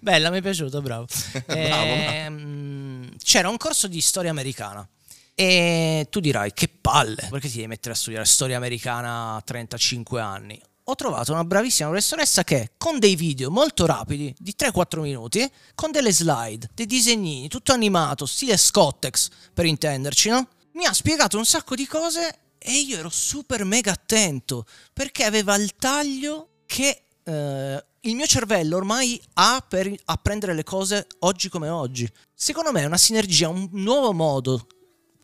Bella, 0.00 0.30
mi 0.30 0.38
è 0.38 0.42
piaciuto, 0.42 0.80
bravo. 0.80 1.06
bravo 1.44 1.58
ehm, 1.58 3.08
c'era 3.22 3.48
un 3.48 3.56
corso 3.56 3.88
di 3.88 4.00
storia 4.00 4.30
americana. 4.30 4.88
E 5.34 6.06
tu 6.08 6.20
dirai, 6.20 6.52
che 6.54 6.68
palle, 6.68 7.26
perché 7.28 7.48
ti 7.48 7.56
devi 7.56 7.66
mettere 7.66 7.92
a 7.92 7.96
studiare 7.96 8.24
storia 8.24 8.56
americana 8.56 9.34
a 9.34 9.40
35 9.42 10.20
anni? 10.20 10.58
Ho 10.84 10.94
trovato 10.94 11.32
una 11.32 11.44
bravissima 11.44 11.88
professoressa 11.88 12.44
che 12.44 12.70
con 12.78 13.00
dei 13.00 13.16
video 13.16 13.50
molto 13.50 13.84
rapidi, 13.86 14.32
di 14.38 14.54
3-4 14.56 15.00
minuti, 15.00 15.50
con 15.74 15.90
delle 15.90 16.12
slide, 16.12 16.70
dei 16.72 16.86
disegnini, 16.86 17.48
tutto 17.48 17.72
animato, 17.72 18.24
stile 18.24 18.56
Scottex, 18.56 19.28
per 19.52 19.66
intenderci, 19.66 20.28
no? 20.28 20.48
Mi 20.76 20.84
ha 20.84 20.92
spiegato 20.92 21.36
un 21.38 21.44
sacco 21.46 21.74
di 21.74 21.86
cose 21.86 22.38
e 22.58 22.72
io 22.72 22.98
ero 22.98 23.08
super 23.08 23.64
mega 23.64 23.92
attento 23.92 24.66
perché 24.92 25.24
aveva 25.24 25.54
il 25.56 25.74
taglio 25.76 26.50
che 26.66 27.04
eh, 27.24 27.84
il 28.00 28.14
mio 28.14 28.26
cervello 28.26 28.76
ormai 28.76 29.20
ha 29.34 29.64
per 29.66 29.92
apprendere 30.04 30.54
le 30.54 30.62
cose 30.64 31.06
oggi 31.20 31.48
come 31.48 31.68
oggi. 31.68 32.08
Secondo 32.34 32.72
me 32.72 32.82
è 32.82 32.84
una 32.84 32.98
sinergia, 32.98 33.48
un 33.48 33.68
nuovo 33.72 34.12
modo. 34.12 34.66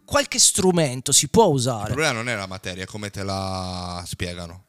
Qualche 0.04 0.38
strumento 0.38 1.12
si 1.12 1.28
può 1.28 1.46
Il 1.48 1.54
usare. 1.54 1.86
problema 1.86 2.12
non 2.12 2.28
è 2.28 2.34
la 2.34 2.46
materia, 2.46 2.84
come 2.86 3.10
te 3.10 3.22
la 3.22 4.02
spiegano. 4.06 4.64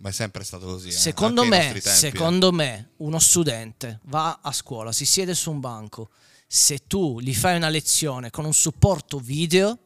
Ma 0.00 0.10
è 0.10 0.12
sempre 0.12 0.44
stato 0.44 0.66
così. 0.66 0.88
eh, 0.88 0.92
Secondo 0.92 1.42
ai 1.42 1.48
me, 1.48 1.74
eh. 1.74 1.80
secondo 1.80 2.52
me, 2.52 2.90
uno 2.98 3.18
studente 3.18 3.98
va 4.04 4.38
a 4.40 4.52
scuola, 4.52 4.92
si 4.92 5.04
siede 5.04 5.34
su 5.34 5.50
un 5.50 5.58
banco. 5.58 6.10
Se 6.46 6.86
tu 6.86 7.18
gli 7.20 7.34
fai 7.34 7.56
una 7.56 7.68
lezione 7.68 8.30
con 8.30 8.44
un 8.44 8.54
supporto 8.54 9.18
video, 9.18 9.78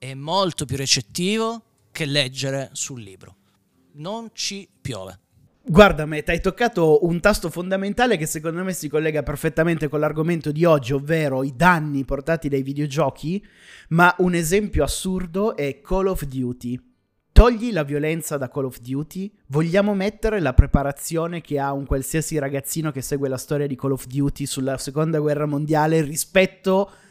è 0.00 0.14
molto 0.14 0.64
più 0.64 0.78
recettivo 0.78 1.62
che 1.92 2.06
leggere 2.06 2.70
sul 2.72 3.02
libro. 3.02 3.36
Non 3.96 4.30
ci 4.32 4.66
piove. 4.80 5.18
Guarda, 5.62 6.06
Meta, 6.06 6.32
hai 6.32 6.40
toccato 6.40 7.04
un 7.04 7.20
tasto 7.20 7.50
fondamentale 7.50 8.16
che 8.16 8.24
secondo 8.24 8.64
me 8.64 8.72
si 8.72 8.88
collega 8.88 9.22
perfettamente 9.22 9.88
con 9.88 10.00
l'argomento 10.00 10.52
di 10.52 10.64
oggi, 10.64 10.94
ovvero 10.94 11.42
i 11.42 11.52
danni 11.54 12.06
portati 12.06 12.48
dai 12.48 12.62
videogiochi, 12.62 13.46
ma 13.88 14.14
un 14.20 14.32
esempio 14.32 14.84
assurdo 14.84 15.54
è 15.54 15.82
Call 15.82 16.06
of 16.06 16.24
Duty. 16.24 16.80
Togli 17.30 17.70
la 17.70 17.84
violenza 17.84 18.38
da 18.38 18.48
Call 18.48 18.64
of 18.64 18.80
Duty, 18.80 19.30
vogliamo 19.48 19.94
mettere 19.94 20.40
la 20.40 20.54
preparazione 20.54 21.42
che 21.42 21.58
ha 21.58 21.74
un 21.74 21.84
qualsiasi 21.84 22.38
ragazzino 22.38 22.90
che 22.90 23.02
segue 23.02 23.28
la 23.28 23.36
storia 23.36 23.66
di 23.66 23.76
Call 23.76 23.92
of 23.92 24.06
Duty 24.06 24.46
sulla 24.46 24.78
seconda 24.78 25.18
guerra 25.18 25.44
mondiale 25.44 26.00
rispetto 26.00 26.86
a 26.86 27.08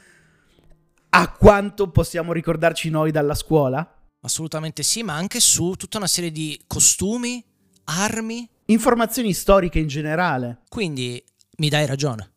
quanto 1.38 1.89
possiamo 1.89 2.34
ricordarci 2.34 2.89
noi 2.89 3.12
dalla 3.12 3.36
scuola? 3.36 3.95
Assolutamente 4.22 4.84
sì, 4.84 5.01
ma 5.01 5.16
anche 5.16 5.39
su 5.39 5.74
tutta 5.76 5.97
una 5.97 6.07
serie 6.07 6.32
di 6.32 6.60
costumi, 6.68 7.43
armi. 7.86 8.47
Informazioni 8.66 9.34
storiche 9.34 9.80
in 9.80 9.88
generale. 9.88 10.60
Quindi 10.70 11.24
mi 11.57 11.70
dai 11.70 11.86
ragione. 11.86 12.34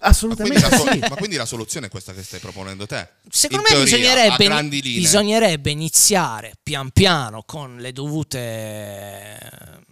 Ma 0.00 0.12
quindi, 0.12 0.58
Assolutamente 0.58 0.60
la 0.60 0.76
so- 0.76 0.90
sì. 0.92 0.98
ma 1.00 1.16
quindi 1.16 1.36
la 1.36 1.44
soluzione 1.44 1.86
è 1.86 1.90
questa 1.90 2.12
che 2.12 2.22
stai 2.22 2.38
proponendo 2.38 2.86
te? 2.86 3.08
Secondo 3.28 3.66
In 3.68 3.76
me 3.78 3.86
teoria, 3.86 3.96
bisognerebbe, 3.96 4.46
a 4.46 4.62
bisognerebbe 4.62 5.70
iniziare 5.70 6.52
pian 6.62 6.90
piano 6.90 7.42
con 7.44 7.76
le 7.78 7.92
dovute 7.92 8.38
eh, 8.38 9.38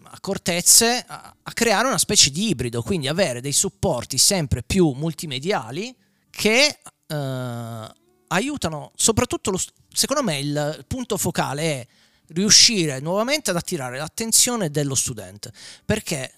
accortezze 0.04 1.04
a, 1.06 1.34
a 1.42 1.52
creare 1.52 1.88
una 1.88 1.98
specie 1.98 2.30
di 2.30 2.48
ibrido, 2.48 2.82
quindi 2.82 3.08
avere 3.08 3.40
dei 3.40 3.52
supporti 3.52 4.16
sempre 4.16 4.62
più 4.62 4.90
multimediali 4.90 5.94
che 6.30 6.78
eh, 7.06 7.94
aiutano, 8.28 8.92
soprattutto 8.96 9.50
lo 9.50 9.60
secondo 9.92 10.22
me 10.22 10.38
il 10.38 10.84
punto 10.86 11.16
focale 11.16 11.62
è 11.62 11.86
riuscire 12.28 13.00
nuovamente 13.00 13.50
ad 13.50 13.56
attirare 13.56 13.98
l'attenzione 13.98 14.70
dello 14.70 14.94
studente, 14.94 15.52
perché 15.84 16.32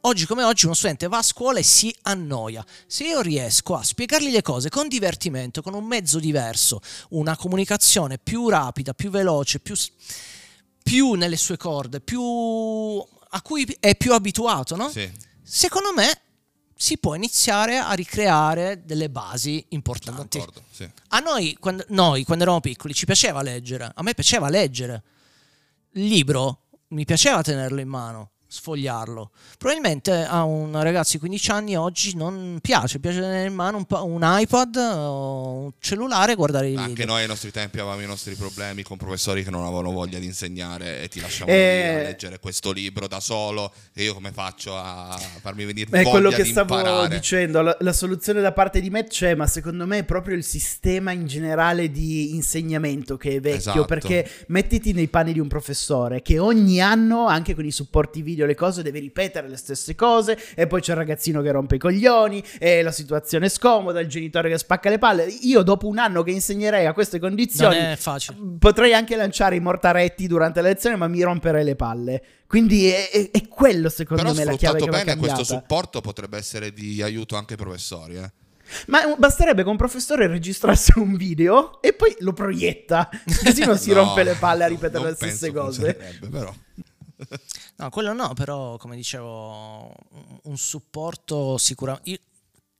oggi 0.00 0.26
come 0.26 0.42
oggi 0.42 0.64
uno 0.64 0.74
studente 0.74 1.06
va 1.06 1.18
a 1.18 1.22
scuola 1.22 1.58
e 1.58 1.62
si 1.62 1.94
annoia. 2.02 2.64
Se 2.86 3.04
io 3.04 3.20
riesco 3.20 3.76
a 3.76 3.82
spiegargli 3.82 4.30
le 4.30 4.42
cose 4.42 4.68
con 4.68 4.88
divertimento, 4.88 5.62
con 5.62 5.74
un 5.74 5.84
mezzo 5.84 6.18
diverso, 6.18 6.80
una 7.10 7.36
comunicazione 7.36 8.18
più 8.18 8.48
rapida, 8.48 8.94
più 8.94 9.10
veloce, 9.10 9.60
più, 9.60 9.76
più 10.82 11.12
nelle 11.12 11.36
sue 11.36 11.56
corde, 11.56 12.00
più 12.00 12.22
a 13.32 13.42
cui 13.42 13.64
è 13.78 13.94
più 13.94 14.12
abituato, 14.12 14.74
no? 14.74 14.90
Sì. 14.90 15.08
Secondo 15.42 15.92
me 15.92 16.20
si 16.82 16.96
può 16.96 17.14
iniziare 17.14 17.76
a 17.76 17.92
ricreare 17.92 18.86
delle 18.86 19.10
basi 19.10 19.62
importanti. 19.68 20.38
d'accordo, 20.38 20.62
sì. 20.70 20.90
A 21.08 21.18
noi 21.18 21.54
quando, 21.60 21.84
noi, 21.88 22.24
quando 22.24 22.44
eravamo 22.44 22.62
piccoli, 22.62 22.94
ci 22.94 23.04
piaceva 23.04 23.42
leggere. 23.42 23.92
A 23.94 24.02
me 24.02 24.14
piaceva 24.14 24.48
leggere. 24.48 25.02
Il 25.92 26.06
libro 26.06 26.68
mi 26.88 27.04
piaceva 27.04 27.42
tenerlo 27.42 27.80
in 27.80 27.88
mano, 27.88 28.30
sfogliarlo. 28.52 29.30
Probabilmente 29.56 30.12
a 30.24 30.42
un 30.42 30.72
ragazzo 30.82 31.12
di 31.12 31.18
15 31.20 31.50
anni 31.52 31.76
oggi 31.76 32.16
non 32.16 32.58
piace, 32.60 32.98
piace 32.98 33.20
tenere 33.20 33.46
in 33.46 33.54
mano 33.54 33.76
un, 33.76 33.84
un 33.88 34.20
iPad 34.22 34.76
o 34.76 35.52
un 35.64 35.70
cellulare 35.78 36.32
e 36.32 36.34
guardare 36.34 36.68
i 36.68 36.74
Anche 36.76 36.88
video. 36.88 37.06
noi 37.06 37.22
ai 37.22 37.28
nostri 37.28 37.52
tempi 37.52 37.78
avevamo 37.78 38.02
i 38.02 38.06
nostri 38.06 38.34
problemi 38.34 38.82
con 38.82 38.96
professori 38.96 39.44
che 39.44 39.50
non 39.50 39.62
avevano 39.64 39.92
voglia 39.92 40.18
di 40.18 40.26
insegnare 40.26 41.00
e 41.02 41.08
ti 41.08 41.20
lasciavano 41.20 41.56
Eh. 41.56 41.92
lì 41.94 42.00
a 42.00 42.02
leggere 42.08 42.38
questo 42.40 42.72
libro 42.72 43.06
da 43.06 43.20
solo 43.20 43.72
e 43.94 44.02
io 44.02 44.14
come 44.14 44.32
faccio 44.32 44.76
a 44.76 45.16
farmi 45.40 45.64
venire 45.64 45.86
È 45.90 46.02
voglia 46.02 46.10
quello 46.10 46.30
che 46.30 46.42
di 46.42 46.50
stavo 46.50 46.76
imparare? 46.76 47.14
dicendo, 47.14 47.62
la, 47.62 47.76
la 47.80 47.92
soluzione 47.92 48.40
da 48.40 48.52
parte 48.52 48.80
di 48.80 48.90
Matt 48.90 49.08
c'è, 49.10 49.34
ma 49.36 49.46
secondo 49.46 49.86
me 49.86 49.98
è 49.98 50.04
proprio 50.04 50.34
il 50.34 50.42
sistema 50.44 51.12
in 51.12 51.26
generale 51.28 51.90
di 51.90 52.34
insegnamento 52.34 53.16
che 53.16 53.36
è 53.36 53.40
vecchio, 53.40 53.58
Esatto. 53.58 53.84
perché 53.84 54.28
mettiti 54.48 54.92
nei 54.92 55.06
panni 55.08 55.32
di 55.32 55.38
un 55.38 55.46
professore 55.48 56.20
che 56.22 56.38
ogni 56.40 56.80
anno, 56.80 57.26
anche 57.26 57.54
con 57.54 57.64
i 57.64 57.70
supporti 57.70 58.22
video, 58.22 58.39
le 58.46 58.54
cose, 58.54 58.82
deve 58.82 58.98
ripetere 58.98 59.48
le 59.48 59.56
stesse 59.56 59.94
cose 59.94 60.38
e 60.54 60.66
poi 60.66 60.80
c'è 60.80 60.92
il 60.92 60.98
ragazzino 60.98 61.42
che 61.42 61.50
rompe 61.50 61.76
i 61.76 61.78
coglioni 61.78 62.42
e 62.58 62.82
la 62.82 62.92
situazione 62.92 63.46
è 63.46 63.48
scomoda, 63.48 64.00
il 64.00 64.08
genitore 64.08 64.48
che 64.50 64.58
spacca 64.58 64.88
le 64.90 64.98
palle. 64.98 65.24
Io 65.42 65.62
dopo 65.62 65.86
un 65.86 65.98
anno 65.98 66.22
che 66.22 66.30
insegnerei 66.30 66.86
a 66.86 66.92
queste 66.92 67.18
Non 67.18 67.28
condizioni 67.28 67.76
è 67.76 67.96
facile. 67.98 68.36
potrei 68.58 68.94
anche 68.94 69.16
lanciare 69.16 69.56
i 69.56 69.60
mortaretti 69.60 70.26
durante 70.26 70.60
la 70.60 70.68
lezione, 70.68 70.96
ma 70.96 71.08
mi 71.08 71.22
romperei 71.22 71.64
le 71.64 71.76
palle. 71.76 72.22
Quindi 72.46 72.88
è, 72.90 73.10
è- 73.10 73.30
è 73.30 73.46
quello 73.48 73.88
secondo 73.88 74.22
Però 74.22 74.34
me 74.34 74.44
la 74.44 74.56
chiave 74.56 74.78
che 74.80 74.86
va 74.86 74.98
bene 74.98 75.16
questo 75.16 75.36
cambiata. 75.36 75.44
supporto 75.44 76.00
potrebbe 76.00 76.36
essere 76.36 76.72
di 76.72 77.00
aiuto 77.02 77.36
anche 77.36 77.52
ai 77.54 77.58
professori. 77.58 78.16
Eh. 78.16 78.32
Ma 78.86 79.02
eh, 79.04 79.14
basterebbe 79.18 79.62
che 79.64 79.68
un 79.68 79.76
professore 79.76 80.26
registrasse 80.28 80.92
un 80.96 81.16
video 81.16 81.80
e 81.82 81.92
poi 81.92 82.14
lo 82.20 82.32
proietta, 82.32 83.08
così 83.44 83.64
non 83.64 83.76
si 83.78 83.88
No, 83.90 83.96
rompe 84.04 84.22
le 84.24 84.34
palle 84.34 84.64
a 84.64 84.68
ripetere 84.68 85.04
le 85.10 85.14
stesse 85.14 85.52
cose. 85.52 85.96
Però. 86.30 86.52
No, 87.76 87.90
quello 87.90 88.12
no, 88.12 88.34
però 88.34 88.76
come 88.76 88.96
dicevo, 88.96 89.92
un- 90.42 90.56
supporto 90.56 91.58
sicuramente... 91.58 92.20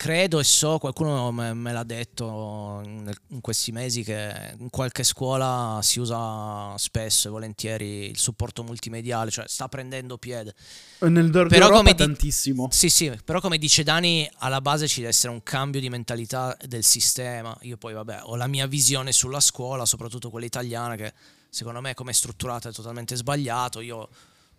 Credo 0.00 0.38
e 0.38 0.44
so, 0.44 0.78
qualcuno 0.78 1.30
me, 1.30 1.52
me 1.52 1.74
l'ha 1.74 1.84
detto 1.84 2.80
in, 2.84 3.12
in 3.26 3.42
questi 3.42 3.70
mesi 3.70 4.02
che 4.02 4.54
in 4.58 4.70
qualche 4.70 5.04
scuola 5.04 5.78
si 5.82 6.00
usa 6.00 6.74
spesso 6.78 7.28
e 7.28 7.30
volentieri 7.30 8.08
il 8.08 8.16
supporto 8.16 8.62
multimediale, 8.62 9.30
cioè 9.30 9.46
sta 9.46 9.68
prendendo 9.68 10.16
piede. 10.16 10.54
Nel 11.00 11.26
nord 11.26 11.50
Però 11.50 11.66
Europa 11.66 11.76
come 11.76 11.90
di- 11.92 11.98
tantissimo. 11.98 12.68
Sì, 12.70 12.88
sì, 12.88 13.14
però 13.22 13.40
come 13.40 13.58
dice 13.58 13.82
Dani, 13.82 14.26
alla 14.38 14.62
base 14.62 14.88
ci 14.88 15.00
deve 15.00 15.10
essere 15.10 15.34
un 15.34 15.42
cambio 15.42 15.82
di 15.82 15.90
mentalità 15.90 16.56
del 16.66 16.82
sistema. 16.82 17.54
Io 17.60 17.76
poi, 17.76 17.92
vabbè, 17.92 18.20
ho 18.22 18.36
la 18.36 18.46
mia 18.46 18.66
visione 18.66 19.12
sulla 19.12 19.40
scuola, 19.40 19.84
soprattutto 19.84 20.30
quella 20.30 20.46
italiana, 20.46 20.96
che 20.96 21.12
secondo 21.50 21.82
me 21.82 21.92
come 21.92 22.12
è 22.12 22.14
strutturata 22.14 22.70
è 22.70 22.72
totalmente 22.72 23.16
sbagliato. 23.16 23.80
Io 23.80 24.08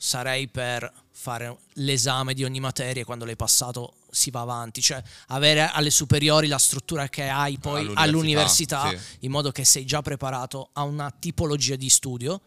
sarei 0.04 0.47
per 0.47 0.91
fare 1.12 1.56
l'esame 1.74 2.34
di 2.34 2.43
ogni 2.43 2.60
materia 2.60 3.04
e 3.04 3.06
quando 3.06 3.24
l'hai 3.24 3.36
passato 3.36 3.93
si 4.10 4.32
va 4.32 4.41
avanti, 4.41 4.82
cioè 4.82 5.02
avere 5.28 5.70
alle 5.72 5.91
superiori 5.91 6.47
la 6.47 6.58
struttura 6.58 7.08
che 7.08 7.30
hai 7.30 7.60
poi 7.60 7.82
All'università, 7.82 8.82
all'università, 8.82 8.89
sì. 8.89 9.26
in 9.26 9.32
modo 9.32 9.52
che 9.52 9.64
sei 9.64 9.86
già 9.86 10.02
preparato 10.02 10.70
a 10.74 10.82
una 10.82 11.14
tipologia 11.18 11.76
di 11.76 11.88
studio 11.88 12.41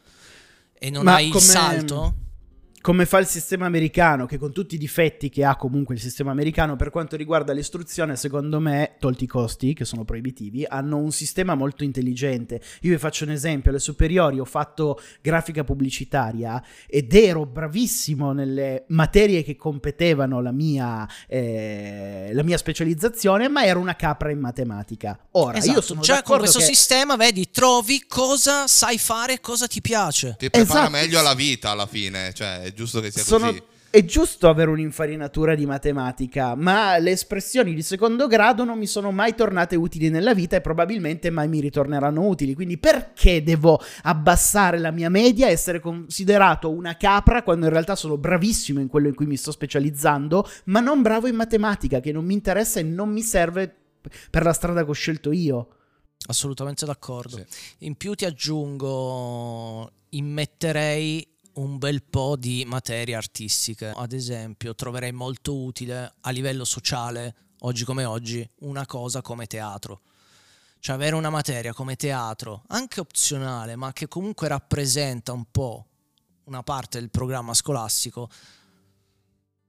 e 0.76 0.90
non 0.90 1.04
Ma 1.04 1.14
hai 1.14 1.28
come- 1.28 1.44
il 1.44 1.50
salto. 1.50 2.14
Come 2.84 3.06
fa 3.06 3.16
il 3.16 3.26
sistema 3.26 3.64
americano, 3.64 4.26
che 4.26 4.36
con 4.36 4.52
tutti 4.52 4.74
i 4.74 4.78
difetti 4.78 5.30
che 5.30 5.42
ha 5.42 5.56
comunque 5.56 5.94
il 5.94 6.02
sistema 6.02 6.32
americano 6.32 6.76
per 6.76 6.90
quanto 6.90 7.16
riguarda 7.16 7.54
l'istruzione, 7.54 8.14
secondo 8.14 8.60
me, 8.60 8.96
tolti 8.98 9.24
i 9.24 9.26
costi, 9.26 9.72
che 9.72 9.86
sono 9.86 10.04
proibitivi, 10.04 10.66
hanno 10.68 10.98
un 10.98 11.10
sistema 11.10 11.54
molto 11.54 11.82
intelligente. 11.82 12.60
Io 12.82 12.90
vi 12.90 12.98
faccio 12.98 13.24
un 13.24 13.30
esempio, 13.30 13.70
alle 13.70 13.78
superiori 13.78 14.38
ho 14.38 14.44
fatto 14.44 15.00
grafica 15.22 15.64
pubblicitaria 15.64 16.62
ed 16.86 17.14
ero 17.14 17.46
bravissimo 17.46 18.32
nelle 18.32 18.84
materie 18.88 19.42
che 19.44 19.56
competevano 19.56 20.42
la 20.42 20.52
mia, 20.52 21.08
eh, 21.26 22.32
la 22.34 22.42
mia 22.42 22.58
specializzazione, 22.58 23.48
ma 23.48 23.64
ero 23.64 23.80
una 23.80 23.96
capra 23.96 24.30
in 24.30 24.40
matematica. 24.40 25.18
Ora, 25.30 25.56
Esatto, 25.56 25.72
io 25.72 25.80
sono 25.80 26.00
già 26.02 26.20
con 26.20 26.36
d'accordo 26.36 26.42
questo 26.42 26.58
che... 26.58 26.66
sistema 26.66 27.16
vedi, 27.16 27.48
trovi 27.48 28.04
cosa 28.06 28.66
sai 28.66 28.98
fare 28.98 29.32
e 29.32 29.40
cosa 29.40 29.66
ti 29.66 29.80
piace. 29.80 30.34
Ti 30.38 30.50
prepara 30.50 30.80
Esatto. 30.80 30.90
meglio 30.90 31.18
alla 31.18 31.32
vita 31.32 31.70
alla 31.70 31.86
fine, 31.86 32.34
cioè 32.34 32.60
è 32.60 32.72
giusto 32.74 33.00
che 33.00 33.10
sia 33.10 33.22
sono- 33.22 33.46
così. 33.46 33.62
È 33.94 34.04
giusto 34.04 34.48
avere 34.48 34.70
un'infarinatura 34.70 35.54
di 35.54 35.66
matematica, 35.66 36.56
ma 36.56 36.98
le 36.98 37.12
espressioni 37.12 37.74
di 37.74 37.82
secondo 37.82 38.26
grado 38.26 38.64
non 38.64 38.76
mi 38.76 38.88
sono 38.88 39.12
mai 39.12 39.36
tornate 39.36 39.76
utili 39.76 40.10
nella 40.10 40.34
vita 40.34 40.56
e 40.56 40.60
probabilmente 40.60 41.30
mai 41.30 41.46
mi 41.46 41.60
ritorneranno 41.60 42.26
utili. 42.26 42.54
Quindi 42.54 42.76
perché 42.76 43.44
devo 43.44 43.80
abbassare 44.02 44.80
la 44.80 44.90
mia 44.90 45.08
media 45.10 45.46
e 45.46 45.52
essere 45.52 45.78
considerato 45.78 46.72
una 46.72 46.96
capra 46.96 47.44
quando 47.44 47.66
in 47.66 47.70
realtà 47.70 47.94
sono 47.94 48.18
bravissimo 48.18 48.80
in 48.80 48.88
quello 48.88 49.06
in 49.06 49.14
cui 49.14 49.26
mi 49.26 49.36
sto 49.36 49.52
specializzando, 49.52 50.44
ma 50.64 50.80
non 50.80 51.00
bravo 51.00 51.28
in 51.28 51.36
matematica, 51.36 52.00
che 52.00 52.10
non 52.10 52.24
mi 52.24 52.34
interessa 52.34 52.80
e 52.80 52.82
non 52.82 53.10
mi 53.12 53.22
serve 53.22 53.72
per 54.28 54.42
la 54.42 54.52
strada 54.52 54.82
che 54.82 54.90
ho 54.90 54.92
scelto 54.92 55.30
io? 55.30 55.68
Assolutamente 56.26 56.84
d'accordo. 56.84 57.36
Sì. 57.36 57.44
In 57.86 57.94
più 57.94 58.14
ti 58.14 58.24
aggiungo, 58.24 59.88
immetterei 60.08 61.28
un 61.54 61.78
bel 61.78 62.02
po' 62.02 62.36
di 62.36 62.64
materie 62.66 63.14
artistiche. 63.14 63.92
Ad 63.94 64.12
esempio, 64.12 64.74
troverei 64.74 65.12
molto 65.12 65.56
utile 65.56 66.14
a 66.20 66.30
livello 66.30 66.64
sociale, 66.64 67.34
oggi 67.60 67.84
come 67.84 68.04
oggi, 68.04 68.48
una 68.60 68.86
cosa 68.86 69.20
come 69.20 69.46
teatro. 69.46 70.00
Cioè 70.78 70.96
avere 70.96 71.14
una 71.14 71.30
materia 71.30 71.72
come 71.72 71.96
teatro, 71.96 72.64
anche 72.68 73.00
opzionale, 73.00 73.76
ma 73.76 73.92
che 73.92 74.08
comunque 74.08 74.48
rappresenta 74.48 75.32
un 75.32 75.44
po' 75.50 75.86
una 76.44 76.62
parte 76.62 76.98
del 76.98 77.10
programma 77.10 77.54
scolastico, 77.54 78.28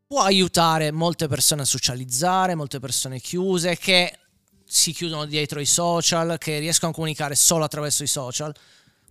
può 0.07 0.21
aiutare 0.21 0.91
molte 0.91 1.27
persone 1.27 1.61
a 1.61 1.65
socializzare, 1.65 2.55
molte 2.55 2.79
persone 2.79 3.19
chiuse 3.19 3.77
che 3.77 4.19
si 4.65 4.91
chiudono 4.91 5.25
dietro 5.25 5.59
i 5.59 5.65
social, 5.65 6.37
che 6.37 6.59
riescono 6.59 6.91
a 6.91 6.95
comunicare 6.95 7.35
solo 7.35 7.63
attraverso 7.63 8.03
i 8.03 8.07
social. 8.07 8.53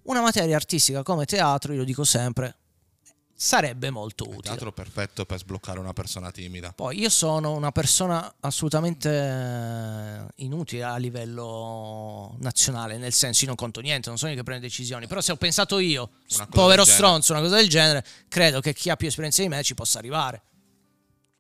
Una 0.03 0.21
materia 0.21 0.57
artistica 0.57 1.03
come 1.03 1.25
teatro, 1.25 1.73
io 1.73 1.79
lo 1.79 1.85
dico 1.85 2.05
sempre, 2.05 2.57
sarebbe 3.35 3.91
molto 3.91 4.25
utile. 4.25 4.43
Teatro 4.43 4.73
perfetto 4.73 5.25
per 5.25 5.39
sbloccare 5.39 5.79
una 5.79 5.93
persona 5.93 6.31
timida. 6.31 6.73
Poi 6.73 6.99
io 6.99 7.11
sono 7.11 7.53
una 7.53 7.73
persona 7.73 8.35
assolutamente 8.41 9.11
eh, 9.11 10.43
inutile 10.45 10.83
a 10.85 10.97
livello 10.97 12.37
nazionale, 12.39 12.97
nel 12.97 13.13
senso 13.13 13.43
io 13.43 13.49
non 13.49 13.57
conto 13.57 13.81
niente, 13.81 14.09
non 14.09 14.19
sono 14.19 14.31
io 14.31 14.37
che 14.37 14.45
prendo 14.45 14.65
decisioni, 14.65 15.07
però 15.07 15.21
se 15.21 15.33
ho 15.33 15.37
pensato 15.37 15.79
io, 15.79 16.11
povero 16.51 16.85
stronzo, 16.85 17.33
una 17.33 17.43
cosa 17.43 17.57
del 17.57 17.69
genere, 17.69 18.05
credo 18.29 18.61
che 18.61 18.73
chi 18.73 18.91
ha 18.91 18.97
più 18.97 19.09
esperienza 19.09 19.43
di 19.43 19.49
me 19.49 19.63
ci 19.63 19.75
possa 19.75 19.99
arrivare. 19.99 20.43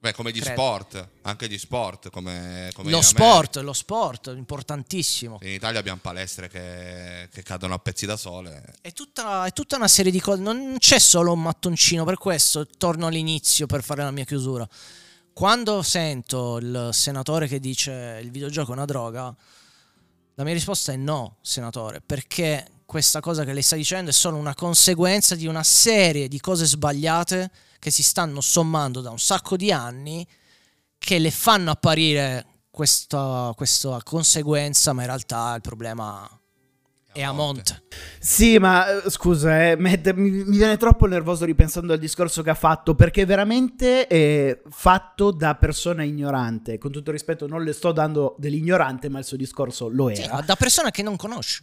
Beh, 0.04 0.12
come 0.12 0.32
gli 0.32 0.40
Credo. 0.40 0.60
sport, 0.60 1.08
anche 1.22 1.48
gli 1.48 1.56
sport, 1.56 2.10
come, 2.10 2.68
come 2.74 2.90
Lo 2.90 3.00
sport, 3.00 3.56
lo 3.60 3.72
sport, 3.72 4.34
importantissimo. 4.36 5.38
In 5.40 5.52
Italia 5.52 5.80
abbiamo 5.80 5.98
palestre 6.02 6.50
che, 6.50 7.30
che 7.32 7.42
cadono 7.42 7.72
a 7.72 7.78
pezzi 7.78 8.04
da 8.04 8.18
sole. 8.18 8.62
È 8.82 8.92
tutta, 8.92 9.46
è 9.46 9.52
tutta 9.54 9.76
una 9.76 9.88
serie 9.88 10.12
di 10.12 10.20
cose, 10.20 10.42
non 10.42 10.76
c'è 10.76 10.98
solo 10.98 11.32
un 11.32 11.40
mattoncino, 11.40 12.04
per 12.04 12.18
questo 12.18 12.66
torno 12.66 13.06
all'inizio 13.06 13.64
per 13.64 13.82
fare 13.82 14.02
la 14.02 14.10
mia 14.10 14.26
chiusura. 14.26 14.68
Quando 15.32 15.80
sento 15.80 16.58
il 16.58 16.90
senatore 16.92 17.48
che 17.48 17.58
dice 17.58 18.20
il 18.22 18.30
videogioco 18.30 18.72
è 18.72 18.74
una 18.74 18.84
droga, 18.84 19.34
la 20.34 20.44
mia 20.44 20.52
risposta 20.52 20.92
è 20.92 20.96
no, 20.96 21.36
senatore, 21.40 22.02
perché 22.04 22.66
questa 22.84 23.20
cosa 23.20 23.42
che 23.44 23.54
lei 23.54 23.62
sta 23.62 23.76
dicendo 23.76 24.10
è 24.10 24.12
solo 24.12 24.36
una 24.36 24.54
conseguenza 24.54 25.34
di 25.34 25.46
una 25.46 25.62
serie 25.62 26.28
di 26.28 26.40
cose 26.40 26.66
sbagliate 26.66 27.50
che 27.84 27.90
si 27.90 28.02
stanno 28.02 28.40
sommando 28.40 29.02
da 29.02 29.10
un 29.10 29.18
sacco 29.18 29.58
di 29.58 29.70
anni 29.70 30.26
che 30.96 31.18
le 31.18 31.30
fanno 31.30 31.70
apparire 31.70 32.46
questa, 32.70 33.52
questa 33.54 34.00
conseguenza, 34.02 34.94
ma 34.94 35.02
in 35.02 35.08
realtà 35.08 35.54
il 35.54 35.60
problema 35.60 36.26
è 37.12 37.20
a 37.20 37.32
monte. 37.32 37.82
Sì, 38.18 38.56
ma 38.56 39.02
eh, 39.02 39.10
scusa, 39.10 39.68
eh, 39.68 39.76
Matt, 39.76 40.14
mi, 40.14 40.30
mi 40.30 40.56
viene 40.56 40.78
troppo 40.78 41.04
nervoso 41.04 41.44
ripensando 41.44 41.92
al 41.92 41.98
discorso 41.98 42.40
che 42.40 42.48
ha 42.48 42.54
fatto, 42.54 42.94
perché 42.94 43.26
veramente 43.26 44.06
è 44.06 44.62
fatto 44.70 45.30
da 45.30 45.54
persona 45.56 46.04
ignorante. 46.04 46.78
Con 46.78 46.90
tutto 46.90 47.10
rispetto, 47.10 47.46
non 47.46 47.62
le 47.64 47.74
sto 47.74 47.92
dando 47.92 48.34
dell'ignorante, 48.38 49.10
ma 49.10 49.18
il 49.18 49.26
suo 49.26 49.36
discorso 49.36 49.88
lo 49.90 50.10
Sì, 50.14 50.22
era. 50.22 50.36
ma 50.36 50.40
da 50.40 50.56
persona 50.56 50.90
che 50.90 51.02
non 51.02 51.16
conosci. 51.16 51.62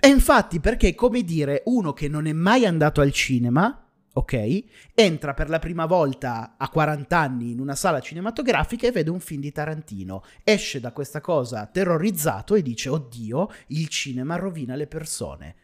E 0.00 0.08
infatti, 0.08 0.58
perché 0.58 0.88
è 0.88 0.94
come 0.94 1.22
dire 1.22 1.60
uno 1.66 1.92
che 1.92 2.08
non 2.08 2.26
è 2.26 2.32
mai 2.32 2.64
andato 2.64 3.02
al 3.02 3.12
cinema, 3.12 3.84
ok, 4.12 4.64
entra 4.94 5.34
per 5.34 5.48
la 5.48 5.58
prima 5.58 5.86
volta 5.86 6.56
a 6.58 6.68
40 6.68 7.16
anni 7.16 7.52
in 7.52 7.60
una 7.60 7.74
sala 7.74 8.00
cinematografica 8.00 8.86
e 8.86 8.92
vede 8.92 9.10
un 9.10 9.20
film 9.20 9.40
di 9.40 9.52
Tarantino, 9.52 10.24
esce 10.42 10.80
da 10.80 10.92
questa 10.92 11.20
cosa 11.20 11.66
terrorizzato 11.66 12.54
e 12.54 12.62
dice: 12.62 12.88
Oddio, 12.88 13.48
il 13.68 13.88
cinema 13.88 14.36
rovina 14.36 14.74
le 14.74 14.86
persone. 14.86 15.54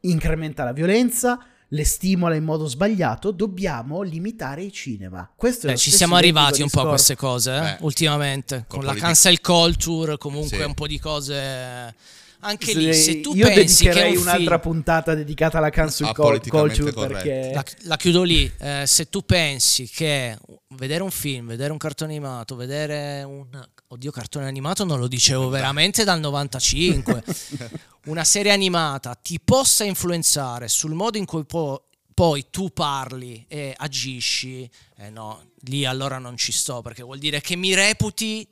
Incrementa 0.00 0.64
la 0.64 0.72
violenza, 0.72 1.44
le 1.68 1.84
stimola 1.84 2.34
in 2.34 2.44
modo 2.44 2.66
sbagliato, 2.66 3.30
dobbiamo 3.30 4.02
limitare 4.02 4.62
i 4.62 4.72
cinema. 4.72 5.30
Questo 5.34 5.66
è 5.66 5.70
Beh, 5.70 5.72
lo 5.72 5.78
ci 5.78 5.90
siamo 5.90 6.16
arrivati 6.16 6.62
un 6.62 6.70
po' 6.70 6.82
a 6.82 6.88
queste 6.88 7.16
cose 7.16 7.54
eh, 7.54 7.60
Beh, 7.60 7.76
ultimamente, 7.80 8.64
con 8.66 8.84
la 8.84 8.94
cancel 8.94 9.40
culture, 9.40 10.16
comunque 10.16 10.56
Sì. 10.56 10.62
un 10.62 10.74
po' 10.74 10.86
di 10.86 10.98
cose... 10.98 11.94
Anche 12.40 12.72
lì, 12.74 12.94
se 12.94 13.20
tu 13.20 13.34
io 13.34 13.46
pensi 13.46 13.84
che 13.84 13.90
dedicherei 13.90 14.16
un 14.16 14.22
un'altra 14.22 14.58
film... 14.60 14.72
puntata 14.72 15.14
dedicata 15.14 15.58
alla 15.58 15.70
cancel 15.70 16.06
Ah, 16.06 16.14
culture 16.14 16.92
perché 16.92 17.50
La, 17.52 17.64
la 17.82 17.96
chiudo 17.96 18.22
lì, 18.22 18.50
eh, 18.60 18.84
se 18.86 19.08
tu 19.08 19.24
pensi 19.24 19.88
che 19.88 20.38
vedere 20.68 21.02
un 21.02 21.10
film, 21.10 21.48
vedere 21.48 21.72
un 21.72 21.78
cartone 21.78 22.12
animato, 22.12 22.54
vedere 22.56 23.22
un... 23.24 23.46
Oddio, 23.90 24.10
cartone 24.10 24.46
animato 24.46 24.84
non 24.84 24.98
lo 24.98 25.08
dicevo 25.08 25.48
veramente 25.48 26.04
dal 26.04 26.20
95. 26.20 27.24
una 28.06 28.24
serie 28.24 28.52
animata 28.52 29.14
ti 29.14 29.40
possa 29.42 29.84
influenzare 29.84 30.68
sul 30.68 30.92
modo 30.92 31.16
in 31.18 31.24
cui 31.24 31.44
po- 31.44 31.88
poi 32.12 32.46
tu 32.50 32.70
parli 32.72 33.44
e 33.48 33.74
agisci, 33.76 34.68
eh 34.96 35.10
no, 35.10 35.52
lì 35.62 35.84
allora 35.84 36.18
non 36.18 36.36
ci 36.36 36.52
sto 36.52 36.82
perché 36.82 37.02
vuol 37.02 37.18
dire 37.18 37.40
che 37.40 37.56
mi 37.56 37.74
reputi 37.74 38.46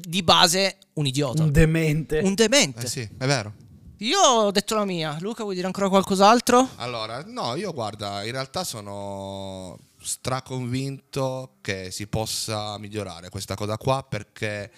di 0.00 0.22
base 0.22 0.78
un 0.94 1.06
idiota, 1.06 1.42
un 1.42 1.52
demente. 1.52 2.18
un 2.18 2.34
demente. 2.34 2.86
Eh 2.86 2.88
sì, 2.88 3.08
è 3.18 3.26
vero. 3.26 3.52
Io 3.98 4.18
ho 4.20 4.50
detto 4.50 4.74
la 4.74 4.84
mia, 4.84 5.16
Luca 5.20 5.44
vuoi 5.44 5.54
dire 5.54 5.66
ancora 5.66 5.88
qualcos'altro? 5.88 6.70
Allora, 6.76 7.22
no, 7.26 7.54
io 7.54 7.72
guarda, 7.72 8.24
in 8.24 8.32
realtà 8.32 8.64
sono 8.64 9.78
straconvinto 9.98 11.56
che 11.60 11.90
si 11.90 12.06
possa 12.06 12.76
migliorare 12.78 13.30
questa 13.30 13.54
cosa 13.54 13.78
qua 13.78 14.04
perché 14.06 14.70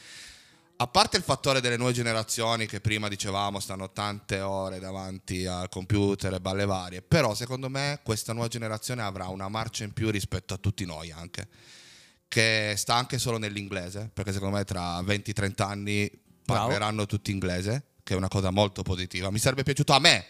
a 0.79 0.87
parte 0.87 1.17
il 1.17 1.23
fattore 1.23 1.61
delle 1.61 1.79
nuove 1.79 1.95
generazioni 1.95 2.67
che 2.67 2.81
prima 2.81 3.09
dicevamo 3.09 3.61
stanno 3.61 3.93
tante 3.93 4.41
ore 4.41 4.79
davanti 4.79 5.47
al 5.47 5.71
computer 5.71 6.35
e 6.35 6.41
balle 6.41 6.67
varie, 6.67 7.01
però 7.01 7.35
secondo 7.35 7.71
me 7.71 8.01
questa 8.05 8.35
nuova 8.35 8.49
generazione 8.49 9.03
avrà 9.03 9.29
una 9.29 9.49
marcia 9.49 9.85
in 9.85 9.93
più 9.93 10.11
rispetto 10.11 10.53
a 10.53 10.59
tutti 10.59 10.85
noi 10.85 11.11
anche, 11.11 11.49
che 12.29 12.75
sta 12.77 12.95
anche 12.95 13.19
solo 13.19 13.39
nell'inglese, 13.39 14.11
perché 14.13 14.33
secondo 14.33 14.57
me 14.57 14.65
tra 14.65 15.01
20-30 15.01 15.63
anni 15.63 16.11
Bravo. 16.45 16.67
parleranno 16.67 17.07
tutti 17.07 17.31
inglese, 17.31 17.85
che 18.03 18.15
è 18.15 18.17
una 18.17 18.29
cosa 18.29 18.51
molto 18.51 18.83
positiva. 18.83 19.31
Mi 19.31 19.39
sarebbe 19.39 19.63
piaciuto 19.63 19.93
a 19.93 19.99
me 19.99 20.27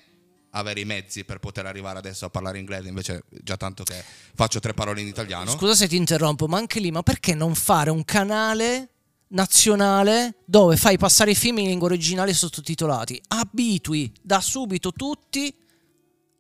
avere 0.51 0.81
i 0.81 0.85
mezzi 0.85 1.25
per 1.25 1.39
poter 1.39 1.67
arrivare 1.67 1.99
adesso 1.99 2.25
a 2.25 2.31
parlare 2.31 2.59
inglese, 2.59 2.89
invece 2.89 3.25
già 3.29 3.57
tanto 3.57 3.83
che 3.83 4.03
faccio 4.35 4.61
tre 4.61 4.73
parole 4.73 5.01
in 5.01 5.07
italiano. 5.07 5.51
Scusa 5.51 5.75
se 5.75 5.89
ti 5.89 5.97
interrompo, 5.97 6.47
ma 6.47 6.57
anche 6.57 6.81
lì, 6.81 6.91
ma 6.91 7.03
perché 7.03 7.35
non 7.35 7.55
fare 7.55 7.91
un 7.91 8.05
canale 8.05 8.91
nazionale 9.29 10.37
dove 10.45 10.77
fai 10.77 10.97
passare 10.97 11.33
i 11.33 11.35
film 11.35 11.59
in 11.59 11.67
lingua 11.67 11.89
originale 11.89 12.33
sottotitolati? 12.33 13.21
Abitui 13.29 14.13
da 14.23 14.41
subito 14.41 14.93
tutti, 14.93 15.55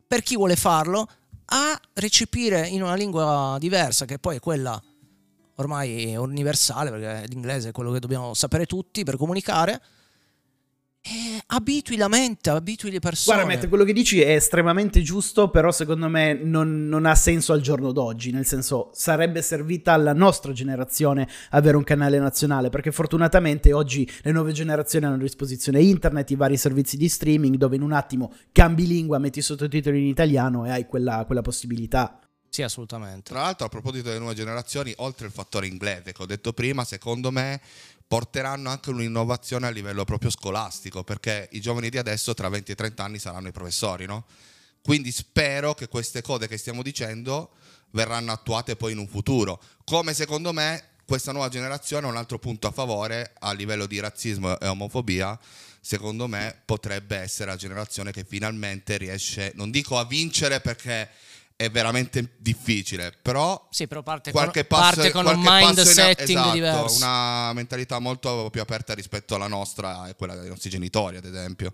per 0.06 0.22
chi 0.22 0.36
vuole 0.36 0.56
farlo, 0.56 1.08
a 1.46 1.78
recepire 1.94 2.66
in 2.66 2.82
una 2.82 2.94
lingua 2.94 3.56
diversa, 3.60 4.04
che 4.04 4.18
poi 4.18 4.36
è 4.36 4.40
quella 4.40 4.82
ormai 5.56 6.16
universale, 6.16 6.90
perché 6.90 7.26
l'inglese 7.28 7.70
è 7.70 7.72
quello 7.72 7.92
che 7.92 7.98
dobbiamo 7.98 8.34
sapere 8.34 8.66
tutti 8.66 9.04
per 9.04 9.16
comunicare. 9.16 9.80
E 11.08 11.40
abitui 11.46 11.96
la 11.96 12.08
mente, 12.08 12.50
abitui 12.50 12.90
le 12.90 12.98
persone. 12.98 13.36
Guarda, 13.36 13.54
Matt, 13.54 13.68
quello 13.68 13.84
che 13.84 13.92
dici 13.92 14.20
è 14.20 14.34
estremamente 14.34 15.02
giusto, 15.02 15.50
però 15.50 15.70
secondo 15.70 16.08
me 16.08 16.34
non, 16.34 16.88
non 16.88 17.06
ha 17.06 17.14
senso 17.14 17.52
al 17.52 17.60
giorno 17.60 17.92
d'oggi, 17.92 18.32
nel 18.32 18.44
senso 18.44 18.90
sarebbe 18.92 19.40
servita 19.40 19.92
alla 19.92 20.12
nostra 20.12 20.50
generazione 20.50 21.28
avere 21.50 21.76
un 21.76 21.84
canale 21.84 22.18
nazionale, 22.18 22.70
perché 22.70 22.90
fortunatamente 22.90 23.72
oggi 23.72 24.10
le 24.22 24.32
nuove 24.32 24.50
generazioni 24.50 25.04
hanno 25.04 25.14
a 25.14 25.18
disposizione 25.18 25.80
internet, 25.80 26.28
i 26.32 26.34
vari 26.34 26.56
servizi 26.56 26.96
di 26.96 27.08
streaming, 27.08 27.54
dove 27.54 27.76
in 27.76 27.82
un 27.82 27.92
attimo 27.92 28.32
cambi 28.50 28.88
lingua, 28.88 29.18
metti 29.18 29.40
sottotitoli 29.40 30.00
in 30.00 30.06
italiano 30.06 30.66
e 30.66 30.70
hai 30.70 30.86
quella, 30.86 31.22
quella 31.24 31.42
possibilità. 31.42 32.18
Sì, 32.48 32.62
assolutamente. 32.62 33.30
Tra 33.30 33.42
l'altro, 33.42 33.66
a 33.66 33.68
proposito 33.68 34.08
delle 34.08 34.18
nuove 34.18 34.34
generazioni, 34.34 34.92
oltre 34.98 35.26
il 35.26 35.32
fattore 35.32 35.66
inglese 35.66 36.12
che 36.12 36.22
ho 36.22 36.26
detto 36.26 36.52
prima, 36.52 36.84
secondo 36.84 37.30
me 37.30 37.60
porteranno 38.06 38.70
anche 38.70 38.90
un'innovazione 38.90 39.66
a 39.66 39.70
livello 39.70 40.04
proprio 40.04 40.30
scolastico, 40.30 41.04
perché 41.04 41.48
i 41.52 41.60
giovani 41.60 41.90
di 41.90 41.98
adesso 41.98 42.34
tra 42.34 42.48
20 42.48 42.72
e 42.72 42.74
30 42.74 43.04
anni 43.04 43.18
saranno 43.18 43.48
i 43.48 43.52
professori, 43.52 44.06
no? 44.06 44.24
Quindi 44.80 45.10
spero 45.10 45.74
che 45.74 45.88
queste 45.88 46.22
cose 46.22 46.46
che 46.46 46.56
stiamo 46.56 46.82
dicendo 46.82 47.50
verranno 47.90 48.30
attuate 48.30 48.76
poi 48.76 48.92
in 48.92 48.98
un 48.98 49.08
futuro. 49.08 49.60
Come 49.84 50.14
secondo 50.14 50.52
me 50.52 50.90
questa 51.04 51.32
nuova 51.32 51.48
generazione 51.48 52.06
ha 52.06 52.10
un 52.10 52.16
altro 52.16 52.38
punto 52.38 52.68
a 52.68 52.72
favore 52.72 53.32
a 53.38 53.52
livello 53.52 53.86
di 53.86 54.00
razzismo 54.00 54.58
e 54.58 54.66
omofobia. 54.66 55.38
Secondo 55.80 56.26
me 56.26 56.60
potrebbe 56.64 57.16
essere 57.16 57.50
la 57.50 57.56
generazione 57.56 58.10
che 58.10 58.24
finalmente 58.24 58.96
riesce, 58.96 59.52
non 59.54 59.70
dico 59.70 59.98
a 59.98 60.04
vincere 60.04 60.60
perché 60.60 61.08
è 61.56 61.70
veramente 61.70 62.34
difficile, 62.36 63.12
però 63.20 63.66
Sì, 63.70 63.86
però 63.86 64.02
parte 64.02 64.30
qualche 64.30 64.66
con, 64.66 64.78
passo, 64.78 64.96
parte 64.96 65.10
con 65.10 65.26
un 65.26 65.42
qualche 65.42 65.64
mind 65.64 65.80
setting 65.80 66.38
esatto, 66.38 66.52
diverso. 66.52 66.96
una 66.98 67.52
mentalità 67.54 67.98
molto 67.98 68.50
più 68.50 68.60
aperta 68.60 68.92
rispetto 68.92 69.34
alla 69.34 69.46
nostra 69.46 70.06
e 70.06 70.14
quella 70.14 70.34
dei 70.36 70.50
nostri 70.50 70.68
genitori, 70.68 71.16
ad 71.16 71.24
esempio. 71.24 71.72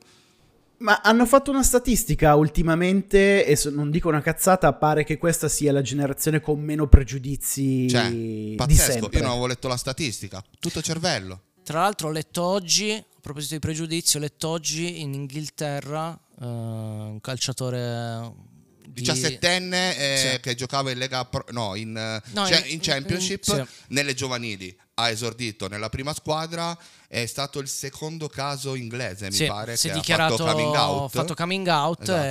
Ma 0.78 1.00
hanno 1.02 1.26
fatto 1.26 1.50
una 1.50 1.62
statistica 1.62 2.34
ultimamente, 2.34 3.44
e 3.44 3.58
non 3.70 3.90
dico 3.90 4.08
una 4.08 4.20
cazzata, 4.20 4.72
pare 4.72 5.04
che 5.04 5.18
questa 5.18 5.48
sia 5.48 5.72
la 5.72 5.82
generazione 5.82 6.40
con 6.40 6.60
meno 6.60 6.86
pregiudizi 6.88 7.88
Cioè, 7.88 8.10
di 8.10 8.54
pazzesco. 8.56 8.92
sempre. 8.92 9.16
Io 9.18 9.22
non 9.22 9.30
avevo 9.32 9.46
letto 9.46 9.68
la 9.68 9.76
statistica, 9.76 10.42
tutto 10.58 10.80
cervello. 10.80 11.42
Tra 11.62 11.80
l'altro 11.80 12.08
ho 12.08 12.10
letto 12.10 12.42
oggi, 12.42 12.90
a 12.92 13.04
proposito 13.20 13.54
di 13.54 13.60
pregiudizi, 13.60 14.16
ho 14.16 14.20
letto 14.20 14.48
oggi 14.48 15.00
in 15.00 15.14
Inghilterra 15.14 16.18
eh, 16.40 16.44
un 16.44 17.18
calciatore 17.20 18.50
17enne 18.94 19.96
eh, 19.96 20.30
Sì. 20.34 20.40
che 20.40 20.54
giocava 20.54 20.90
in 20.90 20.98
Lega 20.98 21.24
Pro- 21.24 21.44
no, 21.50 21.74
in, 21.74 21.96
eh, 21.96 22.22
No, 22.32 22.46
cioè, 22.46 22.64
in- 22.66 22.80
Championship 22.80 23.42
sì. 23.42 23.62
nelle 23.88 24.14
giovanili. 24.14 24.76
Ha 24.94 25.08
esordito 25.08 25.68
nella 25.68 25.88
prima 25.88 26.12
squadra, 26.12 26.76
è 27.08 27.24
stato 27.24 27.58
il 27.60 27.68
secondo 27.68 28.28
caso 28.28 28.74
inglese, 28.74 29.26
mi 29.26 29.32
Sì, 29.32 29.46
pare, 29.46 29.74
si 29.76 29.86
che 29.88 29.94
è 29.94 29.96
dichiarato 29.96 30.34
ha 30.34 30.36
fatto 30.36 30.50
coming 30.52 30.74
out. 30.76 31.10
fatto 31.10 31.34
coming 31.34 31.66
out, 31.66 32.02
Esatto. 32.02 32.22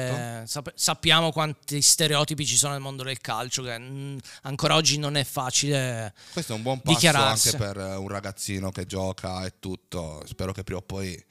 e 0.44 0.44
sap- 0.48 0.72
sappiamo 0.76 1.32
quanti 1.32 1.82
stereotipi 1.82 2.46
ci 2.46 2.56
sono 2.58 2.74
nel 2.74 2.82
mondo 2.82 3.02
del 3.02 3.20
calcio, 3.20 3.64
che 3.64 3.78
mm, 3.80 4.18
ancora 4.44 4.76
oggi 4.76 5.00
non 5.00 5.16
è 5.18 5.24
facile. 5.24 6.14
Questo 6.32 6.54
è 6.54 6.56
un 6.56 6.62
buon 6.62 6.82
passo 6.82 7.08
anche 7.18 7.58
per 7.58 7.78
eh, 7.78 7.96
un 7.96 8.08
ragazzino 8.08 8.72
che 8.72 8.86
gioca 8.86 9.44
e 9.44 9.54
tutto. 9.60 10.24
Spero 10.28 10.52
che 10.54 10.64
prima 10.64 10.80
o 10.80 10.84
poi 10.84 11.22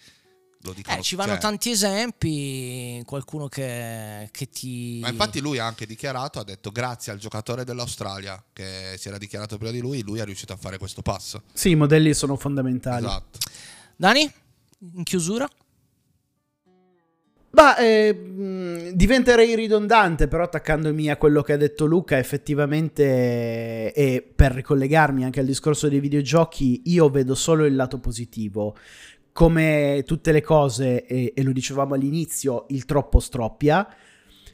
lo 0.63 0.73
dicano. 0.73 1.01
Eh, 1.01 1.03
ci 1.03 1.17
vanno 1.17 1.33
cioè, 1.33 1.41
tanti 1.41 1.71
esempi, 1.71 3.03
qualcuno 3.07 3.49
che, 3.49 4.29
che 4.31 4.49
ti... 4.49 4.99
Ma 5.01 5.09
infatti 5.09 5.41
lui 5.41 5.59
ha 5.59 5.67
anche 5.67 5.87
dichiarato, 5.87 6.39
ha 6.39 6.45
detto 6.45 6.71
grazie 6.71 7.13
al 7.13 7.19
giocatore 7.19 7.65
dell'Australia 7.65 8.43
che 8.53 8.95
si 8.97 9.09
era 9.09 9.19
dichiarato 9.19 9.57
prima 9.57 9.73
di 9.73 9.81
lui, 9.81 10.03
lui 10.03 10.19
è 10.19 10.25
riuscito 10.25 10.53
a 10.53 10.57
fare 10.57 10.79
questo 10.79 11.03
passo. 11.03 11.43
Sì, 11.53 11.71
i 11.71 11.77
modelli 11.77 12.13
sono 12.15 12.37
fondamentali. 12.37 13.05
Esatto. 13.05 13.39
Dani, 13.97 14.31
in 14.97 15.03
chiusura? 15.03 15.49
Ma 17.53 17.77
eh, 17.79 18.13
mh, 18.15 18.91
diventerei 18.93 19.57
ridondante, 19.57 20.29
però 20.29 20.45
attaccandomi 20.45 21.11
a 21.11 21.17
quello 21.17 21.43
che 21.43 21.55
ha 21.55 21.57
detto 21.57 21.85
Luca, 21.85 22.17
effettivamente, 22.17 23.93
e 23.93 24.23
per 24.35 24.53
ricollegarmi 24.53 25.25
anche 25.25 25.41
al 25.41 25.47
discorso 25.47 25.89
dei 25.89 25.99
videogiochi, 26.01 26.83
io 26.85 27.11
vedo 27.11 27.35
solo 27.35 27.65
il 27.65 27.75
lato 27.75 27.99
positivo. 27.99 28.77
Come 29.33 30.03
tutte 30.07 30.33
le 30.33 30.43
cose, 30.43 31.07
e, 31.07 31.33
e 31.35 31.43
lo 31.43 31.53
dicevamo 31.53 31.95
all'inizio, 31.95 32.67
il 32.71 32.85
troppo 32.85 33.21
stroppia, 33.21 33.87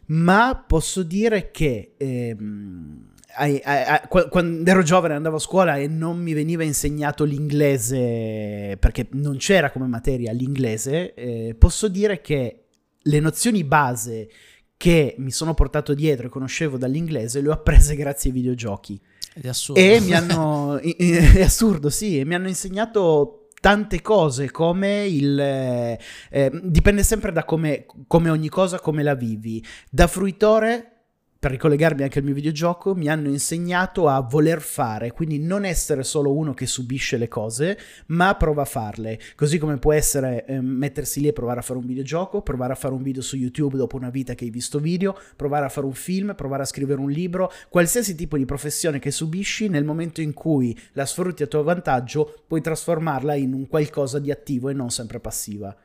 ma 0.06 0.64
posso 0.66 1.02
dire 1.02 1.50
che 1.50 1.94
ehm, 1.96 3.12
ai- 3.36 3.60
ai- 3.64 3.82
ai- 3.84 4.00
qua- 4.08 4.28
quando 4.28 4.70
ero 4.70 4.82
giovane 4.82 5.14
andavo 5.14 5.36
a 5.36 5.40
scuola 5.40 5.76
e 5.76 5.88
non 5.88 6.18
mi 6.18 6.32
veniva 6.32 6.62
insegnato 6.62 7.24
l'inglese 7.24 8.76
perché 8.78 9.08
non 9.12 9.36
c'era 9.38 9.70
come 9.70 9.86
materia 9.86 10.32
l'inglese, 10.32 11.14
eh, 11.14 11.54
posso 11.58 11.88
dire 11.88 12.20
che 12.20 12.64
le 13.00 13.20
nozioni 13.20 13.64
base 13.64 14.28
che 14.76 15.14
mi 15.18 15.30
sono 15.30 15.54
portato 15.54 15.94
dietro 15.94 16.26
e 16.26 16.30
conoscevo 16.30 16.76
dall'inglese 16.76 17.40
le 17.40 17.48
ho 17.48 17.52
apprese 17.52 17.96
grazie 17.96 18.30
ai 18.30 18.36
videogiochi. 18.36 19.00
È 19.32 19.48
assurdo. 19.48 19.80
E 19.80 20.00
mi 20.00 20.12
hanno. 20.12 20.78
È 20.78 21.42
assurdo, 21.42 21.90
sì. 21.90 22.18
E 22.18 22.24
mi 22.24 22.34
hanno 22.34 22.48
insegnato 22.48 23.45
tante 23.60 24.00
cose 24.02 24.50
come 24.50 25.06
il. 25.06 25.38
eh, 25.38 25.98
eh, 26.30 26.50
dipende 26.62 27.02
sempre 27.02 27.32
da 27.32 27.44
come, 27.44 27.86
come 28.06 28.30
ogni 28.30 28.48
cosa, 28.48 28.80
come 28.80 29.02
la 29.02 29.14
vivi. 29.14 29.64
Da 29.90 30.06
fruitore. 30.06 30.95
Per 31.38 31.50
ricollegarmi 31.50 32.02
anche 32.02 32.18
al 32.18 32.24
mio 32.24 32.32
videogioco, 32.32 32.94
mi 32.94 33.08
hanno 33.08 33.28
insegnato 33.28 34.08
a 34.08 34.20
voler 34.20 34.62
fare, 34.62 35.12
quindi 35.12 35.38
non 35.38 35.66
essere 35.66 36.02
solo 36.02 36.32
uno 36.32 36.54
che 36.54 36.64
subisce 36.64 37.18
le 37.18 37.28
cose, 37.28 37.78
ma 38.06 38.34
prova 38.36 38.62
a 38.62 38.64
farle. 38.64 39.20
Così 39.34 39.58
come 39.58 39.76
può 39.76 39.92
essere 39.92 40.46
eh, 40.46 40.60
mettersi 40.62 41.20
lì 41.20 41.28
e 41.28 41.34
provare 41.34 41.60
a 41.60 41.62
fare 41.62 41.78
un 41.78 41.84
videogioco, 41.84 42.40
provare 42.40 42.72
a 42.72 42.76
fare 42.76 42.94
un 42.94 43.02
video 43.02 43.20
su 43.20 43.36
YouTube 43.36 43.76
dopo 43.76 43.96
una 43.96 44.08
vita 44.08 44.34
che 44.34 44.44
hai 44.44 44.50
visto 44.50 44.78
video, 44.78 45.14
provare 45.36 45.66
a 45.66 45.68
fare 45.68 45.84
un 45.84 45.92
film, 45.92 46.34
provare 46.34 46.62
a 46.62 46.66
scrivere 46.66 47.00
un 47.00 47.10
libro, 47.10 47.52
qualsiasi 47.68 48.14
tipo 48.14 48.38
di 48.38 48.46
professione 48.46 48.98
che 48.98 49.10
subisci, 49.10 49.68
nel 49.68 49.84
momento 49.84 50.22
in 50.22 50.32
cui 50.32 50.76
la 50.92 51.04
sfrutti 51.04 51.42
a 51.42 51.46
tuo 51.46 51.62
vantaggio, 51.62 52.44
puoi 52.46 52.62
trasformarla 52.62 53.34
in 53.34 53.52
un 53.52 53.66
qualcosa 53.66 54.18
di 54.18 54.30
attivo 54.30 54.70
e 54.70 54.72
non 54.72 54.90
sempre 54.90 55.20
passiva. 55.20 55.76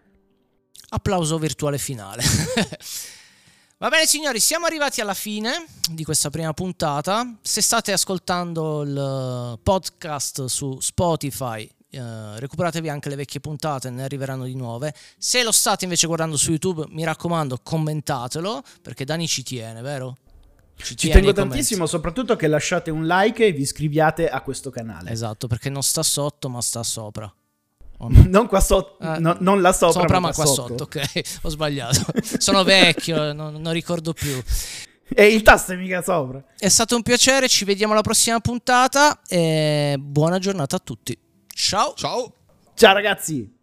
Applauso 0.94 1.38
virtuale 1.38 1.78
finale. 1.78 2.24
Va 3.82 3.90
bene 3.90 4.06
signori, 4.06 4.40
siamo 4.40 4.68
arrivati 4.68 5.02
alla 5.02 5.16
fine 5.16 5.66
di 5.92 6.04
questa 6.04 6.30
prima 6.30 6.54
puntata. 6.54 7.40
Se 7.42 7.62
state 7.62 7.92
ascoltando 7.92 8.84
il 8.84 9.60
podcast 9.64 10.46
su 10.46 10.80
Spotify, 10.80 11.68
eh, 11.90 12.40
recuperatevi 12.40 12.90
anche 12.90 13.10
le 13.10 13.16
vecchie 13.16 13.40
puntate, 13.40 13.90
ne 13.90 14.04
arriveranno 14.04 14.44
di 14.44 14.54
nuove. 14.54 14.94
Se 15.18 15.42
lo 15.42 15.52
state 15.52 15.86
invece 15.86 16.06
guardando 16.06 16.38
su 16.38 16.52
YouTube, 16.52 16.86
mi 16.90 17.04
raccomando, 17.04 17.58
commentatelo, 17.64 18.62
perché 18.84 19.04
Dani 19.04 19.28
ci 19.28 19.42
tiene, 19.42 19.82
vero? 19.82 20.16
Ci 20.76 20.94
tiene 20.94 21.16
tengo 21.16 21.34
tantissimo, 21.34 21.88
soprattutto 21.88 22.36
che 22.36 22.46
lasciate 22.46 22.92
un 22.92 23.08
like 23.08 23.48
e 23.48 23.52
vi 23.52 23.64
iscriviate 23.64 24.30
a 24.30 24.42
questo 24.42 24.70
canale. 24.70 25.10
Esatto, 25.10 25.48
perché 25.48 25.72
non 25.72 25.82
sta 25.82 26.04
sotto, 26.04 26.50
ma 26.50 26.62
sta 26.62 26.84
sopra. 26.84 27.34
Non 28.10 28.48
qua 28.48 28.60
sotto, 28.60 28.98
Eh, 29.04 29.20
no- 29.20 29.38
non 29.40 29.62
là 29.62 29.72
sopra, 29.74 30.02
Sopra, 30.02 30.20
ma, 30.20 30.28
ma 30.28 30.34
qua 30.34 30.46
sotto. 30.46 30.84
ok, 30.84 31.22
ho 31.44 31.50
sbagliato. 31.50 32.06
Sono 32.38 32.64
vecchio, 32.64 33.34
non, 33.34 33.56
non 33.56 33.74
ricordo 33.74 34.14
più. 34.14 34.42
E 35.14 35.28
il 35.28 35.42
tasto 35.42 35.74
è 35.74 35.76
mica 35.76 36.02
sopra. 36.02 36.44
È 36.58 36.70
stato 36.70 36.96
un 36.96 37.02
piacere, 37.02 37.48
ci 37.50 37.66
vediamo 37.66 37.94
alla 37.94 38.02
prossima 38.02 38.40
puntata 38.40 39.22
e 39.28 39.96
buona 40.00 40.40
giornata 40.40 40.78
a 40.78 40.80
tutti. 40.80 41.18
Ciao! 41.54 41.94
Ciao! 41.96 42.34
Ciao 42.76 42.94
ragazzi! 42.94 43.60